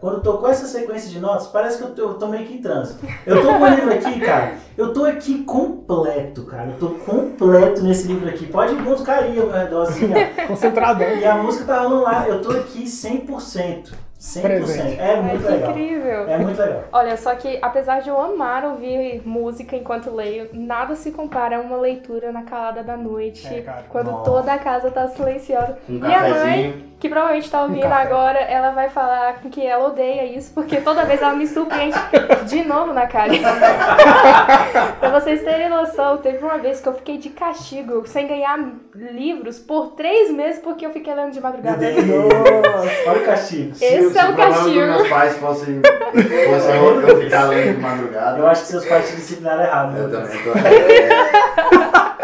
Quando 0.00 0.20
tocou 0.22 0.48
essa 0.48 0.66
sequência 0.66 1.10
de 1.10 1.20
notas, 1.20 1.46
parece 1.48 1.78
que 1.78 1.84
eu 1.84 1.90
tô, 1.90 2.02
eu 2.02 2.14
tô 2.14 2.26
meio 2.28 2.46
que 2.46 2.54
em 2.54 2.62
transe. 2.62 2.96
Eu 3.26 3.42
tô 3.42 3.48
com 3.48 3.60
o 3.62 3.68
livro 3.68 3.92
aqui, 3.92 4.20
cara. 4.20 4.52
Eu 4.76 4.92
tô 4.92 5.04
aqui 5.04 5.44
completo, 5.44 6.44
cara. 6.44 6.68
Eu 6.70 6.78
tô 6.78 6.88
completo 7.04 7.82
nesse 7.82 8.08
livro 8.08 8.28
aqui. 8.28 8.46
Pode 8.46 8.74
muito 8.74 9.02
cair 9.02 9.26
ao 9.38 9.46
meu 9.46 9.50
redor 9.50 9.82
assim, 9.82 10.10
ó. 10.12 10.46
Concentradão. 10.46 11.08
E 11.08 11.24
a 11.24 11.36
música 11.36 11.64
tá 11.66 11.80
rolando 11.82 12.02
lá. 12.04 12.26
Eu 12.26 12.40
tô 12.40 12.50
aqui 12.52 12.84
100%. 12.84 13.92
100%. 14.22 14.40
Presente. 14.42 15.00
É 15.00 15.16
muito 15.20 15.42
que 15.44 15.50
legal. 15.50 15.70
incrível. 15.70 16.28
É 16.28 16.38
muito 16.38 16.56
legal. 16.60 16.84
Olha, 16.92 17.16
só 17.16 17.34
que 17.34 17.58
apesar 17.60 18.00
de 18.02 18.08
eu 18.08 18.20
amar 18.20 18.64
ouvir 18.64 19.20
música 19.26 19.74
enquanto 19.74 20.14
leio, 20.14 20.48
nada 20.52 20.94
se 20.94 21.10
compara 21.10 21.56
a 21.56 21.60
uma 21.60 21.76
leitura 21.76 22.30
na 22.30 22.42
calada 22.44 22.84
da 22.84 22.96
noite, 22.96 23.48
É, 23.52 23.62
cara. 23.62 23.82
quando 23.88 24.12
Nossa. 24.12 24.30
toda 24.30 24.52
a 24.52 24.58
casa 24.58 24.92
tá 24.92 25.08
silenciosa. 25.08 25.76
Um 25.88 25.94
Minha 25.94 26.20
mãe, 26.20 26.32
cafezinho. 26.32 26.91
Que 27.02 27.08
provavelmente 27.08 27.50
tá 27.50 27.64
ouvindo 27.64 27.92
agora, 27.92 28.38
ela 28.38 28.70
vai 28.70 28.88
falar 28.88 29.32
que 29.50 29.66
ela 29.66 29.88
odeia 29.88 30.24
isso, 30.24 30.54
porque 30.54 30.76
toda 30.76 31.04
vez 31.04 31.20
ela 31.20 31.34
me 31.34 31.48
surpreende 31.48 31.98
de 32.46 32.62
novo 32.62 32.92
na 32.92 33.08
cara. 33.08 33.32
pra 35.00 35.10
vocês 35.10 35.42
terem 35.42 35.68
noção, 35.68 36.18
teve 36.18 36.38
uma 36.44 36.58
vez 36.58 36.80
que 36.80 36.88
eu 36.88 36.94
fiquei 36.94 37.18
de 37.18 37.30
castigo, 37.30 38.06
sem 38.06 38.28
ganhar 38.28 38.56
livros, 38.94 39.58
por 39.58 39.96
três 39.96 40.30
meses, 40.30 40.60
porque 40.62 40.86
eu 40.86 40.90
fiquei 40.92 41.12
lendo 41.12 41.32
de 41.32 41.40
madrugada. 41.40 41.90
Nossa. 41.90 43.10
Olha 43.10 43.20
o 43.20 43.26
castigo. 43.26 43.74
Se, 43.74 43.84
Esse 43.84 44.10
se 44.12 44.18
é 44.18 44.24
o 44.24 44.36
castigo. 44.36 44.68
dos 44.68 44.74
meus 44.76 45.08
pais 45.08 45.36
fosse, 45.38 45.80
fosse 45.82 47.08
eu, 47.08 47.20
ficar 47.20 47.44
lendo 47.46 47.74
de 47.74 47.80
madrugada. 47.80 48.38
Eu 48.38 48.46
acho 48.46 48.60
que 48.60 48.68
seus 48.68 48.86
pais 48.86 49.10
te 49.10 49.16
disciplinaram 49.16 49.64
errado. 49.64 49.96
Eu 49.96 50.06
né? 50.06 50.20
também 50.20 50.42
tô. 50.44 50.50
é. 50.56 51.72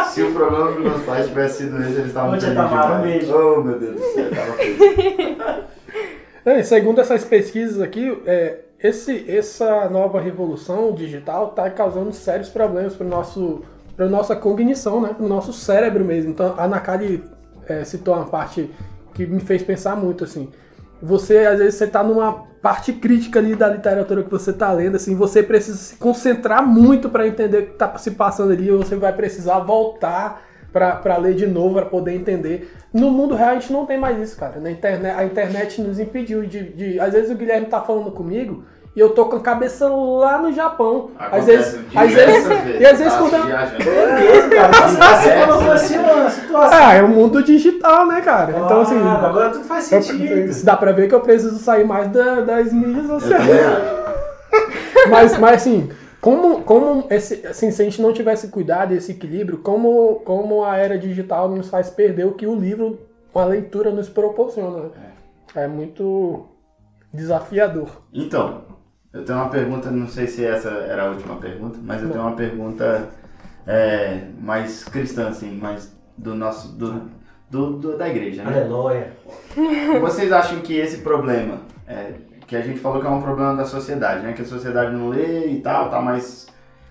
Se 0.09 0.23
o 0.23 0.33
problema 0.33 0.73
dos 0.73 0.83
meus 0.83 1.03
pais 1.03 1.27
tivesse 1.27 1.65
sido 1.65 1.81
esse, 1.81 1.93
eles 1.93 2.07
estavam 2.07 2.31
felizes 2.33 2.51
demais. 2.51 3.03
beijo. 3.03 3.35
Oh, 3.35 3.63
meu 3.63 3.79
Deus 3.79 3.95
do 3.95 4.01
céu, 4.01 4.25
eu 4.25 4.31
tava 4.31 4.53
feliz. 4.53 5.69
É, 6.45 6.63
segundo 6.63 6.99
essas 6.99 7.25
pesquisas 7.25 7.79
aqui, 7.79 8.23
é, 8.25 8.61
esse, 8.83 9.31
essa 9.31 9.87
nova 9.91 10.19
revolução 10.19 10.95
digital 10.95 11.49
está 11.49 11.69
causando 11.69 12.11
sérios 12.13 12.49
problemas 12.49 12.95
para 12.95 13.07
nosso 13.07 13.63
para 13.95 14.09
nossa 14.09 14.37
cognição, 14.37 15.01
né? 15.01 15.13
Para 15.13 15.27
o 15.27 15.29
nosso 15.29 15.53
cérebro 15.53 16.05
mesmo. 16.05 16.31
Então, 16.31 16.55
a 16.57 16.69
Nakali 16.69 17.23
é, 17.67 17.85
citou 17.85 18.15
uma 18.15 18.27
parte 18.27 18.71
que 19.13 19.27
me 19.27 19.41
fez 19.41 19.61
pensar 19.63 19.97
muito, 19.97 20.23
assim. 20.23 20.49
Você, 21.03 21.39
às 21.39 21.59
vezes, 21.59 21.75
você 21.77 21.85
está 21.85 22.03
numa 22.03 22.33
parte 22.61 22.93
crítica 22.93 23.39
ali 23.39 23.55
da 23.55 23.69
literatura 23.69 24.23
que 24.25 24.31
você 24.31 24.51
está 24.51 24.73
lendo, 24.73 24.97
assim, 24.97 25.15
você 25.15 25.43
precisa 25.43 25.79
se 25.79 25.97
concentrar 25.97 26.67
muito 26.67 27.09
para 27.09 27.27
entender 27.27 27.59
o 27.59 27.67
que 27.67 27.73
está 27.73 27.97
se 27.99 28.11
passando 28.13 28.53
ali, 28.53 28.69
você 28.71 28.97
vai 28.97 29.13
precisar 29.13 29.61
voltar 29.61 30.43
para 30.73 31.17
ler 31.17 31.35
de 31.35 31.47
novo, 31.47 31.75
para 31.75 31.87
poder 31.87 32.15
entender. 32.15 32.73
No 32.93 33.11
mundo 33.11 33.35
real 33.35 33.51
a 33.51 33.55
gente 33.55 33.73
não 33.73 33.87
tem 33.87 33.99
mais 33.99 34.19
isso, 34.19 34.37
cara. 34.37 34.61
Na 34.61 34.71
internet, 34.71 35.17
a 35.17 35.25
internet 35.25 35.81
nos 35.81 35.99
impediu 35.99 36.45
de, 36.45 36.63
de- 36.73 37.01
Às 37.01 37.13
vezes 37.13 37.31
o 37.31 37.35
Guilherme 37.35 37.67
tá 37.67 37.81
falando 37.81 38.11
comigo 38.11 38.65
e 38.99 39.01
eu 39.01 39.11
tô 39.11 39.27
com 39.27 39.37
a 39.37 39.41
cabeça 39.41 39.87
lá 39.89 40.39
no 40.43 40.53
Japão. 40.53 41.11
Às 41.17 41.45
vezes. 41.45 41.81
Às 41.95 42.09
diversas 42.09 42.47
vezes. 42.65 42.81
E 42.81 42.85
às 42.85 42.99
vezes 42.99 43.13
tá 43.13 43.19
quando. 43.21 43.35
eu- 43.35 43.47
viajando. 43.47 43.83
É 43.91 44.21
mesmo, 44.21 44.51
cara. 44.51 44.69
Nossa, 44.91 45.29
É, 45.29 45.47
colocou 45.47 45.63
sim. 45.79 45.95
assim 45.95 45.99
uma 45.99 46.31
situação. 46.31 46.79
Ah, 46.83 46.95
é 46.95 47.03
o 47.05 47.09
mundo 47.09 47.43
digital, 47.45 48.07
né, 48.09 48.21
cara? 48.23 48.51
Então, 48.59 48.81
assim. 48.81 48.99
Ah, 49.01 49.25
agora 49.25 49.51
tudo 49.51 49.65
faz 49.65 49.93
eu- 49.93 50.03
sentido. 50.03 50.65
dá 50.65 50.77
pra 50.77 50.91
ver 50.91 51.09
que 51.09 51.15
eu 51.15 51.21
preciso 51.21 51.59
sair 51.61 51.85
mais 51.85 52.09
da- 52.09 52.41
das 52.41 52.73
mídias 52.73 53.09
Eu 53.09 53.21
sociais. 53.21 53.47
Mas, 55.11 55.39
mas 55.39 55.53
assim, 55.57 55.91
como, 56.21 56.63
como 56.63 57.07
esse, 57.09 57.47
assim, 57.47 57.71
se 57.71 57.81
a 57.81 57.85
gente 57.85 58.03
não 58.03 58.13
tivesse 58.13 58.49
cuidado 58.49 58.93
esse 58.95 59.13
equilíbrio, 59.13 59.59
como, 59.59 60.17
como 60.25 60.65
a 60.65 60.77
era 60.77 60.99
digital 60.99 61.49
nos 61.49 61.69
faz 61.71 61.89
perder 61.89 62.27
o 62.27 62.33
que 62.33 62.47
o 62.47 62.55
livro, 62.57 62.99
a 63.35 63.45
leitura 63.45 63.91
nos 63.93 64.09
proporciona. 64.09 64.79
né? 64.85 64.91
É 65.55 65.67
muito 65.69 66.47
desafiador. 67.13 67.89
Então, 68.13 68.63
eu 69.13 69.25
tenho 69.25 69.39
uma 69.39 69.49
pergunta, 69.49 69.91
não 69.91 70.07
sei 70.09 70.27
se 70.27 70.45
essa 70.45 70.69
era 70.69 71.05
a 71.05 71.11
última 71.11 71.37
pergunta, 71.37 71.79
mas 71.83 72.03
eu 72.03 72.11
tenho 72.11 72.23
uma 72.23 72.37
pergunta 72.37 73.09
é, 73.67 74.23
mais 74.41 74.85
cristã, 74.85 75.29
assim, 75.29 75.51
mais 75.57 75.95
do 76.17 76.35
nosso. 76.35 76.69
do, 76.77 77.19
do- 77.51 77.77
do- 77.79 77.97
da 77.97 78.09
igreja, 78.09 78.43
né? 78.45 78.51
Aleluia. 78.61 79.13
Vocês 80.01 80.31
acham 80.33 80.61
que 80.61 80.75
esse 80.77 80.99
problema, 80.99 81.61
é, 81.87 82.13
que 82.47 82.55
a 82.57 82.61
gente 82.61 82.79
falou 82.81 83.01
que 83.01 83.07
é 83.07 83.11
um 83.11 83.23
problema 83.23 83.55
da 83.57 83.65
sociedade, 83.65 84.23
né? 84.23 84.33
Que 84.35 84.43
a 84.43 84.47
sociedade 84.47 84.93
não 84.93 85.09
lê 85.09 85.47
e 85.49 85.61
tal, 85.61 85.89
tá 85.89 86.01
mais, 86.01 86.47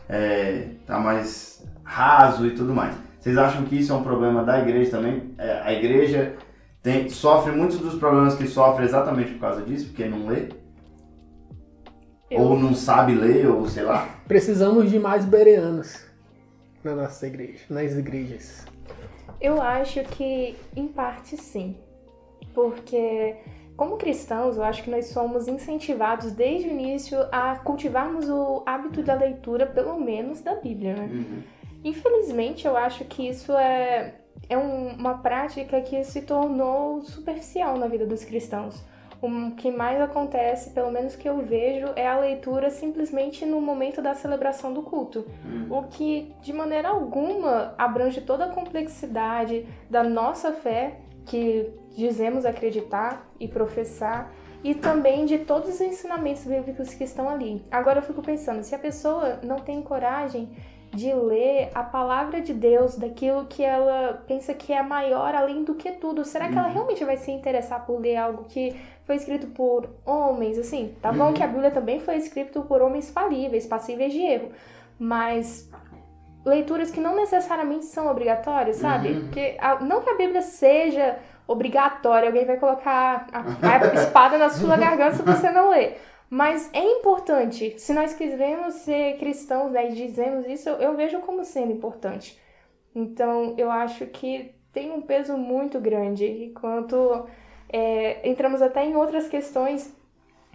é, 0.10 0.70
tá 0.86 0.98
mais 1.00 1.64
raso 1.84 2.46
e 2.48 2.52
tudo 2.52 2.74
mais. 2.74 2.96
Vocês 3.20 3.38
acham 3.38 3.64
que 3.66 3.76
isso 3.76 3.92
é 3.92 3.96
um 3.96 4.04
problema 4.04 4.44
da 4.44 4.60
igreja 4.60 4.92
também? 4.92 5.32
É, 5.38 5.62
a 5.64 5.72
igreja 5.74 6.34
tem, 6.82 7.10
sofre 7.10 7.52
muitos 7.52 7.78
dos 7.80 7.96
problemas 7.96 8.36
que 8.36 8.48
sofre 8.48 8.86
exatamente 8.86 9.34
por 9.34 9.42
causa 9.42 9.62
disso, 9.62 9.88
porque 9.88 10.06
não 10.06 10.28
lê? 10.28 10.50
Eu- 12.30 12.42
Ou 12.42 12.60
não 12.60 12.74
sabe 12.74 13.14
ler, 13.14 13.48
ou 13.48 13.68
sei 13.68 13.84
lá. 13.84 14.08
Precisamos 14.28 14.90
de 14.90 15.00
mais 15.00 15.24
bereanos 15.26 16.06
na 16.84 16.94
nossa 16.96 17.26
igreja, 17.26 17.60
nas 17.70 17.94
igrejas. 17.94 18.66
Eu 19.40 19.62
acho 19.62 20.04
que, 20.04 20.56
em 20.76 20.88
parte, 20.88 21.38
sim. 21.38 21.78
Porque, 22.54 23.36
como 23.76 23.98
cristãos, 23.98 24.58
eu 24.58 24.64
acho 24.64 24.84
que 24.84 24.90
nós 24.90 25.08
somos 25.08 25.48
incentivados 25.48 26.32
desde 26.32 26.68
o 26.68 26.72
início 26.72 27.18
a 27.32 27.56
cultivarmos 27.58 28.28
o 28.30 28.64
hábito 28.66 29.04
da 29.04 29.14
leitura, 29.14 29.66
pelo 29.66 30.00
menos 30.00 30.42
da 30.42 30.56
Bíblia, 30.56 30.96
né? 30.96 31.10
Uhum. 31.12 31.42
Infelizmente, 31.84 32.66
eu 32.66 32.76
acho 32.76 33.06
que 33.06 33.30
isso 33.30 33.54
é, 33.54 34.16
é 34.50 34.58
um- 34.58 34.90
uma 34.96 35.20
prática 35.20 35.80
que 35.82 36.04
se 36.04 36.24
tornou 36.24 37.02
superficial 37.02 37.78
na 37.78 37.88
vida 37.88 38.06
dos 38.06 38.24
cristãos. 38.26 38.84
O 39.22 39.52
que 39.56 39.72
mais 39.72 40.00
acontece, 40.00 40.70
pelo 40.72 40.92
menos 40.92 41.16
que 41.16 41.28
eu 41.28 41.38
vejo, 41.40 41.88
é 41.96 42.08
a 42.08 42.20
leitura 42.20 42.70
simplesmente 42.70 43.46
no 43.46 43.60
momento 43.60 44.02
da 44.02 44.14
celebração 44.14 44.72
do 44.74 44.84
culto. 44.84 45.26
Uhum. 45.44 45.80
O 45.80 45.84
que, 45.84 46.34
de 46.42 46.54
maneira 46.54 46.90
alguma, 46.90 47.74
abrange 47.78 48.22
toda 48.22 48.46
a 48.46 48.50
complexidade 48.50 49.66
da 49.90 50.04
nossa 50.04 50.52
fé, 50.52 51.00
que 51.26 51.70
dizemos 51.96 52.46
acreditar 52.46 53.28
e 53.40 53.48
professar, 53.48 54.32
e 54.64 54.76
também 54.76 55.26
de 55.26 55.40
todos 55.40 55.70
os 55.70 55.82
ensinamentos 55.82 56.44
bíblicos 56.46 56.94
que 56.94 57.04
estão 57.04 57.28
ali. 57.30 57.64
Agora 57.72 58.00
eu 58.00 58.04
fico 58.04 58.22
pensando, 58.22 58.64
se 58.64 58.76
a 58.76 58.80
pessoa 58.80 59.40
não 59.44 59.58
tem 59.58 59.82
coragem 59.82 60.50
de 60.94 61.14
ler 61.14 61.70
a 61.76 61.84
palavra 61.84 62.40
de 62.42 62.54
Deus, 62.54 62.96
daquilo 62.96 63.46
que 63.46 63.62
ela 63.62 64.24
pensa 64.26 64.54
que 64.54 64.72
é 64.72 64.82
maior 64.82 65.36
além 65.36 65.64
do 65.64 65.76
que 65.76 65.92
tudo, 65.92 66.24
será 66.24 66.48
que 66.48 66.58
ela 66.58 66.68
Uhum. 66.68 66.74
realmente 66.74 67.04
vai 67.04 67.18
se 67.18 67.30
interessar 67.30 67.86
por 67.86 68.00
ler 68.00 68.16
algo 68.16 68.46
que 68.46 68.76
foi 69.08 69.16
escrito 69.16 69.48
por 69.48 69.90
homens? 70.06 70.60
Assim, 70.60 70.94
tá 71.02 71.12
bom 71.12 71.28
Uhum. 71.30 71.34
que 71.34 71.42
a 71.42 71.48
Bíblia 71.48 71.72
também 71.72 72.00
foi 72.00 72.18
escrita 72.18 72.62
por 72.62 72.82
homens 72.84 73.10
falíveis, 73.10 73.66
passíveis 73.66 74.14
de 74.14 74.20
erro, 74.22 74.50
mas 75.00 75.68
leituras 76.46 76.92
que 76.92 77.00
não 77.00 77.16
necessariamente 77.16 77.86
são 77.86 78.08
obrigatórias, 78.12 78.76
sabe? 78.78 79.10
Uhum. 79.10 79.22
Porque 79.22 79.56
a- 79.60 79.80
não 79.80 80.02
que 80.02 80.10
a 80.10 80.16
Bíblia 80.16 80.42
seja 80.42 81.18
obrigatória, 81.48 82.28
alguém 82.30 82.46
vai 82.46 82.58
colocar 82.58 83.28
a, 83.32 83.40
a 83.70 83.94
espada 83.96 84.38
na 84.38 84.50
sua 84.50 84.78
garganta 84.78 85.16
se 85.16 85.24
você 85.24 85.50
não 85.50 85.70
ler. 85.72 85.98
Mas 86.30 86.70
é 86.74 86.84
importante. 86.84 87.80
Se 87.80 87.94
nós 87.94 88.14
quisermos 88.14 88.74
ser 88.76 89.18
cristãos 89.18 89.72
né, 89.72 89.90
e 89.90 89.94
dizemos 89.94 90.46
isso, 90.46 90.68
eu, 90.68 90.76
eu 90.76 90.96
vejo 90.96 91.20
como 91.20 91.44
sendo 91.46 91.72
importante. 91.72 92.38
Então, 92.94 93.54
eu 93.58 93.72
acho 93.72 94.06
que 94.08 94.54
tem 94.74 94.92
um 94.92 95.02
peso 95.02 95.38
muito 95.38 95.80
grande. 95.80 96.26
Enquanto 96.26 97.26
é, 97.70 98.28
entramos 98.28 98.62
até 98.62 98.86
em 98.86 98.96
outras 98.96 99.28
questões. 99.28 99.94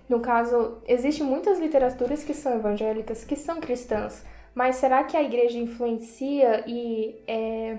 No 0.09 0.21
caso, 0.21 0.79
existem 0.87 1.27
muitas 1.27 1.59
literaturas 1.59 2.25
que 2.25 2.35
são 2.35 2.55
evangélicas, 2.55 3.25
que 3.25 3.37
são 3.37 3.61
cristãs. 3.61 4.25
Mas 4.55 4.77
será 4.77 5.03
que 5.05 5.17
a 5.17 5.23
igreja 5.23 5.59
influencia 5.59 6.65
e 6.67 7.23
é, 7.27 7.79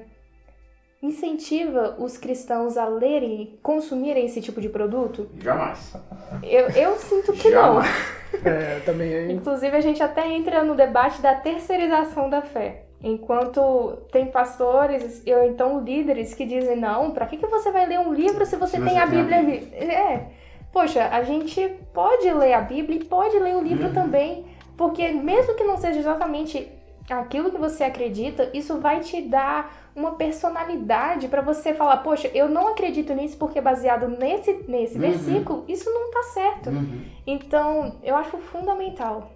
incentiva 1.02 1.96
os 2.00 2.18
cristãos 2.18 2.78
a 2.78 2.88
lerem, 2.88 3.60
consumirem 3.62 4.26
esse 4.26 4.42
tipo 4.42 4.60
de 4.60 4.70
produto? 4.70 5.30
Jamais. 5.40 5.94
Eu, 6.42 6.70
eu 6.70 6.96
sinto 6.96 7.34
que 7.34 7.50
não. 7.50 7.82
Jamais. 7.82 8.24
É, 8.44 8.80
também. 8.80 9.32
Inclusive, 9.32 9.78
a 9.78 9.82
gente 9.82 10.02
até 10.02 10.28
entra 10.28 10.64
no 10.64 10.74
debate 10.74 11.22
da 11.22 11.36
terceirização 11.36 12.30
da 12.30 12.42
fé. 12.42 12.86
Enquanto 13.04 13.98
tem 14.12 14.28
pastores 14.28 15.22
ou 15.28 15.44
então 15.44 15.82
líderes 15.82 16.34
que 16.34 16.46
dizem, 16.46 16.78
não, 16.78 17.12
pra 17.12 17.26
que, 17.26 17.36
que 17.38 17.46
você 17.48 17.70
vai 17.70 17.86
ler 17.86 18.00
um 18.00 18.14
livro 18.14 18.46
se 18.46 18.56
você 18.56 18.78
Se 18.78 18.84
tem 18.84 18.94
você 18.94 19.00
a 19.00 19.08
tem 19.08 19.20
a 19.20 19.22
Bíblia 19.24 19.38
ali? 19.40 19.56
É. 19.76 20.28
Poxa, 20.72 21.10
a 21.12 21.22
gente 21.22 21.68
pode 21.94 22.32
ler 22.34 22.54
a 22.54 22.62
Bíblia 22.62 22.98
e 23.00 23.04
pode 23.04 23.38
ler 23.38 23.56
o 23.56 23.62
livro 23.62 23.88
Uhum. 23.88 23.94
também. 23.94 24.46
Porque 24.78 25.10
mesmo 25.12 25.54
que 25.56 25.64
não 25.66 25.78
seja 25.78 26.00
exatamente 26.00 26.72
aquilo 27.10 27.52
que 27.52 27.58
você 27.58 27.84
acredita, 27.84 28.50
isso 28.54 28.80
vai 28.80 29.02
te 29.02 29.22
dar 29.22 29.92
uma 29.96 30.12
personalidade 30.16 31.28
pra 31.28 31.42
você 31.42 31.74
falar, 31.74 31.98
poxa, 31.98 32.32
eu 32.34 32.48
não 32.50 32.70
acredito 32.70 33.14
nisso 33.14 33.38
porque 33.38 33.60
baseado 33.62 34.08
nesse, 34.08 34.54
nesse 34.68 34.96
Uhum. 34.96 35.02
versículo, 35.02 35.66
isso 35.68 35.90
não 35.94 36.10
tá 36.10 36.24
certo. 36.24 36.70
Uhum. 36.70 37.02
Então, 37.28 37.98
eu 38.02 38.16
acho 38.16 38.38
fundamental. 38.38 39.30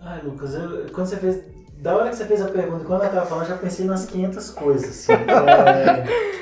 Ai, 0.00 0.20
Lucas, 0.22 0.54
eu- 0.54 0.86
quando 0.92 1.06
você 1.06 1.16
fez 1.16 1.44
da 1.80 1.96
hora 1.96 2.10
que 2.10 2.16
você 2.16 2.26
fez 2.26 2.42
a 2.42 2.48
pergunta, 2.48 2.84
quando 2.84 3.02
eu 3.04 3.10
tava 3.10 3.26
falando, 3.26 3.44
eu 3.44 3.50
já 3.50 3.56
pensei 3.56 3.86
nas 3.86 4.04
500 4.04 4.50
coisas. 4.50 4.88
Assim. 4.90 5.12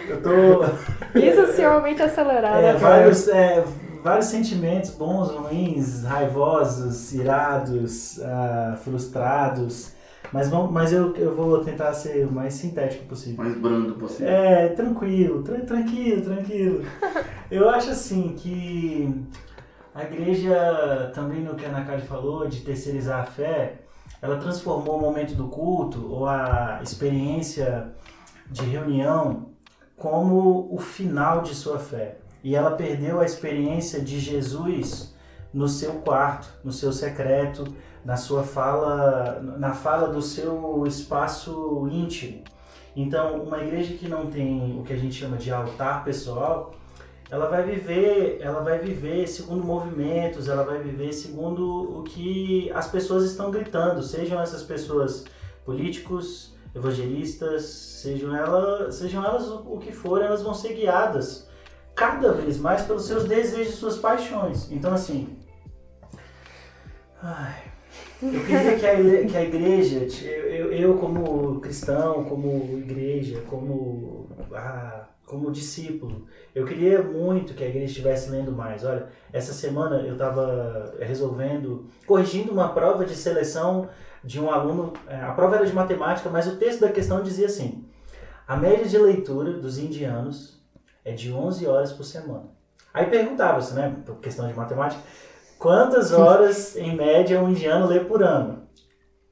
É, 0.09 0.13
eu 0.13 0.23
tô. 0.23 0.65
Exaustivamente 1.19 2.03
acelerada. 2.03 2.61
É, 2.61 2.73
vários, 2.75 3.29
é, 3.29 3.65
vários 4.03 4.27
sentimentos 4.27 4.91
bons, 4.91 5.31
ruins, 5.31 6.03
raivosos, 6.05 7.13
irados, 7.13 8.21
ah, 8.23 8.77
frustrados. 8.83 9.93
Mas, 10.33 10.49
vamos, 10.49 10.71
mas 10.73 10.93
eu, 10.93 11.15
eu 11.17 11.35
vou 11.35 11.65
tentar 11.65 11.93
ser 11.93 12.27
o 12.27 12.33
mais 12.33 12.55
sintético 12.55 13.07
possível. 13.07 13.45
Mais 13.45 13.57
brando 13.57 13.95
possível. 13.95 14.29
É, 14.29 14.69
tranquilo, 14.69 15.43
tra- 15.43 15.61
tranquilo, 15.61 16.23
tranquilo. 16.23 16.85
Eu 17.51 17.71
acho 17.71 17.91
assim 17.91 18.35
que 18.37 19.25
a 19.95 20.05
igreja, 20.05 21.11
também 21.15 21.41
no 21.41 21.55
que 21.55 21.65
a 21.65 21.69
Ana 21.69 21.85
Cade 21.85 22.03
falou, 22.03 22.47
de 22.47 22.61
terceirizar 22.61 23.21
a 23.21 23.25
fé, 23.25 23.88
ela 24.21 24.37
transformou 24.39 24.99
o 24.99 25.01
momento 25.01 25.35
do 25.35 25.49
culto 25.49 26.13
ou 26.13 26.27
a 26.27 26.81
experiência 26.83 27.93
de 28.51 28.65
reunião 28.65 29.51
como 29.97 30.69
o 30.73 30.79
final 30.79 31.43
de 31.43 31.55
sua 31.55 31.79
fé. 31.79 32.19
E 32.43 32.55
ela 32.55 32.73
perdeu 32.73 33.21
a 33.21 33.25
experiência 33.25 34.01
de 34.01 34.19
Jesus 34.19 35.15
no 35.53 35.69
seu 35.69 35.95
quarto, 35.95 36.49
no 36.63 36.73
seu 36.73 36.93
secreto, 36.93 37.65
na 38.05 38.17
sua 38.17 38.43
fala, 38.43 39.41
na 39.59 39.73
fala 39.73 40.09
do 40.09 40.23
seu 40.23 40.85
espaço 40.87 41.89
íntimo. 41.91 42.43
Então, 42.95 43.43
uma 43.43 43.59
igreja 43.59 43.95
que 43.95 44.09
não 44.09 44.27
tem 44.27 44.79
o 44.79 44.83
que 44.83 44.93
a 44.93 44.97
gente 44.97 45.15
chama 45.15 45.37
de 45.37 45.51
altar 45.51 46.05
pessoal, 46.05 46.75
ela 47.31 47.47
vai 47.49 47.63
viver, 47.63 48.39
ela 48.41 48.61
vai 48.61 48.79
viver 48.79 49.27
segundo 49.27 49.63
movimentos, 49.63 50.49
ela 50.49 50.65
vai 50.65 50.79
viver 50.83 51.13
segundo 51.13 51.99
o 51.99 52.03
que 52.03 52.71
as 52.73 52.89
pessoas 52.89 53.25
estão 53.25 53.51
gritando, 53.51 54.03
sejam 54.03 54.41
essas 54.41 54.63
pessoas 54.63 55.27
políticos, 55.65 56.57
evangelistas, 56.75 57.65
sejam 57.65 58.35
elas, 58.35 58.95
sejam 58.95 59.23
elas 59.25 59.49
o 59.49 59.79
que 59.79 59.93
for, 59.93 60.23
elas 60.23 60.43
vão 60.43 60.55
ser 60.55 60.73
guiadas 60.75 61.49
cada 61.95 62.33
vez 62.33 62.59
mais 62.59 62.83
pelos 62.83 63.07
seus 63.07 63.25
desejos 63.25 63.75
e 63.75 63.77
suas 63.77 63.99
paixões. 63.99 64.71
Então, 64.71 64.95
assim, 64.95 65.37
ai, 67.21 67.65
eu 68.23 68.41
queria 68.45 68.79
que 68.79 68.87
a, 68.87 69.27
que 69.27 69.37
a 69.37 69.43
igreja, 69.43 70.07
eu, 70.25 70.45
eu, 70.47 70.73
eu 70.73 70.99
como 70.99 71.61
cristão, 71.61 72.25
como 72.25 72.79
igreja, 72.79 73.43
como, 73.51 74.31
como 75.29 75.51
discípulo, 75.51 76.27
eu 76.55 76.65
queria 76.65 77.03
muito 77.03 77.53
que 77.55 77.63
a 77.63 77.69
igreja 77.69 77.87
estivesse 77.87 78.31
lendo 78.31 78.51
mais. 78.51 78.85
Olha, 78.85 79.07
essa 79.33 79.53
semana 79.53 80.01
eu 80.01 80.15
estava 80.15 80.95
resolvendo, 80.99 81.87
corrigindo 82.07 82.51
uma 82.53 82.71
prova 82.71 83.05
de 83.05 83.15
seleção 83.15 83.89
de 84.25 84.41
um 84.41 84.51
aluno. 84.51 84.93
eh, 85.07 85.21
A 85.21 85.33
prova 85.33 85.57
era 85.57 85.67
de 85.67 85.73
matemática, 85.75 86.29
mas 86.31 86.47
o 86.47 86.57
texto 86.57 86.81
da 86.81 86.89
questão 86.91 87.23
dizia 87.23 87.47
assim: 87.47 87.85
a 88.47 88.57
média 88.57 88.87
de 88.87 88.99
leitura 88.99 89.53
dos 89.53 89.79
indianos 89.79 90.61
é 91.05 91.13
de 91.13 91.33
11 91.33 91.67
horas 91.67 91.93
por 91.93 92.05
semana. 92.05 92.49
Aí 92.93 93.07
perguntava-se, 93.07 93.75
né, 93.75 93.95
por 94.05 94.17
questão 94.17 94.49
de 94.49 94.55
matemática, 94.55 95.01
quantas 95.59 96.11
horas 96.13 96.75
em 96.77 96.97
média 96.97 97.41
um 97.41 97.51
indiano 97.51 97.87
lê 97.87 98.01
por 98.01 98.23
ano? 98.23 98.63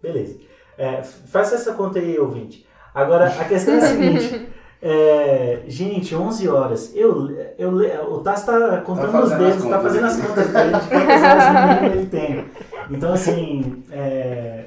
Beleza. 0.01 0.39
É, 0.79 1.03
faça 1.03 1.55
essa 1.55 1.73
conta 1.73 1.99
aí, 1.99 2.19
ouvinte. 2.19 2.67
Agora, 2.95 3.27
a 3.27 3.45
questão 3.47 3.75
é 3.75 3.79
a 3.79 3.81
seguinte. 3.81 4.47
é, 4.89 5.63
gente, 5.67 6.15
11 6.15 6.49
horas. 6.49 6.93
Eu, 6.95 7.29
eu, 7.59 7.73
o 8.13 8.21
Tassi 8.21 8.47
tá 8.47 8.81
contando 8.83 9.11
Tá 9.13 9.25
os 9.25 9.31
dedos, 9.33 9.65
tá 9.65 9.79
contas. 9.79 9.83
fazendo 9.83 10.05
as 10.07 10.17
contas 10.21 10.49
dele 10.49 10.73
de 10.79 10.89
quantas 10.89 11.23
horas 11.23 11.83
no 11.83 11.87
ele 11.99 12.07
tem. 12.07 12.45
Então, 12.91 13.13
assim, 13.13 13.83
é, 13.91 14.67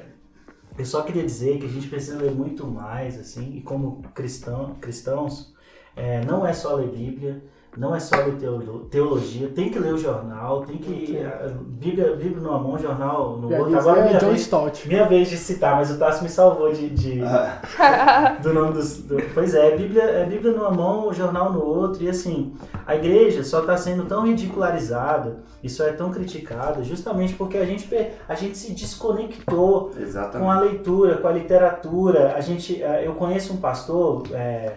eu 0.78 0.84
só 0.84 1.02
queria 1.02 1.22
dizer 1.24 1.58
que 1.58 1.64
a 1.64 1.68
gente 1.70 1.88
precisa 1.88 2.18
ler 2.18 2.32
muito 2.32 2.66
mais, 2.66 3.18
assim, 3.18 3.54
e 3.56 3.62
como 3.62 4.02
cristão, 4.14 4.76
cristãos, 4.78 5.54
é, 5.96 6.20
não 6.26 6.46
é 6.46 6.52
só 6.52 6.74
ler 6.74 6.88
Bíblia, 6.88 7.42
não 7.76 7.94
é 7.94 8.00
só 8.00 8.16
ler 8.16 8.34
teolo- 8.36 8.86
teologia, 8.90 9.48
tem 9.48 9.70
que 9.70 9.78
ler 9.78 9.94
o 9.94 9.98
jornal, 9.98 10.62
tem 10.62 10.76
que. 10.76 11.16
Bíblia, 11.66 12.16
Bíblia 12.16 12.40
numa 12.42 12.58
mão, 12.58 12.76
jornal 12.78 13.36
no 13.36 13.48
outro. 13.54 13.78
Agora 13.78 14.02
dizia 14.02 14.04
minha 14.08 14.18
John 14.18 14.26
vez, 14.28 14.40
Stott. 14.40 14.88
minha 14.88 15.06
vez 15.08 15.28
de 15.30 15.36
citar, 15.36 15.76
mas 15.76 15.90
o 15.90 15.98
Tassi 15.98 16.22
me 16.22 16.28
salvou 16.28 16.72
de, 16.72 16.90
de- 16.90 17.22
Ah, 17.22 18.36
do 18.42 18.52
nome 18.52 18.72
dos. 18.72 18.98
do- 19.02 19.16
pois 19.32 19.54
é, 19.54 19.68
é 19.68 19.76
Bíblia, 19.76 20.02
é 20.02 20.24
Bíblia 20.26 20.52
numa 20.52 20.70
mão, 20.70 21.08
o 21.08 21.12
jornal 21.14 21.52
no 21.52 21.62
outro, 21.64 22.02
e 22.02 22.08
assim, 22.08 22.52
a 22.86 22.96
igreja 22.96 23.42
só 23.44 23.60
está 23.60 23.76
sendo 23.76 24.04
tão 24.06 24.26
ridicularizada, 24.26 25.36
isso 25.62 25.82
é 25.82 25.92
tão 25.92 26.10
criticada, 26.10 26.82
justamente 26.82 27.34
porque 27.34 27.56
a 27.56 27.64
gente, 27.64 27.88
a 28.28 28.34
gente 28.34 28.58
se 28.58 28.72
desconectou 28.72 29.90
com 29.90 30.00
Exatamente. 30.00 30.50
a 30.50 30.60
leitura, 30.60 31.16
com 31.18 31.28
a 31.28 31.32
literatura. 31.32 32.34
A 32.36 32.40
gente, 32.40 32.82
eh, 32.82 33.06
eu 33.06 33.14
conheço 33.14 33.52
um 33.52 33.56
pastor 33.58 34.22
eh, 34.32 34.72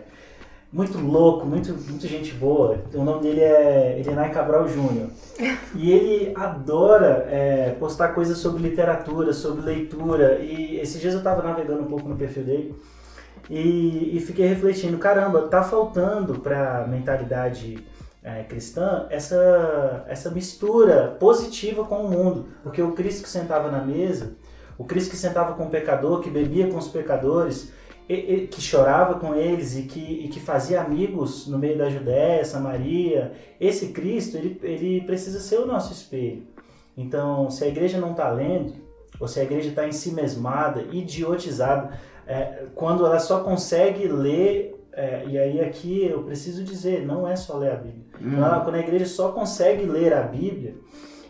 muito 0.74 0.97
louco, 0.97 1.45
muito, 1.45 1.71
muito 1.71 2.07
gente 2.07 2.34
boa. 2.34 2.84
O 2.95 3.03
nome 3.03 3.21
dele 3.21 3.41
é 3.41 3.99
Edenai 3.99 4.32
Cabral 4.32 4.67
Júnior. 4.67 5.09
E 5.76 5.91
ele 5.91 6.34
adora 6.36 7.26
eh, 7.28 7.76
postar 7.80 8.09
coisas 8.09 8.38
sobre 8.38 8.61
literatura, 8.61 9.34
sobre 9.34 9.63
leitura. 9.63 10.38
E 10.39 10.80
esses 10.80 11.01
dias 11.01 11.13
eu 11.13 11.17
estava 11.17 11.41
navegando 11.41 11.82
um 11.82 11.88
pouco 11.88 12.07
no 12.07 12.15
perfil 12.15 12.43
dele 12.43 12.76
e, 13.49 14.15
e 14.15 14.19
fiquei 14.19 14.47
refletindo, 14.47 14.97
caramba, 14.99 15.47
tá 15.47 15.63
faltando 15.63 16.39
para 16.39 16.84
a 16.84 16.88
mentalidade 16.88 17.84
eh, 18.24 18.43
cristã 18.43 19.07
essa, 19.09 20.05
essa 20.07 20.30
mistura 20.30 21.17
positiva 21.19 21.84
com 21.86 22.05
o 22.05 22.09
mundo. 22.09 22.45
Porque 22.61 22.82
o 22.82 22.91
Cristo 22.91 23.24
que 23.24 23.30
sentava 23.30 23.71
na 23.71 23.84
mesa, 23.84 24.36
o 24.78 24.84
Cristo 24.84 25.09
que 25.09 25.17
sentava 25.17 25.53
com 25.53 25.63
o 25.63 25.69
pecador, 25.69 26.21
que 26.21 26.30
bebia 26.30 26.67
com 26.67 26.78
os 26.78 26.88
pecadores, 26.88 27.71
e- 28.10 28.14
e- 28.43 28.47
que 28.47 28.62
chorava 28.62 29.16
com 29.20 29.34
eles 29.36 29.76
e 29.78 29.84
que, 29.84 29.99
e 29.99 30.28
que 30.28 30.39
fazia 30.39 30.82
amigos 30.82 31.47
no 31.47 31.58
meio 31.58 31.78
da 31.78 31.89
Judéia, 31.89 32.43
Samaria, 32.45 33.32
esse 33.60 33.88
Cristo, 33.89 34.38
ele, 34.38 34.60
ele 34.64 35.01
precisa 35.01 35.39
ser 35.39 35.60
o 35.60 35.66
nosso 35.66 35.91
espelho. 35.93 36.43
Então, 36.97 37.49
se 37.49 37.64
a 37.64 37.68
igreja 37.68 37.99
não 37.99 38.12
está 38.12 38.30
lendo, 38.30 38.74
ou 39.20 39.28
se 39.28 39.39
a 39.39 39.43
igreja 39.43 39.70
está 39.70 39.88
em 39.88 39.91
si 39.91 40.12
mesmada, 40.12 40.84
idiotizada, 40.91 41.97
é, 42.28 42.66
quando 42.76 43.06
ela 43.06 43.20
só 43.20 43.39
consegue 43.41 44.08
ler, 44.08 44.76
é, 44.91 45.26
e 45.28 45.38
aí 45.38 45.60
aqui 45.62 46.06
eu 46.06 46.24
preciso 46.24 46.64
dizer, 46.64 47.06
não 47.06 47.28
é 47.28 47.36
só 47.36 47.58
ler 47.58 47.72
a 47.72 47.76
Bíblia. 47.76 48.04
Hum. 48.22 48.38
Ela- 48.38 48.60
quando 48.62 48.76
a 48.76 48.80
igreja 48.80 49.06
só 49.06 49.32
consegue 49.32 49.86
ler 49.86 50.14
a 50.14 50.22
Bíblia, 50.22 50.76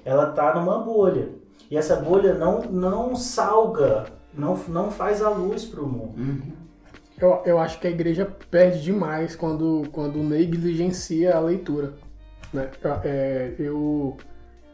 ela 0.04 0.30
está 0.30 0.54
numa 0.56 0.80
bolha. 0.80 1.30
E 1.72 1.78
essa 1.78 1.96
bolha 1.96 2.34
não, 2.34 2.62
não 2.64 3.16
salga, 3.16 4.06
não, 4.34 4.56
não 4.68 4.92
faz 4.92 5.22
a 5.24 5.30
luz 5.30 5.66
para 5.66 5.82
o 5.82 5.88
mundo. 5.88 6.14
Uhum. 6.18 6.53
Eu, 7.24 7.42
eu 7.46 7.58
acho 7.58 7.80
que 7.80 7.88
a 7.88 7.90
igreja 7.90 8.28
perde 8.52 8.82
demais 8.82 9.34
quando, 9.34 9.84
quando 9.94 10.22
negligencia 10.22 11.34
a 11.34 11.40
leitura. 11.40 11.94
Né? 12.54 12.70
É, 13.06 13.54
eu, 13.58 14.18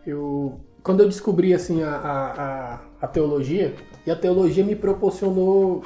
eu- 0.04 0.60
quando 0.82 1.02
eu 1.02 1.08
descobri 1.08 1.54
assim, 1.54 1.84
a, 1.84 1.92
a, 1.92 2.80
a, 3.06 3.08
teologia, 3.08 3.76
e 4.04 4.10
a 4.10 4.16
teologia 4.16 4.66
me 4.66 4.76
proporcionou 4.76 5.84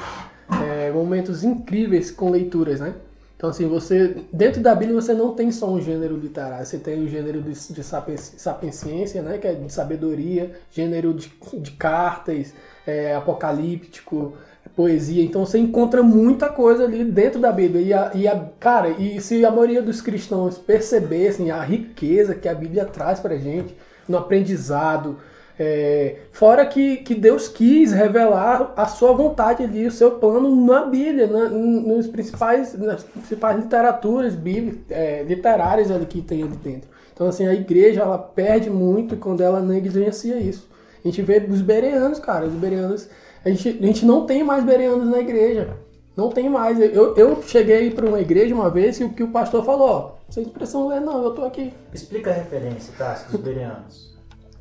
é, 0.65 0.89
momentos 0.89 1.43
incríveis 1.43 2.09
com 2.09 2.29
leituras, 2.29 2.79
né? 2.79 2.95
Então, 3.35 3.49
assim, 3.49 3.67
você. 3.67 4.23
Dentro 4.31 4.61
da 4.61 4.73
Bíblia 4.73 5.01
você 5.01 5.13
não 5.13 5.33
tem 5.35 5.51
só 5.51 5.69
um 5.69 5.81
gênero 5.81 6.15
literário, 6.15 6.65
você 6.65 6.77
tem 6.77 7.03
o 7.03 7.09
gênero 7.09 7.41
de, 7.41 7.51
de 7.51 7.83
sapiensciência, 7.83 9.21
né? 9.21 9.37
Que 9.37 9.47
é 9.47 9.53
de 9.53 9.73
sabedoria, 9.73 10.53
gênero 10.71 11.13
de, 11.13 11.29
de 11.59 11.71
cartas, 11.71 12.53
é, 12.87 13.13
apocalíptico, 13.13 14.37
poesia. 14.75 15.23
Então 15.23 15.45
você 15.45 15.57
encontra 15.57 16.01
muita 16.03 16.49
coisa 16.49 16.83
ali 16.85 17.03
dentro 17.03 17.39
da 17.39 17.51
Bíblia. 17.51 17.81
E, 17.81 17.93
a, 17.93 18.11
e 18.15 18.27
a- 18.27 18.49
cara, 18.59 18.89
e 18.89 19.19
se 19.21 19.45
a 19.45 19.51
maioria 19.51 19.81
dos 19.81 20.01
cristãos 20.01 20.57
percebessem 20.57 21.51
a 21.51 21.61
riqueza 21.61 22.35
que 22.35 22.47
a 22.47 22.55
Bíblia 22.55 22.85
traz 22.85 23.19
pra 23.19 23.35
gente 23.37 23.75
no 24.07 24.17
aprendizado, 24.17 25.17
é, 25.59 26.15
fora 26.31 26.65
que, 26.65 26.97
que 26.97 27.13
Deus 27.13 27.47
quis 27.47 27.91
revelar 27.91 28.73
a 28.75 28.85
sua 28.87 29.13
vontade 29.13 29.63
ali, 29.63 29.85
o 29.85 29.91
seu 29.91 30.11
plano 30.11 30.53
na 30.65 30.85
Bíblia, 30.85 31.27
na- 31.27 31.49
nos 31.49 32.07
principais, 32.07 32.73
nas 32.77 33.03
principais 33.03 33.57
literaturas 33.57 34.33
bíblicas, 34.35 34.81
é, 34.89 35.23
literárias 35.23 35.91
ali 35.91 36.05
que 36.05 36.21
tem 36.21 36.43
ali 36.43 36.55
dentro. 36.57 36.89
Então, 37.13 37.27
assim, 37.27 37.45
a 37.45 37.53
igreja, 37.53 38.01
ela 38.01 38.17
perde 38.17 38.69
muito 38.69 39.15
quando 39.17 39.41
ela 39.41 39.61
negligencia 39.61 40.37
isso. 40.37 40.67
A 41.03 41.07
gente 41.07 41.21
vê 41.21 41.45
os 41.47 41.61
bereanos, 41.61 42.17
cara, 42.17 42.45
os 42.45 42.53
bereanos, 42.53 43.07
a 43.45 43.49
gente, 43.49 43.69
a 43.69 43.85
gente 43.85 44.05
não 44.05 44.25
tem 44.25 44.43
mais 44.43 44.63
bereanos 44.63 45.07
na 45.07 45.19
igreja. 45.19 45.77
Não 46.15 46.29
tem 46.29 46.49
mais. 46.49 46.79
Eu, 46.79 47.15
eu 47.15 47.41
cheguei 47.43 47.89
para 47.89 48.05
uma 48.05 48.21
igreja 48.21 48.53
uma 48.53 48.69
vez 48.69 48.99
e 48.99 49.03
o 49.03 49.13
que 49.13 49.23
o 49.23 49.31
pastor 49.31 49.65
falou, 49.65 49.89
ó, 49.89 50.11
sem 50.29 50.43
expressão 50.43 50.87
ler, 50.87 51.01
não, 51.01 51.23
eu 51.23 51.31
tô 51.31 51.43
aqui. 51.43 51.73
Explica 51.93 52.29
a 52.29 52.33
referência, 52.33 52.93
tá? 52.97 53.13
Dos 53.29 53.41
bereanos. 53.41 54.13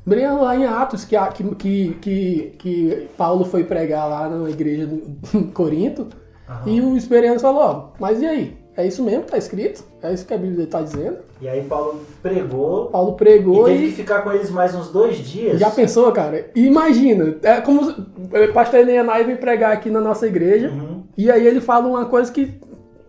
Bereano 0.05 0.41
lá 0.41 0.55
em 0.55 0.65
Atos, 0.65 1.05
que, 1.05 1.15
que, 1.57 1.93
que, 1.93 2.55
que, 2.59 3.07
Paulo 3.15 3.45
foi 3.45 3.63
pregar 3.63 4.09
lá 4.09 4.27
na 4.27 4.49
igreja 4.49 4.85
de 4.85 5.43
Corinto, 5.53 6.09
Aham. 6.49 6.69
e 6.69 6.81
os 6.81 7.05
bereanos 7.05 7.41
falou, 7.41 7.61
ó, 7.61 7.89
mas 7.99 8.21
e 8.21 8.25
aí? 8.25 8.62
É 8.75 8.87
isso 8.87 9.03
mesmo 9.03 9.23
tá 9.23 9.37
escrito? 9.37 9.83
É 10.01 10.11
isso 10.11 10.25
que 10.25 10.33
a 10.33 10.37
Bíblia 10.37 10.63
está 10.63 10.81
dizendo? 10.81 11.17
E 11.39 11.47
aí 11.47 11.61
Paulo 11.63 12.01
pregou 12.23 12.87
Paulo 12.87 13.11
e 13.13 13.17
pregou 13.17 13.65
teve 13.65 13.85
e. 13.85 13.89
que 13.89 13.95
ficar 13.97 14.21
com 14.23 14.31
eles 14.31 14.49
mais 14.49 14.73
uns 14.73 14.89
dois 14.89 15.17
dias. 15.17 15.59
Já 15.59 15.69
pensou, 15.69 16.11
cara? 16.11 16.49
Imagina, 16.55 17.35
é 17.43 17.61
como 17.61 17.81
o 17.91 18.53
pastor 18.53 18.79
Elianai 18.79 19.23
vem 19.25 19.35
pregar 19.35 19.71
aqui 19.73 19.89
na 19.91 20.01
nossa 20.01 20.25
igreja 20.25 20.69
Uhum. 20.69 21.03
e 21.15 21.29
aí 21.29 21.45
ele 21.45 21.61
fala 21.61 21.87
uma 21.87 22.05
coisa 22.05 22.31
que 22.31 22.59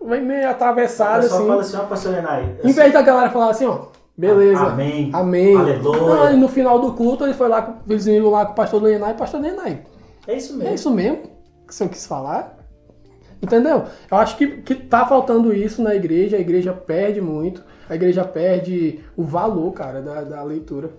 vem 0.05 0.21
meio 0.23 0.45
O 0.47 0.51
atravessada 0.51 1.25
assim. 1.25 1.47
fala 1.47 1.61
assim, 1.61 1.77
ó, 1.77 1.79
pastor 1.85 2.13
Renai. 2.13 2.55
Em 2.63 2.71
vez 2.71 2.93
da 2.93 3.01
galera 3.01 3.31
falar 3.31 3.49
assim, 3.49 3.65
ó, 3.65 3.85
beleza, 4.15 4.61
Amém. 4.67 5.09
amém. 5.13 5.57
Aleluia. 5.57 5.99
Não, 5.99 6.31
e 6.33 6.37
no 6.37 6.47
final 6.47 6.77
do 6.77 6.93
culto 6.93 7.23
ele 7.23 7.33
foi 7.33 7.47
lá, 7.47 7.63
com- 7.63 7.91
eles 7.91 8.05
lá 8.05 8.45
com 8.45 8.51
o 8.51 8.55
pastor 8.55 8.83
Elianai 8.83 9.11
e 9.13 9.17
pastor 9.17 9.39
Elianai. 9.39 9.81
É 10.27 10.35
isso 10.35 10.53
É 10.53 10.57
mesmo. 10.57 10.75
isso 10.75 10.91
mesmo 10.91 11.17
que 11.65 11.73
o 11.73 11.73
senhor 11.73 11.89
quis 11.89 12.05
falar? 12.05 12.54
Entendeu? 13.41 13.85
Eu 14.09 14.17
acho 14.17 14.37
que, 14.37 14.61
que 14.61 14.75
tá 14.75 15.05
faltando 15.05 15.53
isso 15.53 15.81
na 15.81 15.93
igreja, 15.93 16.37
a 16.37 16.39
igreja 16.39 16.73
perde 16.73 17.21
muito, 17.21 17.63
a 17.89 17.95
igreja 17.95 18.23
perde 18.23 18.99
o 19.15 19.23
valor, 19.23 19.71
cara, 19.73 20.01
da, 20.01 20.23
da 20.23 20.43
leitura. 20.43 20.89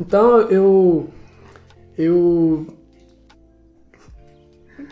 Então 0.00 0.40
eu. 0.42 1.08
Eu. 1.96 2.66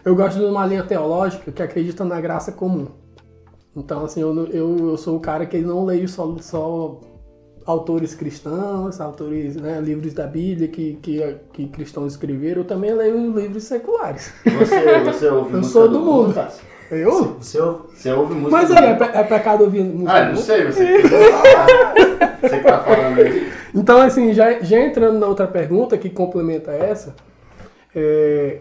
Eu 0.05 0.15
gosto 0.15 0.39
de 0.39 0.45
uma 0.45 0.65
linha 0.67 0.85
teológica 0.85 1.51
que 1.51 1.63
acredita 1.63 2.05
na 2.05 2.21
graça 2.21 2.53
comum. 2.53 2.89
Então, 3.77 4.05
assim, 4.05 4.21
eu, 4.21 4.47
eu, 4.47 4.91
eu 4.91 4.97
sou 4.97 5.17
o 5.17 5.21
cara 5.21 5.47
que 5.47 5.59
não 5.59 5.85
leio 5.85 6.09
só, 6.09 6.37
só 6.39 7.01
autores 7.71 8.15
cristãos, 8.15 9.01
autores, 9.01 9.57
né, 9.57 9.81
livros 9.81 10.13
da 10.13 10.27
Bíblia 10.27 10.69
que, 10.69 10.95
que, 11.01 11.37
que 11.53 11.69
cristãos 11.69 12.13
escreveram, 12.13 12.63
eu 12.63 12.67
também 12.67 12.93
leio 12.93 13.33
livros 13.33 13.65
seculares. 13.65 14.33
Você, 14.59 14.99
você 15.01 15.29
ouve 15.29 15.55
Eu 15.55 15.63
sou 15.65 15.89
do 15.89 16.01
mundo. 16.01 16.35
Tassi? 16.35 16.61
Eu? 16.91 17.37
Seu 17.41 17.87
Você 17.95 18.13
ouve 18.13 18.35
música 18.35 18.51
Mas 18.51 18.69
do 18.69 18.75
é, 18.75 18.89
mundo? 18.89 18.99
pe- 18.99 19.17
é 19.19 19.23
pecado 19.23 19.63
ouvir 19.65 19.85
música? 19.85 20.13
Ah, 20.13 20.29
não 20.31 20.37
sei, 20.37 20.65
você 20.67 21.03
que. 21.03 21.09
Você 22.49 22.57
que 22.59 22.65
tá 22.65 22.79
falando 22.83 23.21
aí. 23.21 23.53
Então, 23.75 24.01
assim, 24.01 24.33
já, 24.33 24.61
já 24.61 24.81
entrando 24.81 25.19
na 25.19 25.27
outra 25.27 25.47
pergunta 25.47 25.97
que 25.97 26.09
complementa 26.11 26.73
essa, 26.73 27.15
é, 27.95 28.59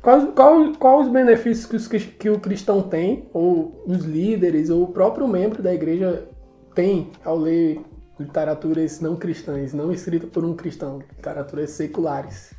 quais, 0.00 0.28
qual, 0.36 0.72
qual 0.78 1.00
os 1.00 1.08
benefícios 1.08 1.66
que, 1.66 1.96
os 1.96 2.04
que 2.04 2.30
o 2.30 2.38
cristão 2.38 2.82
tem, 2.82 3.28
ou 3.32 3.82
os 3.86 4.04
líderes, 4.04 4.70
ou 4.70 4.84
o 4.84 4.88
próprio 4.88 5.26
membro 5.26 5.62
da 5.62 5.74
igreja 5.74 6.28
tem 6.74 7.10
ao 7.24 7.38
ler 7.38 7.80
literaturas 8.18 9.00
não 9.00 9.16
cristãs, 9.16 9.72
não 9.72 9.92
escritas 9.92 10.30
por 10.30 10.44
um 10.44 10.54
cristão, 10.54 10.98
literaturas 10.98 11.70
seculares? 11.70 12.54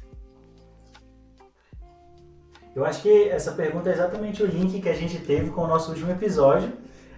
Eu 2.76 2.86
acho 2.86 3.02
que 3.02 3.30
essa 3.30 3.54
pergunta 3.54 3.90
é 3.90 3.94
exatamente 3.94 4.44
o 4.44 4.46
link 4.46 4.80
que 4.80 4.90
a 4.90 4.94
gente 4.94 5.18
teve 5.20 5.50
com 5.50 5.62
o 5.62 5.68
nosso 5.68 5.90
último 5.90 6.12
episódio, 6.12 6.72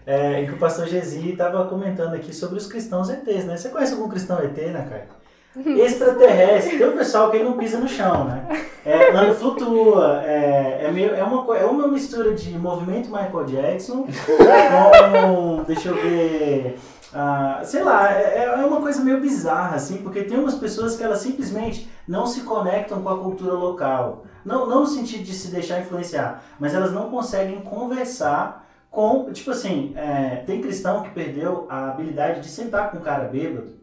é, 0.05 0.41
em 0.41 0.45
que 0.45 0.53
o 0.53 0.57
pastor 0.57 0.87
Gesi 0.87 1.31
estava 1.31 1.65
comentando 1.65 2.13
aqui 2.13 2.33
sobre 2.33 2.57
os 2.57 2.65
cristãos 2.65 3.09
ETs, 3.09 3.45
né? 3.45 3.57
Você 3.57 3.67
conhece 3.67 3.93
algum 3.93 4.07
cristão 4.07 4.39
ET, 4.39 4.55
né, 4.55 4.87
Caio? 4.89 5.19
Extraterrestre, 5.83 6.77
tem 6.77 6.87
o 6.87 6.93
pessoal 6.93 7.29
que 7.29 7.39
não 7.39 7.57
pisa 7.57 7.77
no 7.77 7.87
chão, 7.89 8.23
né? 8.23 8.65
É, 8.85 9.11
não 9.11 9.33
flutua, 9.35 10.23
é, 10.23 10.85
é, 10.85 10.91
meio, 10.91 11.13
é, 11.13 11.23
uma, 11.23 11.57
é 11.57 11.65
uma 11.65 11.87
mistura 11.89 12.33
de 12.33 12.57
movimento 12.57 13.09
Michael 13.09 13.43
Jackson 13.45 14.07
com, 14.07 15.63
deixa 15.63 15.89
eu 15.89 15.95
ver, 15.95 16.79
ah, 17.13 17.61
sei 17.63 17.83
lá, 17.83 18.11
é, 18.13 18.45
é 18.45 18.65
uma 18.65 18.79
coisa 18.81 19.03
meio 19.03 19.19
bizarra, 19.19 19.75
assim, 19.75 19.97
porque 19.97 20.23
tem 20.23 20.37
umas 20.39 20.55
pessoas 20.55 20.95
que 20.95 21.03
elas 21.03 21.19
simplesmente 21.19 21.89
não 22.07 22.25
se 22.27 22.41
conectam 22.41 23.01
com 23.01 23.09
a 23.09 23.17
cultura 23.19 23.53
local. 23.53 24.25
Não, 24.45 24.67
não 24.67 24.81
no 24.81 24.87
sentido 24.87 25.23
de 25.23 25.33
se 25.33 25.49
deixar 25.49 25.79
influenciar, 25.79 26.43
mas 26.59 26.73
elas 26.73 26.91
não 26.91 27.09
conseguem 27.09 27.61
conversar 27.61 28.67
com. 28.89 29.31
Tipo 29.31 29.51
assim, 29.51 29.93
é, 29.95 30.43
tem 30.45 30.61
cristão 30.61 31.03
que 31.03 31.09
perdeu 31.09 31.65
a 31.69 31.89
habilidade 31.89 32.41
de 32.41 32.47
sentar 32.47 32.91
com 32.91 32.97
um 32.97 33.01
cara 33.01 33.25
bêbado, 33.25 33.73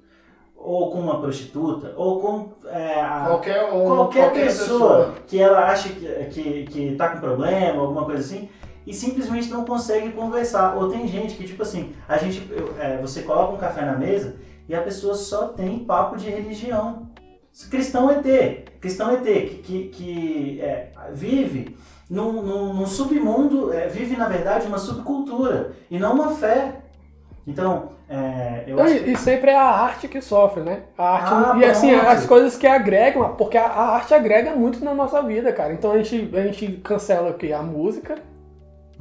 ou 0.57 0.91
com 0.91 0.99
uma 1.01 1.21
prostituta, 1.21 1.93
ou 1.97 2.21
com 2.21 2.49
é, 2.69 3.01
a- 3.01 3.25
Qualquer, 3.29 3.73
um, 3.73 3.85
qualquer, 3.87 4.33
pessoa, 4.33 5.15
que 5.27 5.39
ela 5.41 5.67
acha 5.67 5.89
que, 5.91 6.07
que, 6.31 6.65
que 6.67 6.97
tá 6.97 7.09
com 7.11 7.21
problema, 7.21 7.81
alguma 7.83 8.05
coisa 8.05 8.21
assim, 8.21 8.49
e 8.87 8.95
simplesmente 8.95 9.51
não 9.51 9.65
consegue 9.65 10.13
conversar. 10.13 10.77
Ou 10.77 10.89
tem 10.89 11.09
gente 11.09 11.35
que, 11.35 11.45
tipo 11.45 11.63
assim, 11.63 11.93
a 12.09 12.17
gente, 12.17 12.49
é, 12.79 12.99
você 12.99 13.23
coloca 13.23 13.55
um 13.55 13.59
café 13.59 13.85
na 13.85 13.97
mesa 13.97 14.37
e 14.69 14.75
a 14.75 14.83
pessoa 14.83 15.15
só 15.15 15.49
tem 15.49 15.81
papo 15.81 16.17
de 16.17 16.31
religião. 16.31 17.11
Cristão 17.71 18.11
ET, 18.11 18.71
cristão 18.81 19.13
ET, 19.13 19.23
que, 19.25 19.63
que, 19.63 19.89
que 19.89 20.61
é, 20.61 20.91
vive 21.13 21.77
num, 22.09 22.43
num, 22.43 22.75
num 22.75 22.87
submundo, 22.87 23.73
é, 23.73 23.89
vive 23.89 24.17
na 24.17 24.29
verdade 24.29 24.67
uma 24.67 24.79
subcultura 24.79 25.73
e 25.91 25.99
não 25.99 26.15
uma 26.15 26.31
fé. 26.33 26.83
Então, 27.47 27.93
é, 28.09 28.65
eu 28.67 28.81
acho 28.81 28.95
que 28.95 29.11
E, 29.11 29.13
e 29.13 29.17
sempre 29.17 29.51
é 29.51 29.57
a 29.57 29.65
arte 29.65 30.07
que 30.07 30.21
sofre, 30.21 30.63
né? 30.63 30.83
A 30.99 31.15
arte, 31.15 31.33
Ah, 31.33 31.59
e 31.59 31.65
assim, 31.65 31.93
as 31.95 32.27
coisas 32.27 32.57
que 32.57 32.67
agregam, 32.67 33.35
porque 33.37 33.57
a, 33.57 33.67
a 33.67 33.95
arte 33.95 34.13
agrega 34.15 34.55
muito 34.55 34.85
na 34.85 34.95
nossa 34.95 35.23
vida, 35.23 35.53
cara. 35.53 35.73
Então 35.73 35.93
a 35.93 36.03
gente, 36.03 36.37
a 36.37 36.43
gente 36.43 36.73
cancela 36.85 37.31
o 37.31 37.35
quê? 37.35 37.53
A 37.53 37.63
música, 37.63 38.17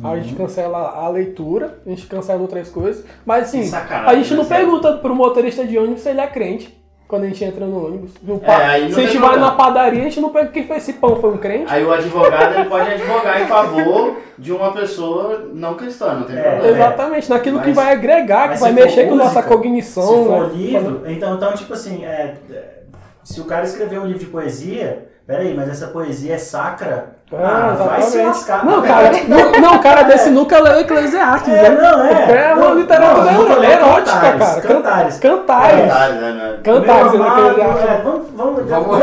a 0.04 0.16
gente 0.18 0.36
cancela 0.36 0.78
a 0.90 1.08
leitura, 1.10 1.80
a 1.86 1.90
gente 1.90 2.06
cancela 2.08 2.42
outras 2.42 2.70
coisas. 2.70 3.06
Mas 3.26 3.44
assim, 3.46 3.62
Que 3.62 3.68
sacanagem, 3.68 4.10
a 4.10 4.16
gente 4.16 4.34
não 4.34 4.44
né, 4.44 4.50
pergunta 4.58 4.94
pro 4.98 5.16
motorista 5.16 5.64
de 5.66 5.78
ônibus 5.78 6.02
se 6.02 6.10
ele 6.10 6.22
é 6.22 6.28
crente. 6.28 6.82
Quando 7.08 7.24
a 7.26 7.28
gente 7.28 7.44
entra 7.44 7.68
no 7.68 7.86
ônibus. 7.86 8.14
No 8.24 8.38
É, 8.38 8.40
pa- 8.40 8.58
se 8.58 8.64
a 8.66 8.80
gente 8.80 9.12
tem 9.12 9.22
vai 9.22 9.38
na 9.38 9.52
padaria, 9.52 10.02
a 10.02 10.04
gente 10.06 10.20
não 10.20 10.30
pergunta 10.32 10.54
quem 10.54 10.66
fez 10.66 10.82
esse 10.82 10.94
pão, 10.94 11.16
foi 11.18 11.30
um 11.36 11.38
crente? 11.38 11.72
Aí 11.72 11.86
o 11.86 11.94
advogado 11.94 12.56
ele 12.56 12.68
pode 12.68 12.90
advogar 12.90 13.42
em 13.44 13.46
favor 13.46 14.18
de 14.40 14.52
uma 14.52 14.74
pessoa 14.74 15.48
não 15.54 15.76
cristã, 15.76 16.16
não 16.16 16.24
tem 16.24 16.36
É, 16.36 16.42
problema. 16.42 16.68
Exatamente, 16.76 17.30
naquilo 17.30 17.60
que 17.60 17.68
Mas- 17.68 17.76
vai 17.76 17.94
agregar, 17.94 18.54
que 18.54 18.60
vai 18.60 18.72
mexer 18.72 19.08
com 19.08 19.14
nossa 19.16 19.36
música, 19.36 19.56
cognição. 19.56 20.04
Se 20.08 20.30
for 20.30 20.48
né? 20.48 20.54
livro, 20.56 21.02
então, 21.06 21.36
então 21.36 21.54
tipo 21.54 21.74
assim, 21.74 22.04
é, 22.04 22.38
é, 22.52 22.80
se 23.24 23.40
o 23.40 23.46
cara 23.46 23.66
escrever 23.66 24.00
um 24.00 24.06
livro 24.06 24.20
de 24.20 24.26
poesia, 24.26 25.08
peraí, 25.28 25.54
mas 25.54 25.70
essa 25.70 25.88
poesia 25.90 26.34
é 26.34 26.38
sacra? 26.40 27.15
Ah, 27.34 27.76
vai 27.78 28.02
se 28.04 28.22
lascar. 28.22 28.64
Não, 28.64 28.84
cara, 28.84 29.10
não, 29.28 29.52
não, 29.60 29.80
cara 29.80 30.04
desse 30.04 30.30
nunca 30.30 30.60
leu 30.60 30.80
Eclesiastes, 30.82 31.52
É, 31.52 31.70
né? 31.70 31.70
não, 31.82 32.06
é. 32.06 32.50
É 32.50 32.54
uma 32.54 32.66
Não, 32.70 32.76
literatura 32.76 33.32
não, 33.32 33.60
leu 33.60 33.64
erótica, 33.64 34.20
Cantares, 34.20 34.38
cara. 34.40 34.62
Can- 34.62 34.68
Cantares. 34.76 35.18
Cantares. 35.20 35.82
Cantares, 35.82 36.16
né, 36.22 36.32
né? 36.32 36.58
Cantares, 36.64 37.12
Meu 37.14 37.22
né, 37.24 37.28
amado, 37.28 37.60
é, 37.60 38.02
vamos, 38.04 38.28
vamos, 38.36 38.70
Vamos- 38.70 39.00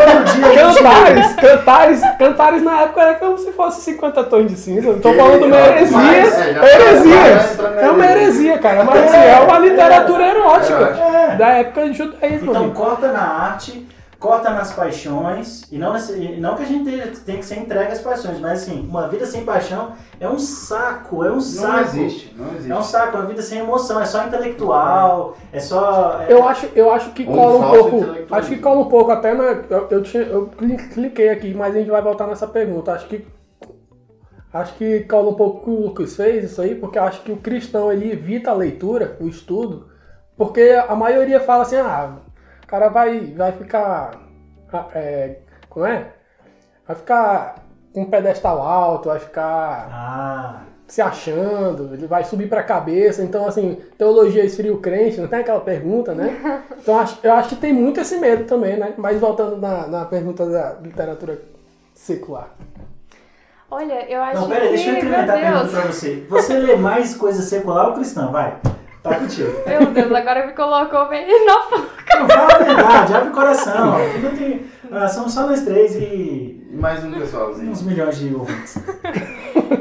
Cantares, 0.55 1.33
cantares, 1.35 2.01
cantares 2.17 2.63
na 2.63 2.81
época 2.83 3.01
era 3.03 3.15
como 3.15 3.37
se 3.39 3.51
fosse 3.53 3.81
50 3.83 4.23
tons 4.25 4.47
de 4.47 4.57
cinza. 4.57 4.89
Eu 4.89 5.01
tô 5.01 5.11
Que- 5.11 5.17
falando 5.19 5.39
de 5.41 5.45
uma 5.47 5.57
Mas, 5.59 5.69
heresia. 5.69 5.99
é, 5.99 6.75
Heresia. 6.75 7.81
É 7.81 7.91
uma 7.91 8.07
heresia. 8.07 8.59
cara. 8.59 8.85
Mas 8.85 9.05
assim, 9.05 9.17
é 9.17 9.41
uma 9.41 9.59
literatura 9.59 10.25
erótica. 10.29 10.85
É. 11.33 11.35
Da 11.37 11.49
época 11.49 11.87
do 11.87 11.93
judaísmo. 11.93 12.51
Então 12.51 12.71
corta 12.71 13.09
na 13.11 13.21
arte, 13.51 13.87
corta 14.23 14.51
nas 14.51 14.73
paixões, 14.73 15.65
e 15.73 15.77
não, 15.77 15.93
nesse- 15.93 16.13
e 16.17 16.41
não 16.41 16.55
que 16.55 16.63
a 16.63 16.67
gente 16.67 16.85
tenha, 16.89 17.09
tem 17.27 17.39
que 17.39 17.45
ser 17.45 17.59
entregue 17.59 17.91
às 17.91 18.01
paixões, 18.01 18.39
mas 18.39 18.63
assim, 18.63 18.87
uma 18.89 19.09
vida 19.09 19.27
sem 19.27 19.45
paixão 19.45 19.95
é 20.21 20.29
um 20.29 20.39
saco, 20.39 21.25
é 21.25 21.31
um 21.31 21.35
Não 21.35 21.41
saco. 21.41 21.81
existe, 21.81 22.33
não 22.39 22.51
existe. 22.55 22.71
É 22.71 22.77
um 22.77 22.83
saco, 22.85 23.17
uma 23.17 23.27
vida 23.27 23.43
sem 23.43 23.59
emoção, 23.59 24.01
é 24.01 24.05
só 24.07 24.25
intelectual, 24.25 25.37
é 25.53 25.59
só. 25.59 26.21
é- 26.23 26.33
Eu 26.33 26.47
acho, 26.47 26.67
eu 26.77 26.93
acho 26.93 27.11
que 27.11 27.25
Um 27.25 27.35
cola 27.35 27.59
um 27.59 27.71
pouco. 27.91 28.07
Acho 28.35 28.49
que 28.49 28.59
cola 28.59 28.81
um 28.81 28.89
pouco 28.89 29.11
até 29.11 29.35
na. 29.35 29.45
Eu, 29.69 29.89
eu, 29.91 30.03
tinha- 30.05 30.23
eu 30.23 30.47
cli- 30.47 30.77
cliquei 30.95 31.29
aqui, 31.29 31.53
mas 31.53 31.75
a 31.75 31.79
gente 31.81 31.91
vai 31.91 32.01
voltar 32.01 32.29
nessa 32.29 32.47
pergunta. 32.47 32.93
Acho 32.93 33.09
que. 33.09 33.27
Acho 34.53 34.75
que 34.75 35.01
cola 35.01 35.31
um 35.31 35.35
pouco 35.35 35.59
o 35.59 35.65
que 35.65 35.71
o 35.71 35.87
Lucas 35.87 36.15
fez 36.15 36.45
isso 36.45 36.61
aí, 36.63 36.75
porque 36.75 36.99
eu 36.99 37.03
acho 37.05 37.23
que 37.23 37.33
o 37.33 37.39
cristão 37.39 37.91
ele 37.91 38.13
evita 38.13 38.51
a 38.51 38.55
leitura, 38.55 39.17
o 39.19 39.27
estudo, 39.27 39.89
porque 40.37 40.79
a 40.89 40.95
maioria 40.95 41.41
fala 41.41 41.63
assim, 41.63 41.77
ah, 41.77 42.17
cara 42.73 42.89
vai, 42.89 43.21
vai 43.37 43.53
ficar. 43.53 44.13
ah, 44.73 44.87
É, 44.95 45.37
como 45.69 45.85
é? 45.85 46.07
Vai 46.87 46.97
ficar 46.97 47.57
com 47.93 48.01
um 48.01 48.07
pedestal 48.11 48.61
alto, 48.63 49.11
vai 49.11 49.19
ficar 49.19 49.89
Ah, 49.93 50.61
se 50.89 51.03
achando, 51.03 51.91
ele 51.93 52.07
vai 52.07 52.25
subir 52.25 52.49
pra 52.49 52.63
cabeça. 52.63 53.23
Então, 53.23 53.47
assim, 53.47 53.79
teologia 53.99 54.43
esfria 54.43 54.73
o 54.73 54.79
crente, 54.79 55.21
não 55.21 55.29
tem 55.29 55.41
aquela 55.41 55.61
pergunta, 55.61 56.15
né? 56.15 56.63
Então, 56.83 56.99
eu 57.23 57.33
acho 57.35 57.51
que 57.51 57.57
tem 57.57 57.73
muito 57.73 58.01
esse 58.01 58.17
medo 58.17 58.45
também, 58.45 58.77
né? 58.77 58.95
Mas 58.97 59.21
voltando 59.21 59.57
na, 59.57 59.87
na 59.87 60.05
pergunta 60.05 60.45
da 60.47 60.73
literatura 60.83 61.39
secular. 61.95 62.49
Olha, 63.71 64.11
eu 64.11 64.21
acho 64.21 64.41
não, 64.41 64.49
pera 64.49 64.63
aí, 64.63 64.69
que, 64.71 64.75
deixa 64.75 64.91
eu 64.91 64.97
incrementar 64.97 65.37
a 65.37 65.41
pergunta 65.41 65.69
pra 65.69 65.81
você. 65.83 66.27
Você 66.29 66.59
lê 66.59 66.75
mais 66.75 67.15
coisa 67.15 67.41
secular 67.43 67.89
ou 67.89 67.95
cristã? 67.95 68.27
Vai. 68.33 68.59
Tá 69.03 69.19
contigo. 69.19 69.51
meu 69.67 69.87
Deus, 69.87 70.13
agora 70.13 70.47
me 70.47 70.53
colocou 70.53 71.09
bem 71.09 71.27
na 71.45 71.55
Não, 72.21 72.29
fala 72.29 72.55
a 72.55 72.59
verdade, 72.59 73.15
abre 73.15 73.29
o 73.31 73.33
coração. 73.33 73.95
Tem- 74.39 74.67
ah, 74.93 75.09
somos 75.09 75.33
só 75.33 75.47
nós 75.47 75.63
três 75.65 75.97
e 75.97 76.61
E 76.71 76.77
mais 76.77 77.03
um 77.05 77.11
pessoalzinho. 77.13 77.71
uns 77.73 77.83
milhões 77.83 78.17
de 78.19 78.35
ouvintes. 78.35 78.77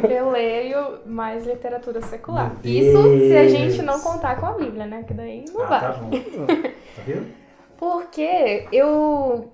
Eu 0.09 0.31
leio 0.31 0.99
mais 1.05 1.45
literatura 1.45 2.01
secular. 2.01 2.53
Isso 2.63 3.01
se 3.19 3.37
a 3.37 3.47
gente 3.47 3.81
não 3.83 3.99
contar 3.99 4.39
com 4.39 4.45
a 4.47 4.51
Bíblia, 4.53 4.85
né? 4.87 5.03
Que 5.07 5.13
daí 5.13 5.45
não 5.53 5.63
Ah, 5.63 5.67
vai. 5.67 5.79
tá 5.81 5.89
bom. 5.93 6.09
Tá 6.09 7.01
vendo? 7.05 7.27
Porque 7.77 8.67
eu 8.71 9.51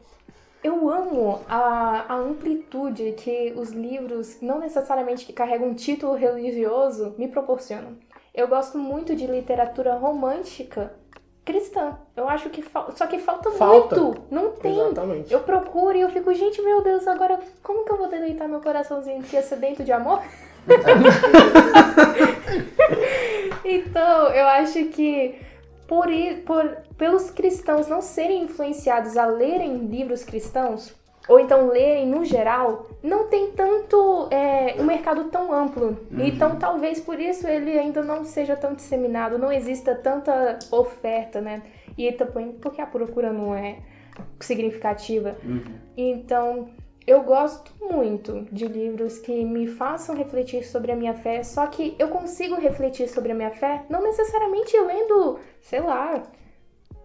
Eu 0.64 0.90
amo 0.90 1.42
a, 1.48 2.06
a 2.10 2.16
amplitude 2.16 3.14
que 3.18 3.54
os 3.56 3.72
livros, 3.72 4.38
não 4.42 4.60
necessariamente 4.60 5.26
que 5.26 5.32
carregam 5.34 5.70
um 5.70 5.74
título 5.74 6.14
religioso, 6.16 7.14
me 7.18 7.28
proporcionam. 7.28 7.92
Eu 8.38 8.48
gosto 8.48 8.78
muito 8.78 9.16
de 9.16 9.26
literatura 9.26 9.96
romântica 9.96 10.94
cristã. 11.44 11.98
Eu 12.16 12.30
acho 12.30 12.52
que 12.52 12.62
falta. 12.62 12.96
Só 12.96 13.08
que 13.08 13.18
falta, 13.18 13.50
Falta. 13.52 14.00
muito. 14.00 14.22
Não 14.30 14.52
tem. 14.52 14.80
Exatamente. 14.80 15.34
Eu 15.34 15.40
procuro 15.40 15.98
e 15.98 16.02
eu 16.02 16.10
fico, 16.10 16.32
gente, 16.36 16.62
meu 16.62 16.84
Deus, 16.84 17.08
agora 17.08 17.40
como 17.64 17.84
que 17.84 17.92
eu 17.92 17.98
vou 17.98 18.08
deleitar 18.08 18.48
meu 18.48 18.62
coraçãozinho 18.62 19.24
que 19.24 19.36
é 19.36 19.42
sedento 19.42 19.84
de 19.84 19.92
amor? 19.92 20.22
então, 23.64 24.28
eu 24.30 24.46
acho 24.48 24.86
que 24.86 25.36
por, 25.88 26.10
i- 26.12 26.36
por 26.46 26.78
pelos 26.98 27.30
cristãos 27.32 27.88
não 27.88 28.02
serem 28.02 28.44
influenciados 28.44 29.18
a 29.18 29.26
lerem 29.26 29.78
livros 29.78 30.24
cristãos, 30.24 30.94
ou 31.28 31.40
então 31.40 31.68
lerem 31.68 32.08
no 32.08 32.24
geral, 32.24 32.88
não 33.04 33.28
tem 33.28 33.52
tanto 33.52 34.28
é, 34.32 34.76
um 34.80 34.84
mercado 34.84 35.26
tão 35.26 35.52
amplo. 35.54 35.98
Então 36.12 36.58
talvez 36.58 37.00
por 37.00 37.20
isso 37.20 37.48
ele 37.48 37.78
ainda 37.78 38.02
não 38.02 38.24
seja 38.24 38.56
tão 38.56 38.74
disseminado, 38.74 39.38
não 39.38 39.52
exista 39.52 39.94
tanta 39.96 40.58
oferta, 40.72 41.42
né? 41.42 41.64
E 41.98 42.12
também 42.12 42.52
porque 42.54 42.82
a 42.82 42.86
procura 42.86 43.34
não 43.34 43.54
é 43.56 43.80
significativa. 44.40 45.36
Então, 45.96 46.70
eu 47.06 47.24
gosto 47.24 47.72
muito 47.82 48.46
de 48.52 48.68
livros 48.68 49.18
que 49.18 49.46
me 49.46 49.68
façam 49.68 50.16
refletir 50.16 50.64
sobre 50.64 50.92
a 50.92 50.96
minha 50.96 51.14
fé, 51.14 51.42
só 51.44 51.66
que 51.68 51.96
eu 51.98 52.10
consigo 52.10 52.56
refletir 52.56 53.08
sobre 53.08 53.32
a 53.32 53.36
minha 53.36 53.52
fé 53.52 53.84
não 53.90 54.04
necessariamente 54.04 54.78
lendo, 54.80 55.40
sei 55.62 55.80
lá, 55.82 56.24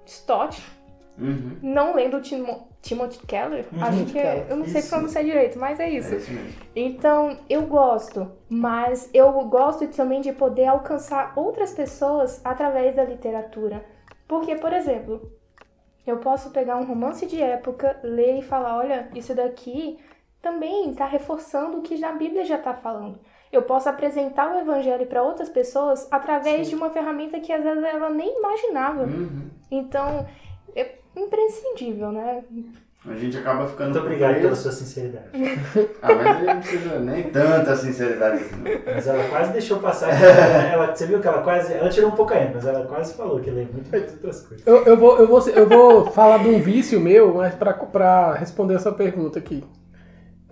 Stott, 0.06 0.62
Uhum. 1.18 1.58
não 1.62 1.94
lendo 1.94 2.20
Timo, 2.20 2.68
Timothy 2.82 3.24
Keller. 3.26 3.64
Uhum, 3.72 3.84
Acho 3.84 4.04
que 4.06 4.18
é, 4.18 4.46
eu 4.50 4.56
não 4.56 4.66
sei 4.66 4.80
Isso. 4.80 4.90
pronunciar 4.90 5.24
direito, 5.24 5.58
mas 5.58 5.78
é 5.78 5.88
isso. 5.88 6.12
É 6.12 6.16
isso 6.16 6.32
mesmo. 6.32 6.52
Então, 6.74 7.38
eu 7.48 7.62
gosto, 7.62 8.30
mas 8.48 9.08
eu 9.14 9.32
gosto 9.44 9.86
também 9.88 10.20
de 10.20 10.32
poder 10.32 10.66
alcançar 10.66 11.32
outras 11.36 11.72
pessoas 11.72 12.44
através 12.44 12.96
da 12.96 13.04
literatura. 13.04 13.84
Porque, 14.26 14.56
por 14.56 14.72
exemplo, 14.72 15.32
eu 16.04 16.18
posso 16.18 16.50
pegar 16.50 16.76
um 16.76 16.84
romance 16.84 17.24
de 17.24 17.40
época, 17.40 17.98
ler 18.02 18.38
e 18.40 18.42
falar: 18.42 18.76
olha, 18.78 19.08
isso 19.14 19.32
daqui 19.34 19.98
também 20.42 20.90
está 20.90 21.06
reforçando 21.06 21.78
o 21.78 21.82
que 21.82 22.04
a 22.04 22.12
Bíblia 22.12 22.44
já 22.44 22.56
está 22.56 22.74
falando. 22.74 23.20
Eu 23.52 23.62
posso 23.62 23.88
apresentar 23.88 24.50
o 24.50 24.58
evangelho 24.58 25.06
para 25.06 25.22
outras 25.22 25.48
pessoas 25.48 26.08
através 26.10 26.68
de 26.68 26.74
uma 26.74 26.90
ferramenta 26.90 27.38
que 27.38 27.52
às 27.52 27.62
vezes 27.62 27.84
ela 27.84 28.10
nem 28.10 28.38
imaginava. 28.38 29.02
Uhum. 29.04 29.50
Então, 29.70 30.26
é 30.74 31.01
imprescindível, 31.16 32.12
né? 32.12 32.42
A 33.04 33.14
gente 33.14 33.36
acaba 33.36 33.66
ficando. 33.66 33.90
Muito 33.90 34.04
obrigado 34.04 34.40
pela 34.40 34.54
sua 34.54 34.70
sinceridade. 34.70 35.26
Ah, 36.00 36.14
mas 36.14 36.46
não 36.46 36.60
precisa 36.60 36.98
nem 37.00 37.22
tanta 37.24 37.74
sinceridade 37.74 38.44
assim. 38.44 38.56
não. 38.56 38.94
Mas 38.94 39.06
ela 39.08 39.24
quase 39.24 39.52
deixou 39.52 39.78
passar. 39.80 40.10
Ela, 40.72 40.94
você 40.94 41.06
viu 41.06 41.20
que 41.20 41.26
ela 41.26 41.42
quase. 41.42 41.72
Ela 41.72 41.88
tirou 41.88 42.10
um 42.10 42.14
pouco 42.14 42.32
ainda, 42.32 42.52
mas 42.54 42.64
ela 42.64 42.86
quase 42.86 43.14
falou 43.14 43.40
que 43.40 43.50
lê 43.50 43.64
muito 43.64 43.90
mais 43.90 44.12
outras 44.12 44.46
coisas. 44.46 44.64
Eu, 44.64 44.84
eu, 44.84 44.96
vou, 44.96 45.18
eu, 45.18 45.26
vou, 45.26 45.48
eu 45.48 45.68
vou 45.68 46.06
falar 46.12 46.38
de 46.38 46.48
um 46.48 46.60
vício 46.60 47.00
meu, 47.00 47.34
mas 47.34 47.56
pra, 47.56 47.72
pra 47.74 48.34
responder 48.34 48.74
essa 48.74 48.92
pergunta 48.92 49.36
aqui. 49.36 49.64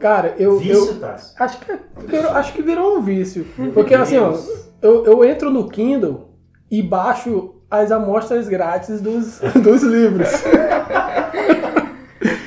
Cara, 0.00 0.34
eu. 0.36 0.58
Vício, 0.58 0.94
eu 0.94 0.98
Tassi. 0.98 1.34
acho, 1.38 1.60
que, 1.60 1.78
virou, 2.06 2.30
acho 2.32 2.52
que 2.52 2.62
virou 2.62 2.96
um 2.96 3.02
vício. 3.02 3.46
Porque 3.72 3.94
assim, 3.94 4.18
ó, 4.18 4.36
eu, 4.82 5.04
eu 5.06 5.24
entro 5.24 5.50
no 5.50 5.68
Kindle 5.68 6.34
e 6.68 6.82
baixo 6.82 7.59
as 7.70 7.92
amostras 7.92 8.48
grátis 8.48 9.00
dos, 9.00 9.38
dos 9.62 9.82
livros. 9.82 10.28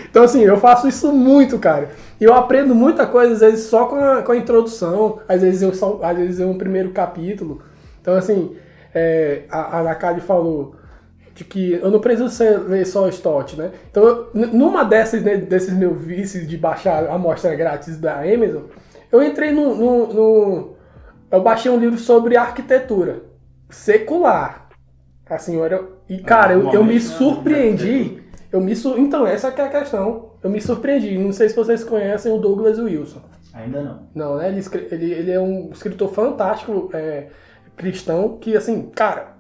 Então, 0.10 0.24
assim, 0.24 0.42
eu 0.44 0.58
faço 0.58 0.88
isso 0.88 1.12
muito, 1.12 1.58
cara. 1.58 1.90
E 2.22 2.24
eu 2.24 2.34
aprendo 2.34 2.76
muita 2.76 3.08
coisa, 3.08 3.34
às 3.34 3.40
vezes, 3.40 3.66
só 3.66 3.86
com 3.86 3.96
a, 3.96 4.22
com 4.22 4.32
a 4.32 4.38
introdução, 4.38 5.20
às 5.28 5.42
vezes 5.42 5.62
eu 5.62 5.74
só, 5.74 6.00
às 6.04 6.16
vezes 6.16 6.40
é 6.40 6.46
um 6.46 6.58
primeiro 6.58 6.92
capítulo. 6.92 7.64
Então, 8.00 8.14
assim, 8.16 8.56
é, 8.94 9.44
a, 9.50 9.80
a 9.80 9.84
Nakadi 9.84 10.22
falou 10.22 10.76
de 11.34 11.44
que 11.44 11.74
eu 11.74 11.90
não 11.90 12.00
preciso 12.00 12.30
ser, 12.30 12.60
ler 12.60 12.86
só 12.86 13.08
Stott, 13.10 13.58
né? 13.58 13.72
Então, 13.90 14.28
numa 14.36 14.84
dessas, 14.86 15.24
né, 15.24 15.36
desses 15.38 15.74
meus 15.74 16.00
vícios 16.00 16.48
de 16.48 16.56
baixar 16.58 17.08
amostra 17.10 17.56
grátis 17.56 17.98
da 17.98 18.20
Amazon, 18.20 18.64
eu 19.12 19.24
entrei 19.24 19.52
no, 19.52 19.76
no, 19.76 20.14
no- 20.14 20.70
Eu 21.32 21.42
baixei 21.42 21.72
um 21.72 21.80
livro 21.80 21.98
sobre 21.98 22.38
arquitetura 22.38 23.24
secular. 23.68 24.63
Eu 25.48 25.66
era, 25.66 25.88
e, 26.10 26.18
cara, 26.20 26.54
eu, 26.54 26.72
eu 26.72 26.84
me 26.84 26.96
né, 26.96 27.00
surpreendi. 27.00 28.22
Eu 28.52 28.62
me 28.62 28.76
sur... 28.76 29.00
Então, 29.00 29.26
essa 29.26 29.52
que 29.52 29.62
é 29.62 29.66
a 29.66 29.70
questão. 29.70 30.34
Eu 30.44 30.50
me 30.50 30.62
surpreendi. 30.62 31.18
Não 31.18 31.32
sei 31.32 31.50
se 31.50 31.56
vocês 31.56 31.84
conhecem 31.84 32.32
o 32.32 32.38
Douglas 32.38 32.78
Wilson. 32.78 33.22
Ainda 33.54 33.82
não. 33.82 34.00
Não, 34.14 34.38
né? 34.38 34.50
Ele, 34.50 34.62
ele, 34.92 35.12
ele 35.12 35.32
é 35.32 35.40
um 35.40 35.70
escritor 35.72 36.12
fantástico, 36.14 36.90
é, 36.94 37.28
cristão, 37.76 38.38
que, 38.38 38.56
assim, 38.56 38.90
cara, 38.94 39.36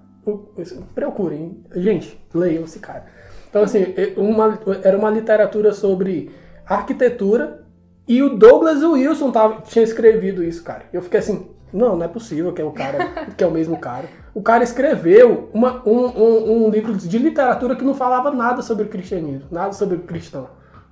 procurem. 0.95 1.63
Gente, 1.75 2.19
leiam 2.33 2.63
esse 2.63 2.79
cara. 2.79 3.05
Então, 3.49 3.61
assim, 3.61 3.85
uma- 4.17 4.59
era 4.83 4.97
uma 4.97 5.09
literatura 5.09 5.73
sobre 5.73 6.31
arquitetura 6.65 7.63
e 8.07 8.23
o 8.23 8.35
Douglas 8.37 8.81
Wilson 8.83 9.31
tava, 9.31 9.61
tinha 9.61 9.83
escrevido 9.83 10.43
isso, 10.43 10.63
cara. 10.63 10.85
Eu 10.91 11.01
fiquei 11.01 11.19
assim, 11.19 11.49
não, 11.73 11.95
não 11.95 12.05
é 12.05 12.07
possível 12.07 12.53
que 12.53 12.61
é 12.61 12.65
o 12.65 12.71
cara, 12.71 12.97
que 13.35 13.43
é 13.43 13.47
o 13.47 13.51
mesmo 13.51 13.77
cara. 13.77 14.05
O 14.33 14.41
cara 14.41 14.63
escreveu 14.63 15.49
uma- 15.53 15.81
um, 15.85 16.05
um- 16.05 16.65
um 16.65 16.69
livro 16.69 16.93
de 16.93 17.17
literatura 17.17 17.75
que 17.75 17.83
não 17.83 17.93
falava 17.95 18.31
nada 18.31 18.61
sobre 18.61 18.85
o 18.85 18.89
cristianismo, 18.89 19.47
nada 19.51 19.73
sobre 19.73 19.97
o 19.97 20.01
cristão, 20.01 20.47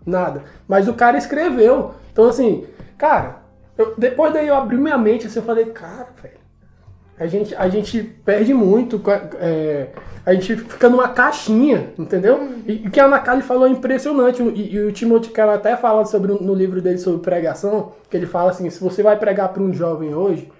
nada. 0.05 0.43
Mas 0.67 0.87
o 0.87 0.93
cara 0.93 1.17
escreveu. 1.17 1.91
Então, 2.11 2.25
assim, 2.27 2.65
cara, 2.97 3.37
eu- 3.77 3.93
depois 3.97 4.33
daí 4.33 4.47
eu 4.47 4.55
abri 4.55 4.77
minha 4.77 4.97
mente 4.97 5.27
assim, 5.27 5.39
eu 5.39 5.45
falei, 5.45 5.65
cara, 5.65 6.07
velho, 6.21 6.41
a 7.19 7.27
gente, 7.27 7.53
a 7.55 7.69
gente 7.69 8.01
perde 8.01 8.51
muito, 8.53 8.99
é, 9.39 9.89
a 10.25 10.33
gente 10.33 10.55
fica 10.57 10.89
numa 10.89 11.07
caixinha, 11.09 11.89
entendeu? 11.97 12.49
E 12.67 12.87
o 12.87 12.91
que 12.91 12.99
a 12.99 13.07
Nakali 13.07 13.43
falou 13.43 13.67
é 13.67 13.69
impressionante, 13.69 14.41
e, 14.41 14.75
e 14.75 14.79
o 14.85 14.91
Timothy 14.91 15.29
Keller 15.29 15.53
até 15.55 15.75
fala 15.77 16.03
sobre 16.05 16.31
no 16.33 16.53
livro 16.55 16.81
dele 16.81 16.97
sobre 16.97 17.21
pregação, 17.21 17.91
que 18.09 18.17
ele 18.17 18.25
fala 18.25 18.49
assim, 18.49 18.67
se 18.71 18.83
você 18.83 19.03
vai 19.03 19.17
pregar 19.17 19.49
para 19.49 19.61
um 19.61 19.71
jovem 19.73 20.13
hoje, 20.15 20.51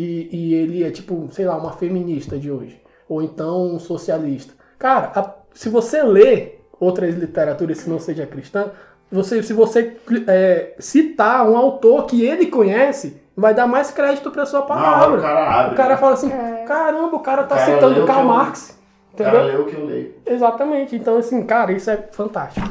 e, 0.00 0.28
e 0.32 0.54
ele 0.54 0.84
é 0.84 0.90
tipo, 0.90 1.28
sei 1.32 1.44
lá, 1.46 1.56
uma 1.56 1.72
feminista 1.72 2.38
de 2.38 2.50
hoje, 2.50 2.80
ou 3.08 3.20
então 3.22 3.74
um 3.74 3.78
socialista. 3.80 4.52
Cara, 4.78 5.10
a- 5.14 5.34
se 5.54 5.68
você 5.68 6.02
lê 6.02 6.52
outras 6.78 7.14
literaturas 7.16 7.82
que 7.82 7.90
não 7.90 7.98
seja 7.98 8.24
cristã, 8.26 8.70
você, 9.10 9.42
se 9.42 9.52
você 9.52 9.96
é, 10.26 10.74
citar 10.78 11.48
um 11.48 11.56
autor 11.56 12.06
que 12.06 12.22
ele 12.24 12.46
conhece, 12.46 13.20
vai 13.36 13.54
dar 13.54 13.66
mais 13.66 13.90
crédito 13.90 14.30
para 14.30 14.46
sua 14.46 14.62
palavra. 14.62 15.18
o 15.18 15.22
cara 15.22 15.60
abre. 15.60 15.72
O 15.72 15.76
cara 15.76 15.94
né? 15.94 15.96
fala 15.96 16.12
assim, 16.14 16.30
É. 16.30 16.64
caramba, 16.66 17.16
o 17.16 17.20
cara 17.20 17.42
tá 17.44 17.54
O 17.54 17.58
cara 17.58 17.72
citando 17.74 18.06
Karl 18.06 18.24
Marx. 18.24 18.78
O 19.14 19.16
cara 19.16 19.38
Entendeu? 19.38 19.46
leu 19.56 19.62
o 19.62 19.66
que 19.66 19.74
eu 19.76 19.86
leio. 19.86 20.14
Exatamente. 20.26 20.94
Então, 20.94 21.16
assim, 21.16 21.42
cara, 21.44 21.72
isso 21.72 21.90
é 21.90 21.96
fantástico. 22.12 22.68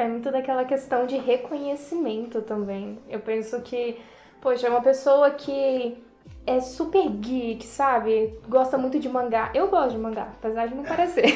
É 0.00 0.08
muito 0.08 0.32
daquela 0.32 0.64
questão 0.64 1.04
de 1.04 1.18
reconhecimento 1.18 2.40
também. 2.40 2.98
Eu 3.06 3.20
penso 3.20 3.60
que, 3.60 4.00
poxa, 4.40 4.66
é 4.66 4.70
uma 4.70 4.80
pessoa 4.80 5.30
que 5.30 6.02
é 6.46 6.58
super 6.58 7.06
geek, 7.06 7.66
sabe? 7.66 8.38
Gosta 8.48 8.78
muito 8.78 8.98
de 8.98 9.10
mangá. 9.10 9.50
Eu 9.52 9.68
gosto 9.68 9.90
de 9.90 9.98
mangá, 9.98 10.28
apesar 10.38 10.68
de 10.68 10.74
não 10.74 10.84
parecer. 10.84 11.26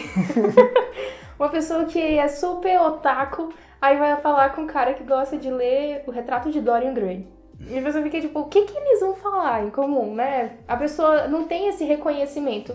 uma 1.39 1.51
pessoa 1.51 1.85
que 1.85 1.99
é 1.99 2.27
super 2.27 2.81
otaku, 2.81 3.53
aí 3.83 3.99
vai 3.99 4.17
falar 4.23 4.55
com 4.55 4.63
um 4.63 4.67
cara 4.67 4.95
que 4.95 5.05
gosta 5.05 5.37
de 5.37 5.51
ler 5.51 6.03
o 6.07 6.11
retrato 6.11 6.51
de 6.51 6.63
Dorian 6.63 6.95
Gray. 6.95 7.29
E 7.69 7.79
a 7.79 7.83
pessoa 7.83 8.03
fica 8.03 8.19
tipo, 8.19 8.41
o 8.41 8.47
que, 8.47 8.63
que 8.63 8.77
eles 8.77 9.01
vão 9.01 9.15
falar 9.15 9.63
em 9.63 9.71
comum, 9.71 10.15
né? 10.15 10.57
A 10.67 10.77
pessoa 10.77 11.29
não 11.29 11.45
tem 11.45 11.69
esse 11.69 11.85
reconhecimento. 11.85 12.75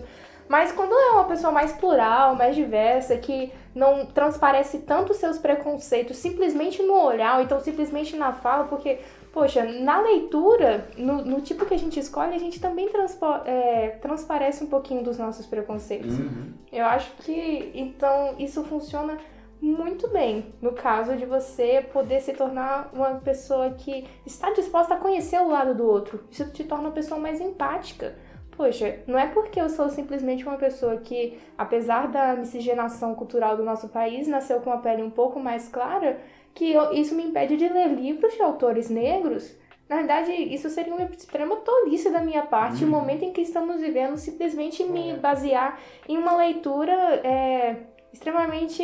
Mas 0.50 0.72
quando 0.72 0.92
é 0.92 1.10
uma 1.12 1.26
pessoa 1.26 1.52
mais 1.52 1.70
plural, 1.70 2.34
mais 2.34 2.56
diversa, 2.56 3.16
que 3.16 3.52
não 3.72 4.04
transparece 4.04 4.80
tanto 4.80 5.14
seus 5.14 5.38
preconceitos 5.38 6.16
simplesmente 6.16 6.82
no 6.82 7.00
olhar, 7.00 7.36
ou 7.36 7.42
então 7.44 7.60
simplesmente 7.60 8.16
na 8.16 8.32
fala, 8.32 8.64
porque, 8.64 8.98
poxa, 9.32 9.62
na 9.62 10.00
leitura, 10.00 10.88
no, 10.96 11.24
no 11.24 11.40
tipo 11.40 11.64
que 11.64 11.72
a 11.72 11.78
gente 11.78 12.00
escolhe, 12.00 12.34
a 12.34 12.38
gente 12.38 12.60
também 12.60 12.88
transpo- 12.88 13.42
é, 13.44 13.90
transparece 14.02 14.64
um 14.64 14.66
pouquinho 14.66 15.04
dos 15.04 15.16
nossos 15.18 15.46
preconceitos. 15.46 16.18
Uhum. 16.18 16.52
Eu 16.72 16.84
acho 16.84 17.12
que, 17.18 17.70
então, 17.72 18.34
isso 18.36 18.64
funciona 18.64 19.18
muito 19.62 20.08
bem 20.08 20.52
no 20.60 20.72
caso 20.72 21.14
de 21.14 21.26
você 21.26 21.86
poder 21.92 22.20
se 22.22 22.32
tornar 22.32 22.90
uma 22.92 23.20
pessoa 23.20 23.70
que 23.70 24.04
está 24.26 24.50
disposta 24.50 24.94
a 24.94 24.96
conhecer 24.96 25.40
o 25.40 25.48
lado 25.48 25.76
do 25.76 25.86
outro. 25.86 26.24
Isso 26.28 26.50
te 26.50 26.64
torna 26.64 26.88
uma 26.88 26.92
pessoa 26.92 27.20
mais 27.20 27.40
empática. 27.40 28.16
Poxa, 28.56 28.98
não 29.06 29.18
é 29.18 29.26
porque 29.26 29.60
eu 29.60 29.68
sou 29.70 29.88
simplesmente 29.88 30.44
uma 30.44 30.56
pessoa 30.56 30.98
que, 30.98 31.38
apesar 31.56 32.08
da 32.08 32.34
miscigenação 32.34 33.14
cultural 33.14 33.56
do 33.56 33.64
nosso 33.64 33.88
país, 33.88 34.28
nasceu 34.28 34.60
com 34.60 34.70
a 34.70 34.76
pele 34.78 35.02
um 35.02 35.10
pouco 35.10 35.40
mais 35.40 35.68
clara, 35.68 36.18
que 36.54 36.70
eu- 36.72 36.92
isso 36.92 37.14
me 37.14 37.22
impede 37.24 37.56
de 37.56 37.68
ler 37.68 37.88
livros 37.88 38.34
de 38.34 38.42
autores 38.42 38.90
negros. 38.90 39.56
Na 39.88 39.96
verdade, 39.96 40.30
isso 40.32 40.68
seria 40.68 40.94
uma 40.94 41.04
extrema 41.04 41.56
tolice 41.56 42.10
da 42.10 42.20
minha 42.20 42.42
parte, 42.42 42.84
no 42.84 42.90
momento 42.90 43.24
em 43.24 43.32
que 43.32 43.40
estamos 43.40 43.80
vivendo, 43.80 44.16
simplesmente 44.16 44.84
me 44.84 45.14
basear 45.16 45.80
em 46.08 46.16
uma 46.18 46.36
leitura 46.36 46.92
é, 47.24 47.76
extremamente 48.12 48.82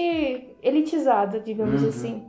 elitizada, 0.63 1.39
digamos 1.39 1.83
Uhum. 1.83 1.89
assim. 1.89 2.27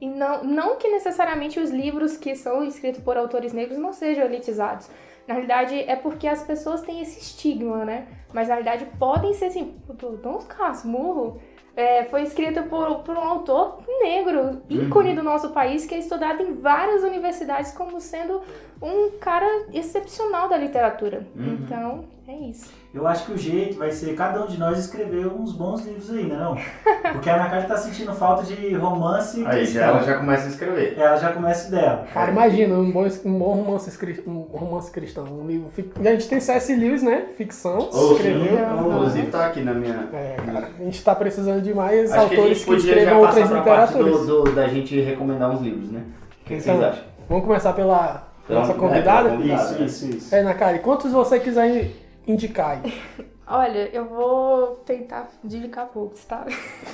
E 0.00 0.06
não, 0.06 0.44
não 0.44 0.76
que 0.76 0.88
necessariamente 0.88 1.58
os 1.58 1.70
livros 1.70 2.16
que 2.16 2.36
são 2.36 2.64
escritos 2.64 3.02
por 3.02 3.16
autores 3.16 3.52
negros 3.52 3.76
não 3.78 3.92
sejam 3.92 4.24
elitizados. 4.26 4.88
Na 5.28 5.34
realidade, 5.34 5.78
é 5.78 5.94
porque 5.94 6.26
as 6.26 6.42
pessoas 6.42 6.80
têm 6.80 7.02
esse 7.02 7.20
estigma, 7.20 7.84
né? 7.84 8.08
Mas 8.32 8.48
na 8.48 8.54
realidade 8.54 8.86
podem 8.98 9.34
ser 9.34 9.44
assim, 9.44 9.76
Dom 10.22 10.38
Casmurro 10.38 11.38
é, 11.76 12.04
foi 12.04 12.22
escrito 12.22 12.62
por, 12.64 13.00
por 13.00 13.14
um 13.16 13.20
autor 13.20 13.82
negro, 14.00 14.62
ícone 14.68 15.14
do 15.14 15.22
nosso 15.22 15.50
país, 15.50 15.86
que 15.86 15.94
é 15.94 15.98
estudado 15.98 16.42
em 16.42 16.54
várias 16.54 17.04
universidades 17.04 17.70
como 17.72 18.00
sendo 18.00 18.40
um 18.82 19.18
cara 19.20 19.46
excepcional 19.72 20.48
da 20.48 20.56
literatura. 20.56 21.26
Uhum. 21.36 21.58
Então, 21.62 22.04
é 22.26 22.34
isso. 22.34 22.72
Eu 22.98 23.06
acho 23.06 23.26
que 23.26 23.32
o 23.32 23.38
jeito 23.38 23.78
vai 23.78 23.90
ser 23.92 24.14
cada 24.14 24.42
um 24.42 24.46
de 24.48 24.58
nós 24.58 24.76
escrever 24.78 25.26
uns 25.28 25.52
bons 25.52 25.84
livros 25.86 26.10
aí, 26.10 26.24
né? 26.24 26.36
Não? 26.36 26.56
Porque 27.12 27.30
a 27.30 27.36
Ana 27.36 27.48
Clara 27.48 27.64
tá 27.64 27.76
sentindo 27.76 28.12
falta 28.12 28.42
de 28.42 28.74
romance 28.74 29.44
Aí 29.46 29.64
já, 29.64 29.86
ela 29.86 30.02
já 30.02 30.16
começa 30.18 30.46
a 30.46 30.48
escrever. 30.50 30.94
Ela 30.98 31.16
já 31.16 31.32
começa 31.32 31.70
dela. 31.70 32.06
Cara, 32.12 32.30
imagina 32.32 32.74
um 32.74 32.90
bom, 32.90 33.06
um 33.24 33.38
bom 33.38 33.52
romance, 33.54 34.20
um 34.26 34.40
romance 34.52 34.90
cristão. 34.90 35.24
Um 35.24 35.46
livro. 35.46 35.68
A 36.00 36.02
gente 36.10 36.28
tem 36.28 36.40
C.S. 36.40 36.74
Lewis, 36.74 37.02
né? 37.02 37.26
Ficção. 37.36 37.88
Escreveu. 37.88 38.58
Ah, 38.58 38.82
inclusive 38.86 39.26
tá 39.28 39.46
aqui 39.46 39.60
na 39.60 39.74
minha. 39.74 40.08
É, 40.12 40.36
cara, 40.44 40.68
a 40.78 40.82
gente 40.84 41.04
tá 41.04 41.14
precisando 41.14 41.62
de 41.62 41.72
mais 41.72 42.10
Acho 42.10 42.28
que 42.28 42.34
a 42.34 42.38
autores 42.38 42.58
gente 42.58 42.66
que, 42.68 42.74
escrevam 42.76 43.20
passar 43.22 43.40
outras 43.40 43.58
literaturas. 43.58 44.26
do, 44.26 44.44
do- 44.44 44.52
da 44.52 44.66
gente 44.66 45.00
recomendar 45.00 45.50
uns 45.50 45.60
livros, 45.60 45.90
né? 45.90 46.02
O 46.42 46.44
que 46.44 46.54
Então, 46.54 46.74
vocês 46.76 46.82
acham? 46.92 47.04
Vamos 47.28 47.44
começar 47.44 47.72
pela 47.74 48.26
Pela- 48.46 48.60
nossa 48.60 48.72
é, 48.72 48.74
convidada? 48.76 49.28
pela 49.28 49.36
convidada. 49.36 49.62
Isso, 49.62 49.78
né? 49.78 49.86
isso, 49.86 50.06
isso. 50.16 50.34
É, 50.34 50.42
Nakari, 50.42 50.78
quantos 50.80 51.12
você 51.12 51.38
quiser 51.38 51.90
indicar 52.28 52.80
aí? 52.84 52.92
Olha, 53.50 53.88
eu 53.94 54.04
vou 54.04 54.76
tentar 54.84 55.28
indicar 55.42 55.86
poucos, 55.86 56.22
tá? 56.26 56.44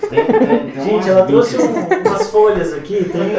Tem- 0.08 0.24
tem- 0.24 0.70
tem 0.70 0.84
Gente, 0.84 1.08
ela 1.10 1.22
20. 1.22 1.28
trouxe 1.28 1.58
um- 1.58 2.08
umas 2.08 2.30
folhas 2.30 2.72
aqui, 2.72 3.04
tem. 3.10 3.34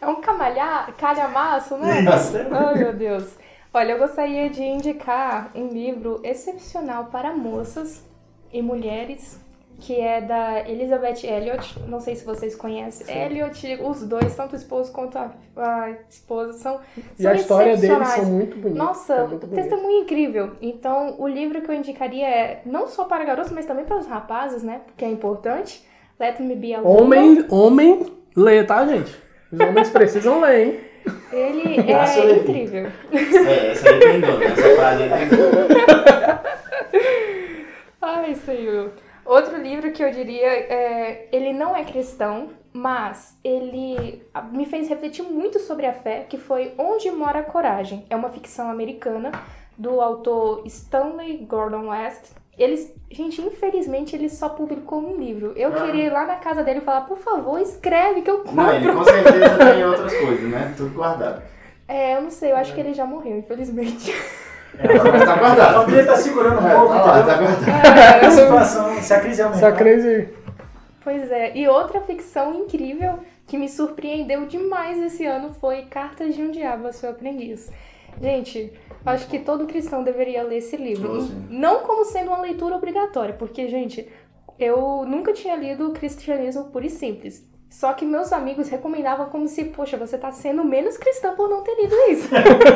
É 0.00 0.06
um 0.08 0.20
camalhar, 0.20 0.92
calhamaço, 0.96 1.76
né? 1.76 2.00
Isso. 2.00 2.32
Oh, 2.50 2.76
meu 2.78 2.92
Deus. 2.94 3.36
Olha, 3.74 3.92
eu 3.92 3.98
gostaria 3.98 4.48
de 4.50 4.62
indicar 4.62 5.50
um 5.54 5.68
livro 5.68 6.20
excepcional 6.24 7.04
para 7.06 7.32
moças 7.32 8.02
e 8.52 8.60
mulheres, 8.62 9.38
que 9.82 10.00
é 10.00 10.20
da 10.20 10.60
Elizabeth 10.60 11.24
Elliot. 11.24 11.76
Não 11.88 11.98
sei 11.98 12.14
se 12.14 12.24
vocês 12.24 12.54
conhecem. 12.54 13.04
Elliot, 13.14 13.80
os 13.82 14.06
dois, 14.06 14.34
tanto 14.36 14.52
o 14.52 14.56
esposo 14.56 14.92
quanto 14.92 15.18
a, 15.18 15.32
a 15.56 15.90
esposa, 16.08 16.52
são, 16.52 16.80
E 16.96 17.22
são 17.22 17.32
a 17.32 17.34
história 17.34 17.76
deles 17.76 18.08
são 18.08 18.24
muito 18.26 18.56
bonitas. 18.56 18.78
Nossa, 18.78 19.14
é 19.14 19.26
muito 19.26 19.44
bonito. 19.46 19.60
testemunho 19.60 20.02
incrível. 20.02 20.52
Então, 20.62 21.16
o 21.18 21.26
livro 21.26 21.60
que 21.60 21.68
eu 21.68 21.74
indicaria 21.74 22.28
é 22.28 22.62
não 22.64 22.86
só 22.86 23.04
para 23.06 23.24
garotos, 23.24 23.50
mas 23.50 23.66
também 23.66 23.84
para 23.84 23.98
os 23.98 24.06
rapazes, 24.06 24.62
né? 24.62 24.82
Porque 24.86 25.04
é 25.04 25.08
importante. 25.08 25.84
Let 26.20 26.38
Me 26.38 26.54
Be 26.54 26.74
a 26.74 26.80
Woman. 26.80 27.02
Homem, 27.02 27.44
homem, 27.50 28.06
lê, 28.36 28.62
tá, 28.62 28.86
gente? 28.86 29.12
Os 29.50 29.58
homens 29.58 29.90
precisam 29.98 30.40
ler, 30.40 30.66
hein? 30.66 30.78
Ele 31.32 31.90
é 31.90 32.06
Levi. 32.06 32.40
incrível. 32.40 32.86
É, 33.12 33.70
essa 33.72 33.88
aí 33.88 33.98
tem 33.98 34.20
dono, 34.20 34.44
essa 34.44 34.76
frase 34.76 35.02
aí 35.02 35.08
tem 35.08 35.28
dono. 35.28 35.66
Ai, 38.00 38.34
Senhor. 38.36 38.92
Outro 39.32 39.56
livro 39.56 39.90
que 39.92 40.02
eu 40.02 40.10
diria 40.10 40.46
é. 40.48 41.28
Ele 41.32 41.52
não 41.52 41.74
é 41.74 41.84
cristão, 41.84 42.50
mas 42.72 43.38
ele 43.42 44.22
me 44.52 44.66
fez 44.66 44.88
refletir 44.88 45.22
muito 45.22 45.58
sobre 45.58 45.86
a 45.86 45.92
fé, 45.92 46.26
que 46.28 46.36
foi 46.36 46.74
Onde 46.76 47.10
Mora 47.10 47.38
a 47.40 47.42
Coragem. 47.42 48.04
É 48.10 48.16
uma 48.16 48.28
ficção 48.28 48.70
americana 48.70 49.32
do 49.78 50.00
autor 50.00 50.62
Stanley 50.66 51.38
Gordon 51.48 51.88
West. 51.88 52.32
Eles, 52.58 52.94
gente, 53.10 53.40
infelizmente 53.40 54.14
ele 54.14 54.28
só 54.28 54.50
publicou 54.50 55.00
um 55.00 55.16
livro. 55.16 55.54
Eu 55.56 55.70
Ah. 55.74 55.80
queria 55.86 56.04
ir 56.04 56.12
lá 56.12 56.26
na 56.26 56.36
casa 56.36 56.62
dele 56.62 56.80
e 56.80 56.82
falar, 56.82 57.02
por 57.02 57.16
favor, 57.16 57.58
escreve 57.58 58.20
que 58.20 58.30
eu 58.30 58.38
compro. 58.40 58.54
Não, 58.54 58.74
ele 58.74 58.92
com 58.92 59.02
certeza 59.04 59.58
tem 59.58 59.84
outras 59.86 60.14
coisas, 60.14 60.50
né? 60.50 60.74
Tudo 60.76 60.90
guardado. 60.94 61.42
É, 61.88 62.16
eu 62.16 62.20
não 62.20 62.30
sei, 62.30 62.52
eu 62.52 62.56
acho 62.56 62.74
que 62.74 62.80
ele 62.80 62.92
já 62.92 63.06
morreu, 63.06 63.38
infelizmente. 63.38 64.12
É, 64.78 64.86
Mas 64.88 65.24
tá 65.24 65.34
a 65.34 65.38
guardado. 65.38 65.74
família 65.84 66.06
tá 66.06 66.16
segurando 66.16 66.60
um 66.60 66.66
É, 66.68 66.74
pouco, 66.74 66.94
tá 66.94 67.04
lá, 67.04 67.22
tá 67.22 67.34
guardado. 67.36 68.26
A 68.26 68.30
situação, 68.30 69.02
se 69.02 69.14
a 69.14 69.20
crise 69.20 69.42
aumentar. 69.42 69.66
Essa 69.68 69.76
crise. 69.76 70.28
Pois 71.04 71.30
é, 71.30 71.56
e 71.56 71.68
outra 71.68 72.00
ficção 72.00 72.54
incrível 72.54 73.18
que 73.46 73.58
me 73.58 73.68
surpreendeu 73.68 74.46
demais 74.46 74.98
esse 75.02 75.26
ano 75.26 75.52
foi 75.60 75.82
Cartas 75.82 76.34
de 76.34 76.42
um 76.42 76.50
Diabo 76.50 76.86
a 76.86 76.92
Seu 76.92 77.10
Aprendiz. 77.10 77.70
Gente, 78.20 78.72
acho 79.04 79.26
que 79.26 79.38
todo 79.40 79.66
cristão 79.66 80.02
deveria 80.04 80.42
ler 80.42 80.58
esse 80.58 80.76
livro. 80.76 81.16
Oh, 81.16 81.20
sim. 81.22 81.46
Não 81.50 81.80
como 81.80 82.04
sendo 82.04 82.28
uma 82.28 82.40
leitura 82.40 82.76
obrigatória, 82.76 83.34
porque, 83.34 83.66
gente, 83.68 84.08
eu 84.58 85.04
nunca 85.06 85.32
tinha 85.32 85.56
lido 85.56 85.88
o 85.88 85.92
Cristianismo 85.92 86.64
puro 86.66 86.86
e 86.86 86.90
simples. 86.90 87.44
Só 87.72 87.94
que 87.94 88.04
meus 88.04 88.34
amigos 88.34 88.68
recomendavam 88.68 89.30
como 89.30 89.48
se, 89.48 89.64
poxa, 89.64 89.96
você 89.96 90.18
tá 90.18 90.30
sendo 90.30 90.62
menos 90.62 90.98
cristã 90.98 91.34
por 91.34 91.48
não 91.48 91.62
ter 91.62 91.74
lido 91.74 91.96
isso. 92.10 92.28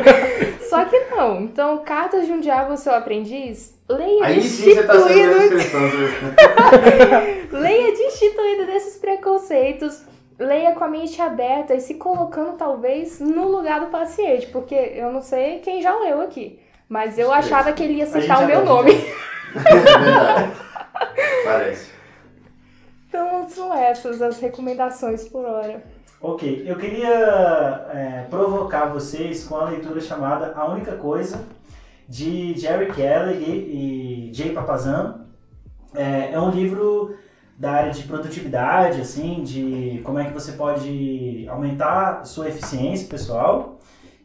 Só 0.70 0.86
que 0.86 0.98
não. 1.10 1.42
Então, 1.42 1.78
Cartas 1.84 2.24
de 2.26 2.32
um 2.32 2.40
Diabo 2.40 2.72
a 2.72 2.78
Seu 2.78 2.94
Aprendiz, 2.94 3.78
leia 3.86 4.24
Aí 4.24 4.40
sim 4.40 4.74
você 4.74 4.82
tá 4.84 4.94
sendo 4.94 5.38
menos 5.38 5.48
cristão. 5.48 5.80
né? 5.82 7.46
Leia 7.52 7.92
destituído 7.92 8.64
desses 8.64 8.96
preconceitos, 8.96 10.02
leia 10.38 10.72
com 10.72 10.82
a 10.84 10.88
mente 10.88 11.20
aberta 11.20 11.74
e 11.74 11.80
se 11.80 11.94
colocando 11.96 12.56
talvez 12.56 13.20
no 13.20 13.48
lugar 13.48 13.80
do 13.80 13.86
paciente, 13.88 14.46
porque 14.46 14.74
eu 14.74 15.12
não 15.12 15.20
sei 15.20 15.58
quem 15.58 15.82
já 15.82 15.94
leu 15.94 16.22
aqui, 16.22 16.58
mas 16.88 17.18
eu 17.18 17.30
achava 17.30 17.70
que 17.74 17.82
ele 17.82 17.98
ia 17.98 18.06
citar 18.06 18.42
o 18.42 18.46
meu 18.46 18.64
nome. 18.64 18.92
É 19.54 19.74
verdade. 19.74 20.52
Parece. 21.44 21.95
Então 23.16 23.48
são 23.48 23.74
essas 23.74 24.20
as 24.20 24.38
recomendações 24.38 25.26
por 25.26 25.42
hora. 25.46 25.82
Ok, 26.20 26.64
eu 26.66 26.76
queria 26.76 27.08
é, 27.94 28.26
provocar 28.28 28.92
vocês 28.92 29.44
com 29.44 29.56
a 29.56 29.70
leitura 29.70 30.02
chamada 30.02 30.52
A 30.54 30.66
Única 30.66 30.92
Coisa, 30.96 31.42
de 32.06 32.52
Jerry 32.58 32.92
Kelly 32.92 33.42
e, 33.42 34.30
Jay 34.34 34.52
Papazano. 34.52 35.24
É, 35.94 36.32
é 36.32 36.38
um 36.38 36.50
livro 36.50 37.16
da 37.56 37.70
área 37.70 37.90
de 37.90 38.02
produtividade, 38.02 39.00
assim, 39.00 39.42
de 39.42 40.02
como 40.04 40.18
é 40.18 40.26
que 40.26 40.34
você 40.34 40.52
pode 40.52 41.46
aumentar 41.48 42.26
sua 42.26 42.48
eficiência 42.48 43.08
pessoal. 43.08 43.78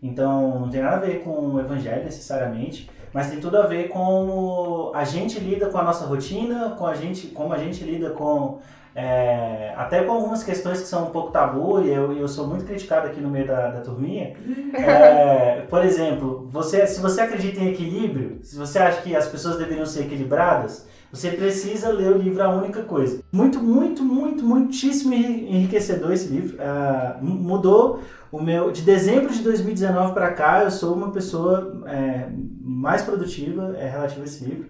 Então, 0.04 0.60
não 0.60 0.70
tem 0.70 0.82
nada 0.82 0.98
a 0.98 1.00
ver 1.00 1.24
com 1.24 1.32
o 1.32 1.60
evangelho 1.62 2.04
necessariamente, 2.04 2.90
mas 3.14 3.30
tem 3.30 3.40
tudo 3.40 3.58
a 3.58 3.68
ver 3.68 3.88
com 3.88 4.92
a 4.94 5.06
gente 5.06 5.40
lida 5.40 5.70
com 5.70 5.78
a 5.78 5.84
nossa 5.84 6.06
rotina, 6.06 6.76
com 6.78 6.86
a 6.86 6.94
gente, 6.94 7.28
como 7.28 7.54
a 7.54 7.58
gente 7.58 7.86
lida 7.86 8.10
com 8.10 8.60
é, 8.96 9.74
até 9.78 10.04
com 10.04 10.12
algumas 10.12 10.44
questões 10.44 10.82
que 10.82 10.88
são 10.88 11.04
um 11.08 11.12
pouco 11.12 11.32
tabu, 11.32 11.82
e 11.82 11.90
eu, 11.90 12.12
eu 12.14 12.28
sou 12.28 12.48
muito 12.48 12.66
criticado 12.66 13.08
aqui 13.08 13.22
no 13.22 13.30
meio 13.30 13.48
da, 13.48 13.70
da 13.72 13.80
turminha. 13.82 14.34
É, 14.74 15.62
por 15.70 15.84
exemplo, 15.84 16.48
você, 16.52 16.86
se 16.88 17.00
você 17.00 17.22
acredita 17.22 17.60
em 17.62 17.70
equilíbrio, 17.70 18.40
se 18.44 18.58
você 18.58 18.80
acha 18.80 19.02
que 19.02 19.16
as 19.16 19.28
pessoas 19.28 19.58
deveriam 19.58 19.86
ser 19.86 20.02
equilibradas, 20.02 20.88
você 21.12 21.30
precisa 21.32 21.90
ler 21.90 22.12
o 22.14 22.18
livro 22.18 22.42
A 22.44 22.50
Única 22.50 22.84
Coisa. 22.84 23.22
Muito, 23.32 23.60
muito, 23.60 24.02
muito, 24.04 24.44
muitíssimo 24.46 25.14
enriquecedor 25.14 26.12
esse 26.14 26.28
livro. 26.30 26.58
Ah, 26.60 27.18
mu- 27.22 27.36
mudou 27.36 28.00
o 28.32 28.42
meu. 28.42 28.72
De 28.72 28.82
dezembro 28.82 29.30
de 29.34 29.42
2019 29.44 30.14
para 30.14 30.32
cá, 30.32 30.64
eu 30.64 30.72
sou 30.72 30.94
uma 30.94 31.12
pessoa 31.12 31.82
é, 31.86 32.28
mais 32.62 33.02
produtiva 33.02 33.76
é, 33.78 33.90
relativa 33.90 34.22
a 34.22 34.24
esse 34.26 34.46
livro. 34.46 34.68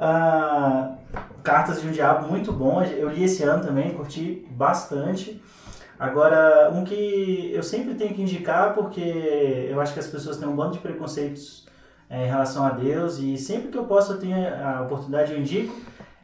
Ah, 0.00 0.94
Cartas 1.42 1.80
de 1.80 1.88
um 1.88 1.90
Diabo, 1.90 2.28
muito 2.28 2.52
bom. 2.52 2.82
Eu 2.82 3.08
li 3.08 3.24
esse 3.24 3.42
ano 3.42 3.64
também, 3.64 3.94
curti 3.94 4.46
bastante. 4.50 5.42
Agora, 5.98 6.70
um 6.72 6.84
que 6.84 7.52
eu 7.54 7.62
sempre 7.62 7.94
tenho 7.94 8.12
que 8.12 8.22
indicar, 8.22 8.74
porque 8.74 9.68
eu 9.70 9.80
acho 9.80 9.92
que 9.92 10.00
as 10.00 10.06
pessoas 10.08 10.36
têm 10.36 10.48
um 10.48 10.56
bando 10.56 10.72
de 10.72 10.78
preconceitos 10.78 11.66
é, 12.10 12.26
em 12.26 12.28
relação 12.28 12.66
a 12.66 12.70
Deus, 12.70 13.18
e 13.18 13.38
sempre 13.38 13.68
que 13.68 13.78
eu 13.78 13.84
posso, 13.84 14.12
eu 14.12 14.18
tenho 14.18 14.36
a 14.36 14.82
oportunidade, 14.82 15.32
eu 15.32 15.38
indico, 15.38 15.74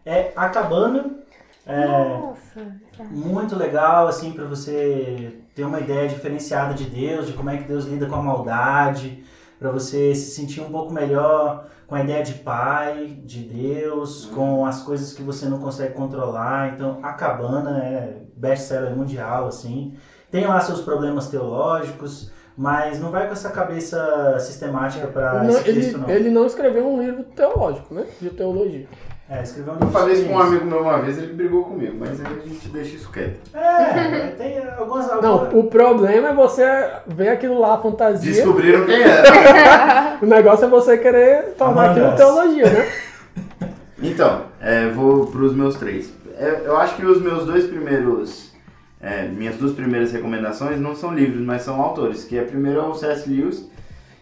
é 0.04 0.32
A 0.34 0.48
Cabana. 0.48 1.18
É, 1.64 1.86
Nossa. 1.86 2.66
muito 3.10 3.54
legal, 3.54 4.08
assim, 4.08 4.32
para 4.32 4.46
você 4.46 5.38
ter 5.54 5.64
uma 5.64 5.78
ideia 5.78 6.08
diferenciada 6.08 6.72
de 6.72 6.84
Deus, 6.84 7.26
de 7.26 7.34
como 7.34 7.50
é 7.50 7.58
que 7.58 7.64
Deus 7.64 7.84
lida 7.84 8.06
com 8.06 8.16
a 8.16 8.22
maldade, 8.22 9.22
para 9.58 9.70
você 9.70 10.14
se 10.14 10.30
sentir 10.30 10.60
um 10.60 10.70
pouco 10.70 10.92
melhor 10.92 11.66
com 11.88 11.94
a 11.94 12.02
ideia 12.02 12.22
de 12.22 12.34
pai, 12.34 13.18
de 13.24 13.40
Deus, 13.40 14.26
com 14.26 14.66
as 14.66 14.82
coisas 14.82 15.14
que 15.14 15.22
você 15.22 15.46
não 15.46 15.58
consegue 15.58 15.94
controlar. 15.94 16.74
Então, 16.74 17.00
a 17.02 17.14
Cabana 17.14 17.82
é 17.82 18.22
best-seller 18.36 18.94
mundial, 18.94 19.46
assim. 19.48 19.94
Tem 20.30 20.46
lá 20.46 20.60
seus 20.60 20.82
problemas 20.82 21.28
teológicos, 21.28 22.30
mas 22.54 23.00
não 23.00 23.10
vai 23.10 23.26
com 23.26 23.32
essa 23.32 23.48
cabeça 23.48 24.38
sistemática 24.38 25.06
para 25.06 25.46
esse 25.48 25.64
texto, 25.64 25.78
ele, 25.78 25.96
não. 25.96 26.10
ele 26.10 26.30
não 26.30 26.44
escreveu 26.44 26.86
um 26.86 27.02
livro 27.02 27.24
teológico, 27.24 27.94
né? 27.94 28.04
De 28.20 28.28
teologia. 28.28 28.86
É, 29.30 29.42
escreveu 29.42 29.74
um 29.74 29.76
Eu 29.76 29.80
livro 29.86 29.92
falei 29.98 30.14
isso 30.14 30.24
com 30.26 30.34
um 30.34 30.38
amigo 30.38 30.64
meu 30.64 30.80
uma 30.80 31.02
vez, 31.02 31.18
ele 31.18 31.34
brigou 31.34 31.64
comigo, 31.64 31.96
mas 32.00 32.18
aí 32.18 32.26
a 32.42 32.48
gente 32.48 32.68
deixa 32.68 32.96
isso 32.96 33.10
quieto. 33.12 33.38
É, 33.54 34.28
tem 34.38 34.58
algumas... 34.78 35.06
Não, 35.20 35.32
algumas- 35.32 35.54
o 35.54 35.64
problema 35.64 36.28
é 36.28 36.34
você 36.34 36.64
ver 37.06 37.28
aquilo 37.28 37.58
lá, 37.60 37.74
a 37.74 37.78
fantasia. 37.78 38.32
Descobriram 38.32 38.86
quem 38.86 39.02
era. 39.02 40.18
O 40.22 40.26
negócio 40.26 40.64
é 40.64 40.68
você 40.68 40.96
querer 40.98 41.54
tornar 41.58 41.90
aquilo 41.90 42.16
teologia, 42.16 42.70
né? 42.70 42.88
Então, 44.00 44.42
é, 44.60 44.88
vou 44.90 45.26
pros 45.26 45.54
meus 45.54 45.74
três. 45.76 46.12
É, 46.38 46.62
eu 46.64 46.76
acho 46.76 46.94
que 46.96 47.04
os 47.04 47.20
meus 47.20 47.44
dois 47.44 47.66
primeiros. 47.66 48.52
é, 49.00 49.24
minhas 49.26 49.56
duas 49.56 49.72
primeiras 49.72 50.12
recomendações 50.12 50.80
não 50.80 50.94
são 50.94 51.12
livros, 51.12 51.40
mas 51.44 51.62
são 51.62 51.80
autores. 51.82 52.22
Que 52.24 52.38
é 52.38 52.42
primeiro 52.42 52.78
é 52.78 52.82
o 52.84 52.94
C.S. 52.94 53.28
Lewis, 53.28 53.68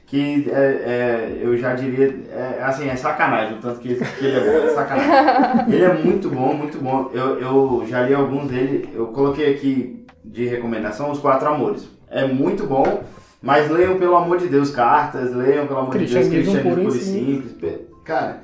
que 0.07 0.49
é, 0.51 0.55
é, 0.55 1.39
eu 1.43 1.57
já 1.57 1.75
diria. 1.75 2.15
É, 2.31 2.63
assim, 2.63 2.89
é 2.89 2.95
sacanagem 2.95 3.59
o 3.59 3.61
tanto 3.61 3.81
que, 3.81 3.97
que 3.97 4.25
ele 4.25 4.39
é 4.39 4.41
bom. 4.41 4.67
É 4.67 4.71
sacanagem. 4.71 5.67
Ele 5.75 5.85
é 5.85 5.93
muito 5.93 6.31
bom, 6.31 6.55
muito 6.55 6.79
bom. 6.79 7.11
Eu, 7.13 7.41
eu 7.41 7.85
já 7.89 8.03
li 8.03 8.15
alguns 8.15 8.49
dele. 8.49 8.89
Eu 8.95 9.09
coloquei 9.09 9.53
aqui 9.53 10.07
de 10.25 10.47
recomendação 10.47 11.11
Os 11.11 11.19
Quatro 11.19 11.49
Amores. 11.49 11.89
É 12.09 12.25
muito 12.25 12.67
bom, 12.67 13.03
mas 13.43 13.69
leiam 13.69 13.99
pelo 13.99 14.17
amor 14.17 14.39
de 14.39 14.47
Deus 14.47 14.71
cartas, 14.71 15.35
leiam 15.35 15.67
pelo 15.67 15.81
amor 15.81 15.99
de 15.99 16.07
Deus 16.07 16.29
Cristianismo 16.29 16.63
puro 16.63 16.81
e 16.83 16.85
puro 16.85 16.97
e 16.97 17.01
simples. 17.01 17.57
Cara, 18.05 18.43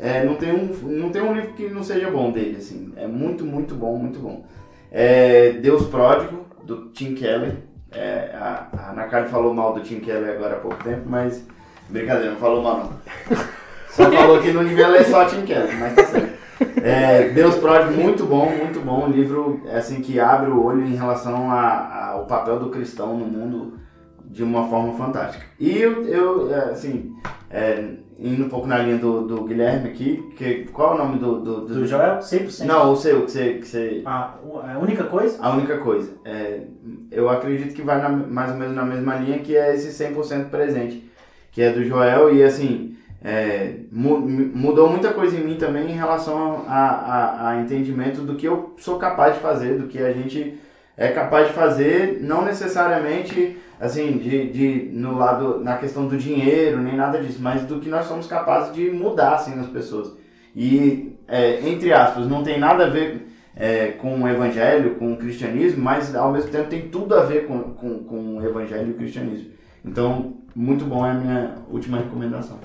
é, 0.00 0.24
não, 0.24 0.36
tem 0.36 0.52
um, 0.52 0.66
não 0.82 1.10
tem 1.10 1.22
um 1.22 1.34
livro 1.34 1.52
que 1.54 1.68
não 1.68 1.82
seja 1.82 2.08
bom 2.08 2.30
dele, 2.30 2.56
assim. 2.58 2.92
É 2.96 3.08
muito, 3.08 3.44
muito 3.44 3.74
bom, 3.74 3.98
muito 3.98 4.20
bom. 4.20 4.44
É, 4.92 5.52
Deus 5.54 5.86
Pródigo, 5.86 6.46
do 6.64 6.90
Tim 6.90 7.14
Keller. 7.14 7.56
É, 7.94 8.30
a, 8.34 8.66
a 8.76 8.90
Ana 8.90 9.04
Karen 9.04 9.28
falou 9.28 9.54
mal 9.54 9.72
do 9.72 9.80
Tim 9.80 10.00
Keller 10.00 10.36
agora 10.36 10.56
há 10.56 10.60
pouco 10.60 10.82
tempo, 10.82 11.02
mas... 11.06 11.46
Brincadeira, 11.88 12.30
não 12.32 12.38
falou 12.38 12.62
mal 12.62 12.78
não. 12.78 13.36
Só 13.90 14.10
falou 14.10 14.40
que 14.40 14.52
não 14.52 14.64
devia 14.64 14.88
ler 14.88 15.04
só 15.04 15.24
Tim 15.26 15.42
Keller, 15.42 15.78
mas 15.78 15.94
tá 15.94 16.04
certo. 16.06 16.34
É, 16.82 17.28
Deus 17.28 17.54
Pródigo, 17.56 17.92
muito 17.92 18.24
bom, 18.26 18.46
muito 18.50 18.80
bom. 18.80 19.04
Um 19.04 19.10
livro 19.10 19.60
assim, 19.72 20.00
que 20.00 20.18
abre 20.18 20.50
o 20.50 20.64
olho 20.64 20.84
em 20.84 20.96
relação 20.96 21.48
a- 21.50 22.08
ao 22.12 22.26
papel 22.26 22.58
do 22.58 22.70
cristão 22.70 23.16
no 23.16 23.24
mundo 23.26 23.78
de 24.24 24.42
uma 24.42 24.66
forma 24.68 24.94
fantástica. 24.94 25.44
E 25.60 25.78
eu, 25.78 26.02
eu 26.08 26.52
é, 26.52 26.70
assim, 26.72 27.14
é, 27.50 27.84
indo 28.18 28.46
um 28.46 28.48
pouco 28.48 28.66
na 28.66 28.78
linha 28.78 28.98
do, 28.98 29.26
do 29.28 29.44
Guilherme 29.44 29.90
aqui, 29.90 30.28
que, 30.36 30.64
qual 30.72 30.92
é 30.92 30.94
o 30.94 30.98
nome 30.98 31.18
do... 31.20 31.40
do, 31.40 31.60
do- 31.60 31.74
Do 31.74 31.86
Joel, 31.86 32.18
100%. 32.18 32.64
Não, 32.64 32.92
o 32.92 32.96
seu, 32.96 33.22
que 33.26 33.30
você... 33.30 33.54
Que 33.54 33.66
você 33.68 34.02
A, 34.04 34.34
a 34.74 34.78
única 34.80 35.04
coisa? 35.04 35.38
a 35.40 35.50
única 35.54 35.78
coisa, 35.78 36.12
é, 36.24 36.62
eu 37.14 37.28
acredito 37.28 37.74
que 37.74 37.82
vai 37.82 38.00
na- 38.00 38.08
mais 38.08 38.50
ou 38.50 38.56
menos 38.56 38.74
na 38.74 38.84
mesma 38.84 39.16
linha 39.16 39.38
que 39.38 39.56
é 39.56 39.74
esse 39.74 39.92
100% 39.92 40.50
presente, 40.50 41.08
que 41.52 41.62
é 41.62 41.70
do 41.72 41.84
Joel, 41.84 42.34
e 42.34 42.42
assim, 42.42 42.96
é, 43.22 43.74
mu- 43.90 44.20
mudou 44.20 44.88
muita 44.90 45.12
coisa 45.12 45.36
em 45.36 45.44
mim 45.44 45.56
também 45.56 45.90
em 45.90 45.96
relação 45.96 46.64
a, 46.68 46.78
a, 46.78 47.48
a 47.50 47.60
entendimento 47.62 48.22
do 48.22 48.34
que 48.34 48.46
eu 48.46 48.74
sou 48.78 48.98
capaz 48.98 49.34
de 49.34 49.40
fazer, 49.40 49.78
do 49.78 49.86
que 49.86 49.98
a 49.98 50.12
gente 50.12 50.58
é 50.96 51.08
capaz 51.08 51.48
de 51.48 51.54
fazer, 51.54 52.18
não 52.22 52.44
necessariamente 52.44 53.58
assim, 53.80 54.12
de, 54.18 54.50
de 54.50 54.90
no 54.92 55.16
lado, 55.16 55.60
na 55.62 55.76
questão 55.76 56.06
do 56.06 56.16
dinheiro, 56.16 56.78
nem 56.80 56.96
nada 56.96 57.18
disso, 57.20 57.38
mas 57.42 57.62
do 57.62 57.80
que 57.80 57.88
nós 57.88 58.06
somos 58.06 58.26
capazes 58.26 58.72
de 58.74 58.90
mudar 58.90 59.34
assim 59.34 59.54
nas 59.54 59.66
pessoas. 59.66 60.12
E, 60.54 61.16
é, 61.26 61.60
entre 61.68 61.92
aspas, 61.92 62.26
não 62.28 62.42
tem 62.44 62.58
nada 62.58 62.86
a 62.86 62.88
ver 62.90 63.23
é, 63.56 63.88
com 63.92 64.22
o 64.22 64.28
evangelho, 64.28 64.96
com 64.96 65.12
o 65.12 65.16
cristianismo, 65.16 65.82
mas 65.82 66.14
ao 66.14 66.32
mesmo 66.32 66.50
tempo 66.50 66.68
tem 66.68 66.88
tudo 66.88 67.14
a 67.14 67.22
ver 67.22 67.46
com, 67.46 67.74
com, 67.74 68.04
com 68.04 68.36
o 68.36 68.44
evangelho 68.44 68.88
e 68.88 68.90
o 68.90 68.94
cristianismo. 68.94 69.50
Então, 69.84 70.34
muito 70.54 70.84
bom 70.84 71.04
é 71.06 71.10
a 71.10 71.14
minha 71.14 71.54
última 71.70 71.98
recomendação. 71.98 72.58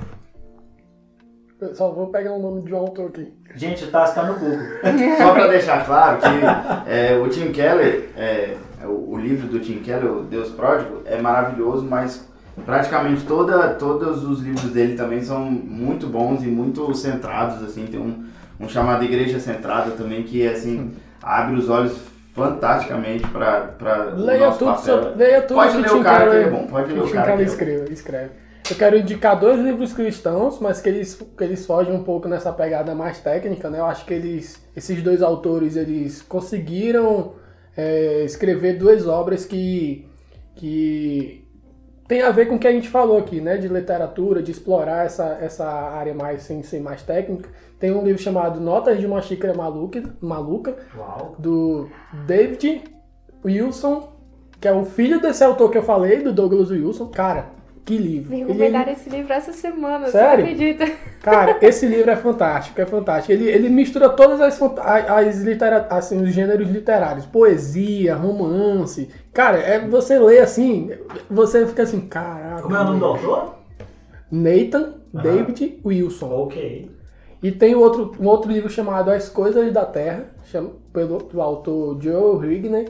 Só 1.73 1.91
vou 1.91 2.07
pegar 2.07 2.31
o 2.33 2.41
nome 2.41 2.61
de 2.61 2.73
um 2.73 2.77
autor 2.77 3.07
aqui. 3.07 3.33
Gente, 3.53 3.83
o 3.83 3.91
Tassi 3.91 4.15
tá 4.15 4.23
no 4.23 4.35
Google. 4.35 4.59
Só 5.17 5.33
para 5.33 5.47
deixar 5.47 5.85
claro 5.85 6.17
que 6.19 6.89
é, 6.89 7.17
o 7.17 7.27
Tim 7.27 7.51
Keller, 7.51 8.09
é, 8.15 8.55
o, 8.85 9.15
o 9.15 9.17
livro 9.17 9.45
do 9.47 9.59
Tim 9.59 9.79
Keller, 9.79 10.09
o 10.09 10.23
Deus 10.23 10.49
Pródigo, 10.51 11.01
é 11.05 11.21
maravilhoso, 11.21 11.85
mas 11.85 12.25
praticamente 12.65 13.25
toda, 13.25 13.73
todos 13.73 14.23
os 14.23 14.39
livros 14.39 14.71
dele 14.71 14.95
também 14.95 15.21
são 15.21 15.51
muito 15.51 16.07
bons 16.07 16.43
e 16.43 16.47
muito 16.47 16.93
centrados, 16.93 17.61
assim, 17.61 17.85
tem 17.87 17.99
um, 17.99 18.23
um 18.59 18.67
chamado 18.67 19.03
Igreja 19.03 19.39
Centrada 19.39 19.91
também, 19.91 20.23
que 20.23 20.47
assim, 20.47 20.93
abre 21.21 21.55
os 21.55 21.69
olhos 21.69 21.97
fantasticamente 22.33 23.27
para 23.27 24.13
o 24.15 24.19
Leia 24.21 24.45
nosso 24.45 24.59
tudo, 24.59 24.71
papel. 24.71 25.03
sobre, 25.03 25.17
leia 25.17 25.41
tudo 25.41 25.57
Pode 25.57 25.77
ler 25.77 25.91
o 25.91 26.03
cara 26.03 26.29
que 26.29 26.35
ele 26.35 26.45
é 26.45 26.49
bom, 26.49 26.67
pode 26.67 26.93
ler 26.93 27.01
o 27.01 27.11
cara 27.11 27.35
que 27.35 27.41
é 27.41 27.45
escreve, 27.45 27.93
escreve. 27.93 28.29
Eu 28.69 28.75
quero 28.75 28.97
indicar 28.97 29.39
dois 29.39 29.59
livros 29.59 29.93
cristãos, 29.93 30.59
mas 30.59 30.79
que 30.79 30.89
eles, 30.89 31.15
que 31.15 31.43
eles 31.43 31.65
fogem 31.65 31.93
um 31.93 32.03
pouco 32.03 32.27
nessa 32.27 32.53
pegada 32.53 32.93
mais 32.93 33.19
técnica, 33.19 33.69
né? 33.69 33.79
Eu 33.79 33.85
acho 33.85 34.05
que 34.05 34.13
eles, 34.13 34.63
esses 34.75 35.01
dois 35.01 35.23
autores, 35.23 35.75
eles 35.75 36.21
conseguiram 36.21 37.33
é, 37.75 38.23
escrever 38.25 38.77
duas 38.77 39.07
obras 39.07 39.43
que, 39.43 40.07
que 40.55 41.38
tem 42.09 42.23
a 42.23 42.31
ver 42.31 42.47
com 42.47 42.55
o 42.55 42.59
que 42.59 42.67
a 42.67 42.71
gente 42.71 42.89
falou 42.89 43.19
aqui, 43.19 43.39
né? 43.39 43.55
De 43.57 43.67
literatura, 43.67 44.41
de 44.41 44.49
explorar 44.49 45.05
essa, 45.05 45.37
essa 45.39 45.69
área 45.69 46.11
mais 46.11 46.41
sem 46.41 46.63
ser 46.63 46.81
mais 46.81 47.03
técnica. 47.03 47.47
Tem 47.79 47.91
um 47.91 48.03
livro 48.03 48.19
chamado 48.19 48.59
Notas 48.59 48.99
de 48.99 49.05
uma 49.05 49.21
Xícara 49.21 49.53
Maluca, 49.53 50.03
Maluca 50.19 50.75
Uau. 50.97 51.35
do 51.37 51.87
David 52.25 52.83
Wilson, 53.45 54.11
que 54.59 54.67
é 54.67 54.73
o 54.73 54.85
filho 54.85 55.21
desse 55.21 55.43
autor 55.43 55.69
que 55.69 55.77
eu 55.77 55.83
falei, 55.83 56.23
do 56.23 56.33
Douglas 56.33 56.71
Wilson. 56.71 57.09
Cara, 57.09 57.51
que 57.89 57.97
livro. 57.97 58.29
Me 58.29 58.41
Ele- 58.41 58.45
recomendaram 58.51 58.91
esse 58.91 59.09
livro 59.09 59.33
essa 59.33 59.51
semana, 59.51 60.07
Sério? 60.09 60.45
você 60.45 60.51
acredita? 60.51 60.85
Cara, 61.23 61.57
esse 61.59 61.87
livro 61.87 62.11
é 62.11 62.15
fantástico, 62.15 62.79
é 62.79 62.85
fantástico. 62.85 63.31
Ele, 63.31 63.49
ele 63.49 63.67
mistura 63.67 64.09
todas 64.09 64.39
as, 64.39 64.61
as 64.61 65.41
litera, 65.41 65.87
assim, 65.89 66.21
os 66.21 66.31
gêneros 66.31 66.69
literários, 66.69 67.25
poesia, 67.25 68.13
romance. 68.15 69.09
Cara, 69.33 69.57
é 69.57 69.79
você 69.79 70.19
lê 70.19 70.37
assim, 70.37 70.91
você 71.27 71.65
fica 71.65 71.81
assim, 71.81 72.01
caraca. 72.01 72.61
Como 72.61 72.75
é 72.75 72.79
o 72.79 72.83
nome 72.83 72.99
do 72.99 73.05
autor? 73.05 73.55
Nathan 74.31 74.93
Aham. 75.15 75.23
David 75.23 75.81
Wilson. 75.83 76.29
Ok. 76.31 76.91
E 77.41 77.51
tem 77.51 77.73
outro, 77.73 78.11
um 78.19 78.27
outro 78.27 78.51
livro 78.51 78.69
chamado 78.69 79.09
As 79.09 79.29
Coisas 79.29 79.73
da 79.73 79.85
Terra, 79.85 80.25
chama, 80.43 80.73
pelo 80.93 81.17
do 81.17 81.41
autor 81.41 81.97
Joe 81.99 82.45
Higney, 82.53 82.85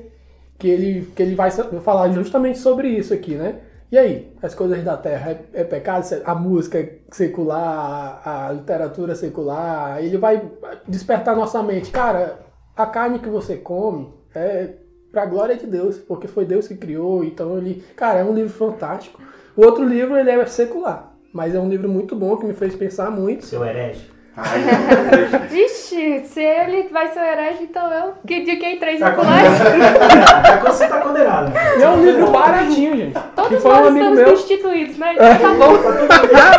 que 0.57 0.67
ele, 0.67 1.07
que 1.15 1.23
ele 1.23 1.35
vai 1.35 1.51
falar 1.51 2.11
justamente 2.11 2.57
sobre 2.57 2.89
isso 2.89 3.13
aqui, 3.13 3.35
né? 3.35 3.59
E 3.91 3.97
aí, 3.97 4.31
as 4.41 4.53
coisas 4.53 4.83
da 4.83 4.95
Terra 4.95 5.31
é, 5.31 5.61
é 5.61 5.63
pecado? 5.63 6.05
A 6.23 6.35
música 6.35 6.87
secular, 7.11 8.21
a, 8.23 8.51
literatura 8.51 9.15
secular, 9.15 10.03
ele 10.03 10.17
vai 10.17 10.47
despertar 10.87 11.35
nossa 11.35 11.63
mente. 11.63 11.89
Cara, 11.89 12.39
a 12.77 12.85
carne 12.85 13.17
que 13.17 13.29
você 13.29 13.55
come 13.57 14.13
é 14.35 14.69
pra 15.11 15.25
glória 15.25 15.57
de 15.57 15.65
Deus, 15.65 15.97
porque 15.97 16.27
foi 16.27 16.45
Deus 16.45 16.67
que 16.67 16.75
criou, 16.75 17.23
então 17.23 17.57
ele... 17.57 17.83
Cara, 17.95 18.19
é 18.19 18.23
um 18.23 18.33
livro 18.33 18.53
fantástico. 18.53 19.19
O 19.57 19.65
outro 19.65 19.83
livro, 19.83 20.15
ele 20.15 20.29
é 20.29 20.45
secular, 20.45 21.15
mas 21.33 21.55
é 21.55 21.59
um 21.59 21.67
livro 21.67 21.89
muito 21.89 22.15
bom, 22.15 22.37
que 22.37 22.45
me 22.45 22.53
fez 22.53 22.75
pensar 22.75 23.09
muito. 23.09 23.45
Seu 23.45 23.65
herege. 23.65 24.18
Ai, 24.37 24.59
meu 24.63 25.27
Deus. 25.29 25.51
Vixe, 25.51 26.23
se 26.25 26.41
ele 26.41 26.89
vai 26.91 27.07
ser 27.09 27.19
o 27.19 27.23
herege, 27.23 27.63
então 27.63 27.91
eu 27.91 28.13
que 28.25 28.41
de 28.43 28.55
quem 28.57 28.77
três 28.79 28.99
Tá. 28.99 29.11
Já 29.15 30.57
que 30.57 30.65
você 30.65 30.87
tá 30.87 30.99
condenado. 31.01 31.51
É 31.57 31.89
um 31.89 32.03
livro 32.03 32.31
baratinho, 32.31 32.95
gente. 32.95 33.19
Todos 33.35 33.63
um 33.63 33.67
nós 33.67 33.87
amigo 33.87 33.97
estamos 33.97 34.19
meu. 34.19 34.29
constituídos, 34.29 34.97
né? 34.97 35.13
Então 35.13 35.37
tá 35.37 35.53
bom. 35.53 35.77
Tá 35.77 35.89
mundo 35.89 36.07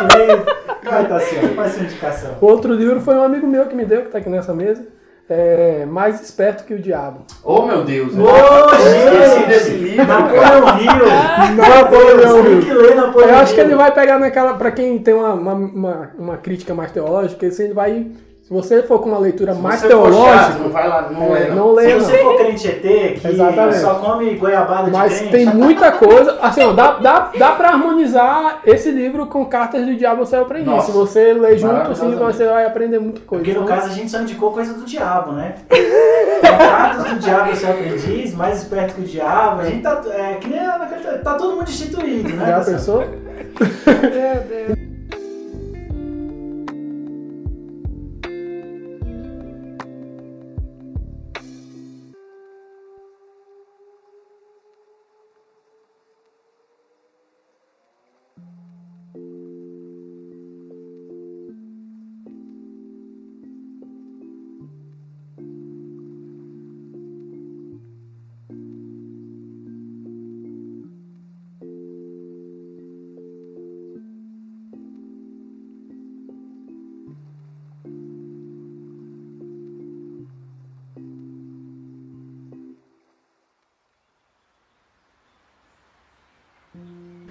destruído. 0.08 0.46
Vai, 0.82 1.06
Tassiano, 1.06 1.54
faz 1.54 1.72
sua 1.72 1.82
indicação. 1.82 2.30
Outro 2.40 2.72
livro 2.74 3.00
foi 3.00 3.14
um 3.14 3.22
amigo 3.22 3.46
meu 3.46 3.66
que 3.66 3.74
me 3.74 3.84
deu, 3.84 4.02
que 4.02 4.08
tá 4.10 4.18
aqui 4.18 4.28
nessa 4.28 4.52
mesa. 4.52 4.86
É 5.32 5.86
Mais 5.86 6.20
Esperto 6.20 6.64
que 6.64 6.74
o 6.74 6.78
Diabo. 6.80 7.20
Oh, 7.44 7.62
meu 7.62 7.84
Deus. 7.84 8.12
Ô, 8.18 8.26
Esqueci 8.74 9.46
desse 9.46 9.70
livro. 9.70 10.04
Napoleão 10.04 10.80
Hill! 10.80 11.56
Napoleão 11.56 12.46
Hill. 12.46 12.60
que 12.60 12.72
ler 12.72 12.96
Napoleão 12.96 13.28
Eu 13.30 13.36
acho 13.36 13.54
que 13.54 13.60
ele 13.60 13.76
vai 13.76 13.94
pegar 13.94 14.18
naquela. 14.18 14.54
Pra 14.54 14.72
quem 14.72 14.98
tem 14.98 15.14
uma, 15.14 15.34
uma, 15.34 15.54
uma, 15.54 16.10
uma 16.18 16.36
crítica 16.36 16.74
mais 16.74 16.90
teológica, 16.90 17.46
esse 17.46 17.62
ele 17.62 17.74
vai. 17.74 18.08
Se 18.50 18.54
você 18.54 18.82
for 18.82 18.98
com 18.98 19.10
uma 19.10 19.18
leitura 19.20 19.54
Se 19.54 19.60
mais 19.60 19.78
você 19.78 19.88
for 19.90 20.12
chato, 20.12 20.24
teológica, 20.24 20.58
não 20.58 20.70
vai 20.70 20.88
lá, 20.88 21.08
não 21.08 21.36
é, 21.36 21.38
lê, 21.38 21.48
não. 21.50 21.56
não 21.72 21.78
Se 21.78 21.94
você 21.94 22.16
não. 22.16 22.24
for 22.24 22.36
crente 22.36 22.66
ET, 22.66 23.20
que 23.20 23.28
Exatamente. 23.28 23.78
só 23.78 23.94
come 23.94 24.34
goiabada 24.34 24.84
de 24.86 24.90
Mas 24.90 25.18
crente, 25.18 25.30
tem 25.30 25.46
muita 25.46 25.92
coisa. 25.92 26.36
Assim, 26.42 26.62
ó, 26.64 26.72
dá, 26.72 26.94
dá, 26.94 27.30
dá 27.38 27.52
pra 27.52 27.68
harmonizar 27.68 28.60
esse 28.66 28.90
livro 28.90 29.26
com 29.26 29.44
Cartas 29.44 29.86
do 29.86 29.94
Diabo 29.94 30.22
ao 30.22 30.26
Céu 30.26 30.42
Aprendiz. 30.42 30.66
Nossa, 30.66 30.86
Se 30.90 30.98
você 30.98 31.32
ler 31.32 31.58
junto, 31.58 31.92
assim, 31.92 32.12
você 32.16 32.44
vai 32.44 32.66
aprender 32.66 32.98
muita 32.98 33.20
coisa. 33.20 33.44
Porque 33.44 33.56
no 33.56 33.64
Então, 33.64 33.76
caso 33.76 33.86
a 33.88 33.94
gente 33.94 34.10
só 34.10 34.18
indicou 34.18 34.50
coisa 34.50 34.74
do 34.74 34.84
diabo, 34.84 35.30
né? 35.30 35.54
Cartas 36.40 37.12
do 37.12 37.18
diabo, 37.20 37.54
seu 37.54 37.70
aprendiz, 37.70 38.34
mais 38.34 38.58
esperto 38.58 38.94
que 38.94 39.02
o 39.02 39.04
diabo. 39.04 39.60
A 39.60 39.64
gente 39.66 39.82
tá. 39.82 40.02
É, 40.12 40.34
que 40.34 40.48
nem 40.48 40.58
a 40.58 40.76
tá 41.22 41.34
todo 41.34 41.54
mundo 41.54 41.70
instituído, 41.70 42.30
né? 42.30 42.46
Já 42.46 42.56
Tassiano? 42.56 42.78
pensou? 42.78 42.98
Meu 42.98 44.42
Deus. 44.48 44.89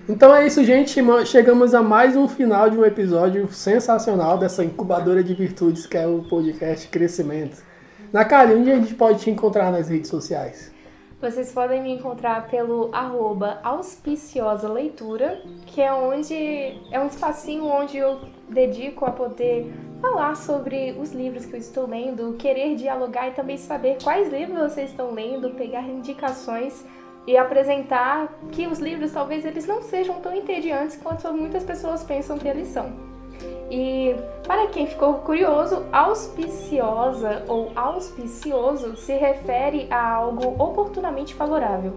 Então 0.10 0.36
é 0.36 0.48
isso, 0.48 0.64
gente. 0.64 1.00
Chegamos 1.28 1.76
a 1.76 1.84
mais 1.84 2.16
um 2.16 2.28
final 2.28 2.68
de 2.68 2.76
um 2.76 2.84
episódio 2.84 3.48
sensacional 3.54 4.40
dessa 4.40 4.66
incubadora 4.66 5.24
de 5.24 5.36
virtudes 5.36 5.86
que 5.86 5.96
é 5.96 6.08
o 6.08 6.24
podcast 6.24 6.88
Crescimento. 6.88 7.64
Na 8.12 8.22
onde 8.52 8.72
a 8.72 8.76
gente 8.78 8.96
pode 8.96 9.20
te 9.20 9.30
encontrar 9.30 9.72
nas 9.72 9.88
redes 9.88 10.10
sociais? 10.10 10.74
Vocês 11.22 11.52
podem 11.52 11.84
me 11.84 11.92
encontrar 11.92 12.48
pelo 12.48 12.90
arroba 12.92 13.60
auspiciosa 13.62 14.68
leitura, 14.68 15.44
que 15.68 15.80
é 15.80 15.94
onde 15.94 16.34
é 16.92 17.00
um 17.00 17.06
espacinho 17.06 17.66
onde 17.66 17.98
eu 17.98 18.20
dedico 18.50 19.06
a 19.06 19.12
poder 19.12 19.72
falar 20.02 20.36
sobre 20.36 20.98
os 21.00 21.12
livros 21.12 21.46
que 21.46 21.54
eu 21.54 21.60
estou 21.60 21.88
lendo, 21.88 22.34
querer 22.34 22.76
dialogar 22.76 23.28
e 23.28 23.32
também 23.34 23.58
saber 23.58 23.98
quais 24.04 24.34
livros 24.34 24.74
vocês 24.74 24.90
estão 24.90 25.14
lendo, 25.14 25.52
pegar 25.52 25.88
indicações 25.88 26.84
e 27.30 27.38
apresentar 27.38 28.28
que 28.52 28.66
os 28.66 28.80
livros 28.80 29.12
talvez 29.12 29.46
eles 29.46 29.68
não 29.68 29.84
sejam 29.84 30.20
tão 30.20 30.34
entediantes 30.34 30.98
quanto 30.98 31.32
muitas 31.32 31.64
pessoas 31.64 32.02
pensam 32.04 32.40
que 32.40 32.48
eles 32.48 32.70
são. 32.70 32.92
E 33.70 34.16
para 34.48 34.66
quem 34.70 34.88
ficou 34.88 35.14
curioso, 35.20 35.86
auspiciosa 35.92 37.44
ou 37.48 37.72
auspicioso 37.76 38.98
se 38.98 39.14
refere 39.14 39.88
a 39.92 40.16
algo 40.16 40.56
oportunamente 40.58 41.36
favorável. 41.36 41.94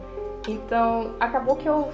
Então, 0.47 1.15
acabou 1.19 1.57
que 1.57 1.67
eu 1.67 1.89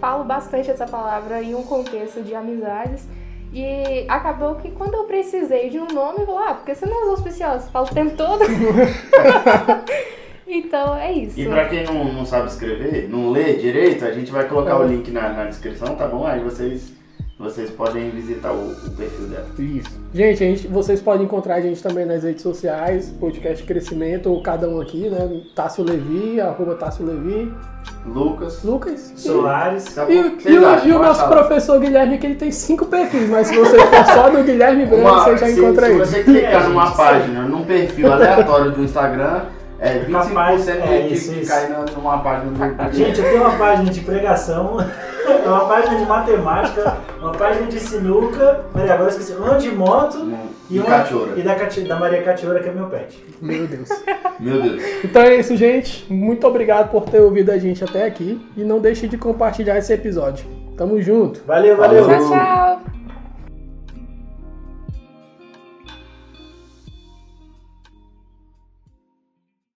falo 0.00 0.24
bastante 0.24 0.68
essa 0.68 0.84
palavra 0.84 1.40
em 1.40 1.54
um 1.54 1.62
contexto 1.62 2.24
de 2.24 2.34
amizades. 2.34 3.06
E 3.52 4.04
acabou 4.08 4.56
que 4.56 4.72
quando 4.72 4.94
eu 4.94 5.04
precisei 5.04 5.70
de 5.70 5.78
um 5.78 5.86
nome, 5.86 6.22
eu 6.22 6.26
falei, 6.26 6.48
ah, 6.48 6.54
porque 6.54 6.74
você 6.74 6.86
não 6.86 7.06
é 7.06 7.10
auspiciosa? 7.10 7.70
Fala 7.70 7.86
o 7.86 7.94
tempo 7.94 8.16
todo. 8.16 8.40
então 10.46 10.96
é 10.96 11.12
isso. 11.12 11.38
E 11.40 11.46
pra 11.46 11.68
quem 11.68 11.84
não, 11.84 12.12
não 12.12 12.26
sabe 12.26 12.48
escrever, 12.48 13.08
não 13.08 13.30
lê 13.30 13.54
direito, 13.54 14.04
a 14.04 14.12
gente 14.12 14.30
vai 14.30 14.48
colocar 14.48 14.78
o 14.78 14.86
link 14.86 15.10
na, 15.10 15.30
na 15.32 15.44
descrição, 15.44 15.94
tá 15.94 16.06
bom? 16.06 16.26
Aí 16.26 16.40
vocês 16.40 16.92
vocês 17.36 17.68
podem 17.68 18.10
visitar 18.10 18.52
o, 18.52 18.70
o, 18.70 18.90
perfil 18.92 19.26
dela. 19.26 19.46
Isso. 19.58 19.90
Gente, 20.14 20.44
a 20.44 20.46
gente, 20.46 20.68
vocês 20.68 21.02
podem 21.02 21.26
encontrar 21.26 21.56
a 21.56 21.60
gente 21.60 21.82
também 21.82 22.06
nas 22.06 22.22
redes 22.22 22.42
sociais, 22.42 23.12
podcast 23.18 23.64
Crescimento, 23.64 24.30
ou 24.30 24.40
cada 24.40 24.68
um 24.68 24.80
aqui, 24.80 25.10
né? 25.10 25.42
Tássio 25.52 25.82
Levi, 25.82 26.40
arroba 26.40 26.76
Tássio 26.76 27.04
Levi. 27.04 27.52
Lucas. 28.06 28.62
Lucas. 28.62 29.12
Soares. 29.16 29.84
Tá 29.92 30.08
e, 30.08 30.14
e, 30.14 30.58
o, 30.58 30.86
e 30.86 30.92
o 30.92 30.98
nosso 31.00 31.26
professor 31.26 31.80
Guilherme, 31.80 32.18
que 32.18 32.26
ele 32.26 32.36
tem 32.36 32.52
cinco 32.52 32.86
perfis, 32.86 33.28
mas 33.28 33.48
se 33.48 33.56
você 33.56 33.78
for 33.78 34.06
só 34.06 34.30
no 34.30 34.44
Guilherme 34.44 34.86
Branco, 34.86 35.24
você 35.24 35.36
já 35.36 35.46
se, 35.48 35.60
encontra 35.60 35.86
se 35.86 35.92
ele. 35.92 36.04
Se 36.04 36.12
você 36.12 36.22
clicar 36.22 36.68
numa 36.68 36.92
página, 36.96 37.42
num 37.42 37.64
perfil 37.64 38.12
aleatório 38.12 38.70
do 38.70 38.84
Instagram, 38.84 39.42
é 39.84 39.98
25% 40.00 40.12
Capaz, 40.12 40.68
é, 40.68 41.02
de, 41.02 41.14
isso, 41.14 41.34
de 41.34 41.46
cair 41.46 41.68
numa 41.94 42.18
página 42.18 42.52
do 42.52 42.92
Gente, 42.96 43.20
eu 43.20 43.24
tenho 43.24 43.42
uma 43.42 43.58
página 43.58 43.90
de 43.90 44.00
pregação. 44.00 44.78
É 45.24 45.48
uma 45.48 45.66
página 45.66 45.96
de 45.96 46.04
matemática, 46.04 46.98
uma 47.18 47.32
página 47.32 47.66
de 47.66 47.80
sinuca, 47.80 48.60
peraí, 48.74 48.90
agora 48.90 49.04
eu 49.04 49.08
esqueci, 49.08 49.32
uma 49.32 49.54
de 49.56 49.70
moto 49.70 50.18
hum, 50.18 50.36
e, 50.68 50.78
uma, 50.78 50.86
e 51.34 51.42
da, 51.42 51.54
da 51.54 51.96
Maria 51.98 52.22
Catiora, 52.22 52.60
que 52.60 52.68
é 52.68 52.72
meu 52.72 52.88
pet. 52.88 53.24
Meu 53.40 53.66
Deus. 53.66 53.88
meu 54.38 54.60
Deus. 54.60 54.82
Então 55.02 55.22
é 55.22 55.36
isso, 55.36 55.56
gente. 55.56 56.04
Muito 56.12 56.46
obrigado 56.46 56.90
por 56.90 57.04
ter 57.04 57.20
ouvido 57.20 57.50
a 57.50 57.56
gente 57.56 57.82
até 57.82 58.04
aqui 58.04 58.38
e 58.54 58.64
não 58.64 58.80
deixe 58.80 59.08
de 59.08 59.16
compartilhar 59.16 59.78
esse 59.78 59.94
episódio. 59.94 60.44
Tamo 60.76 61.00
junto. 61.00 61.42
Valeu, 61.46 61.74
valeu. 61.74 62.06
Tchau, 62.06 62.28
tchau. 62.28 63.03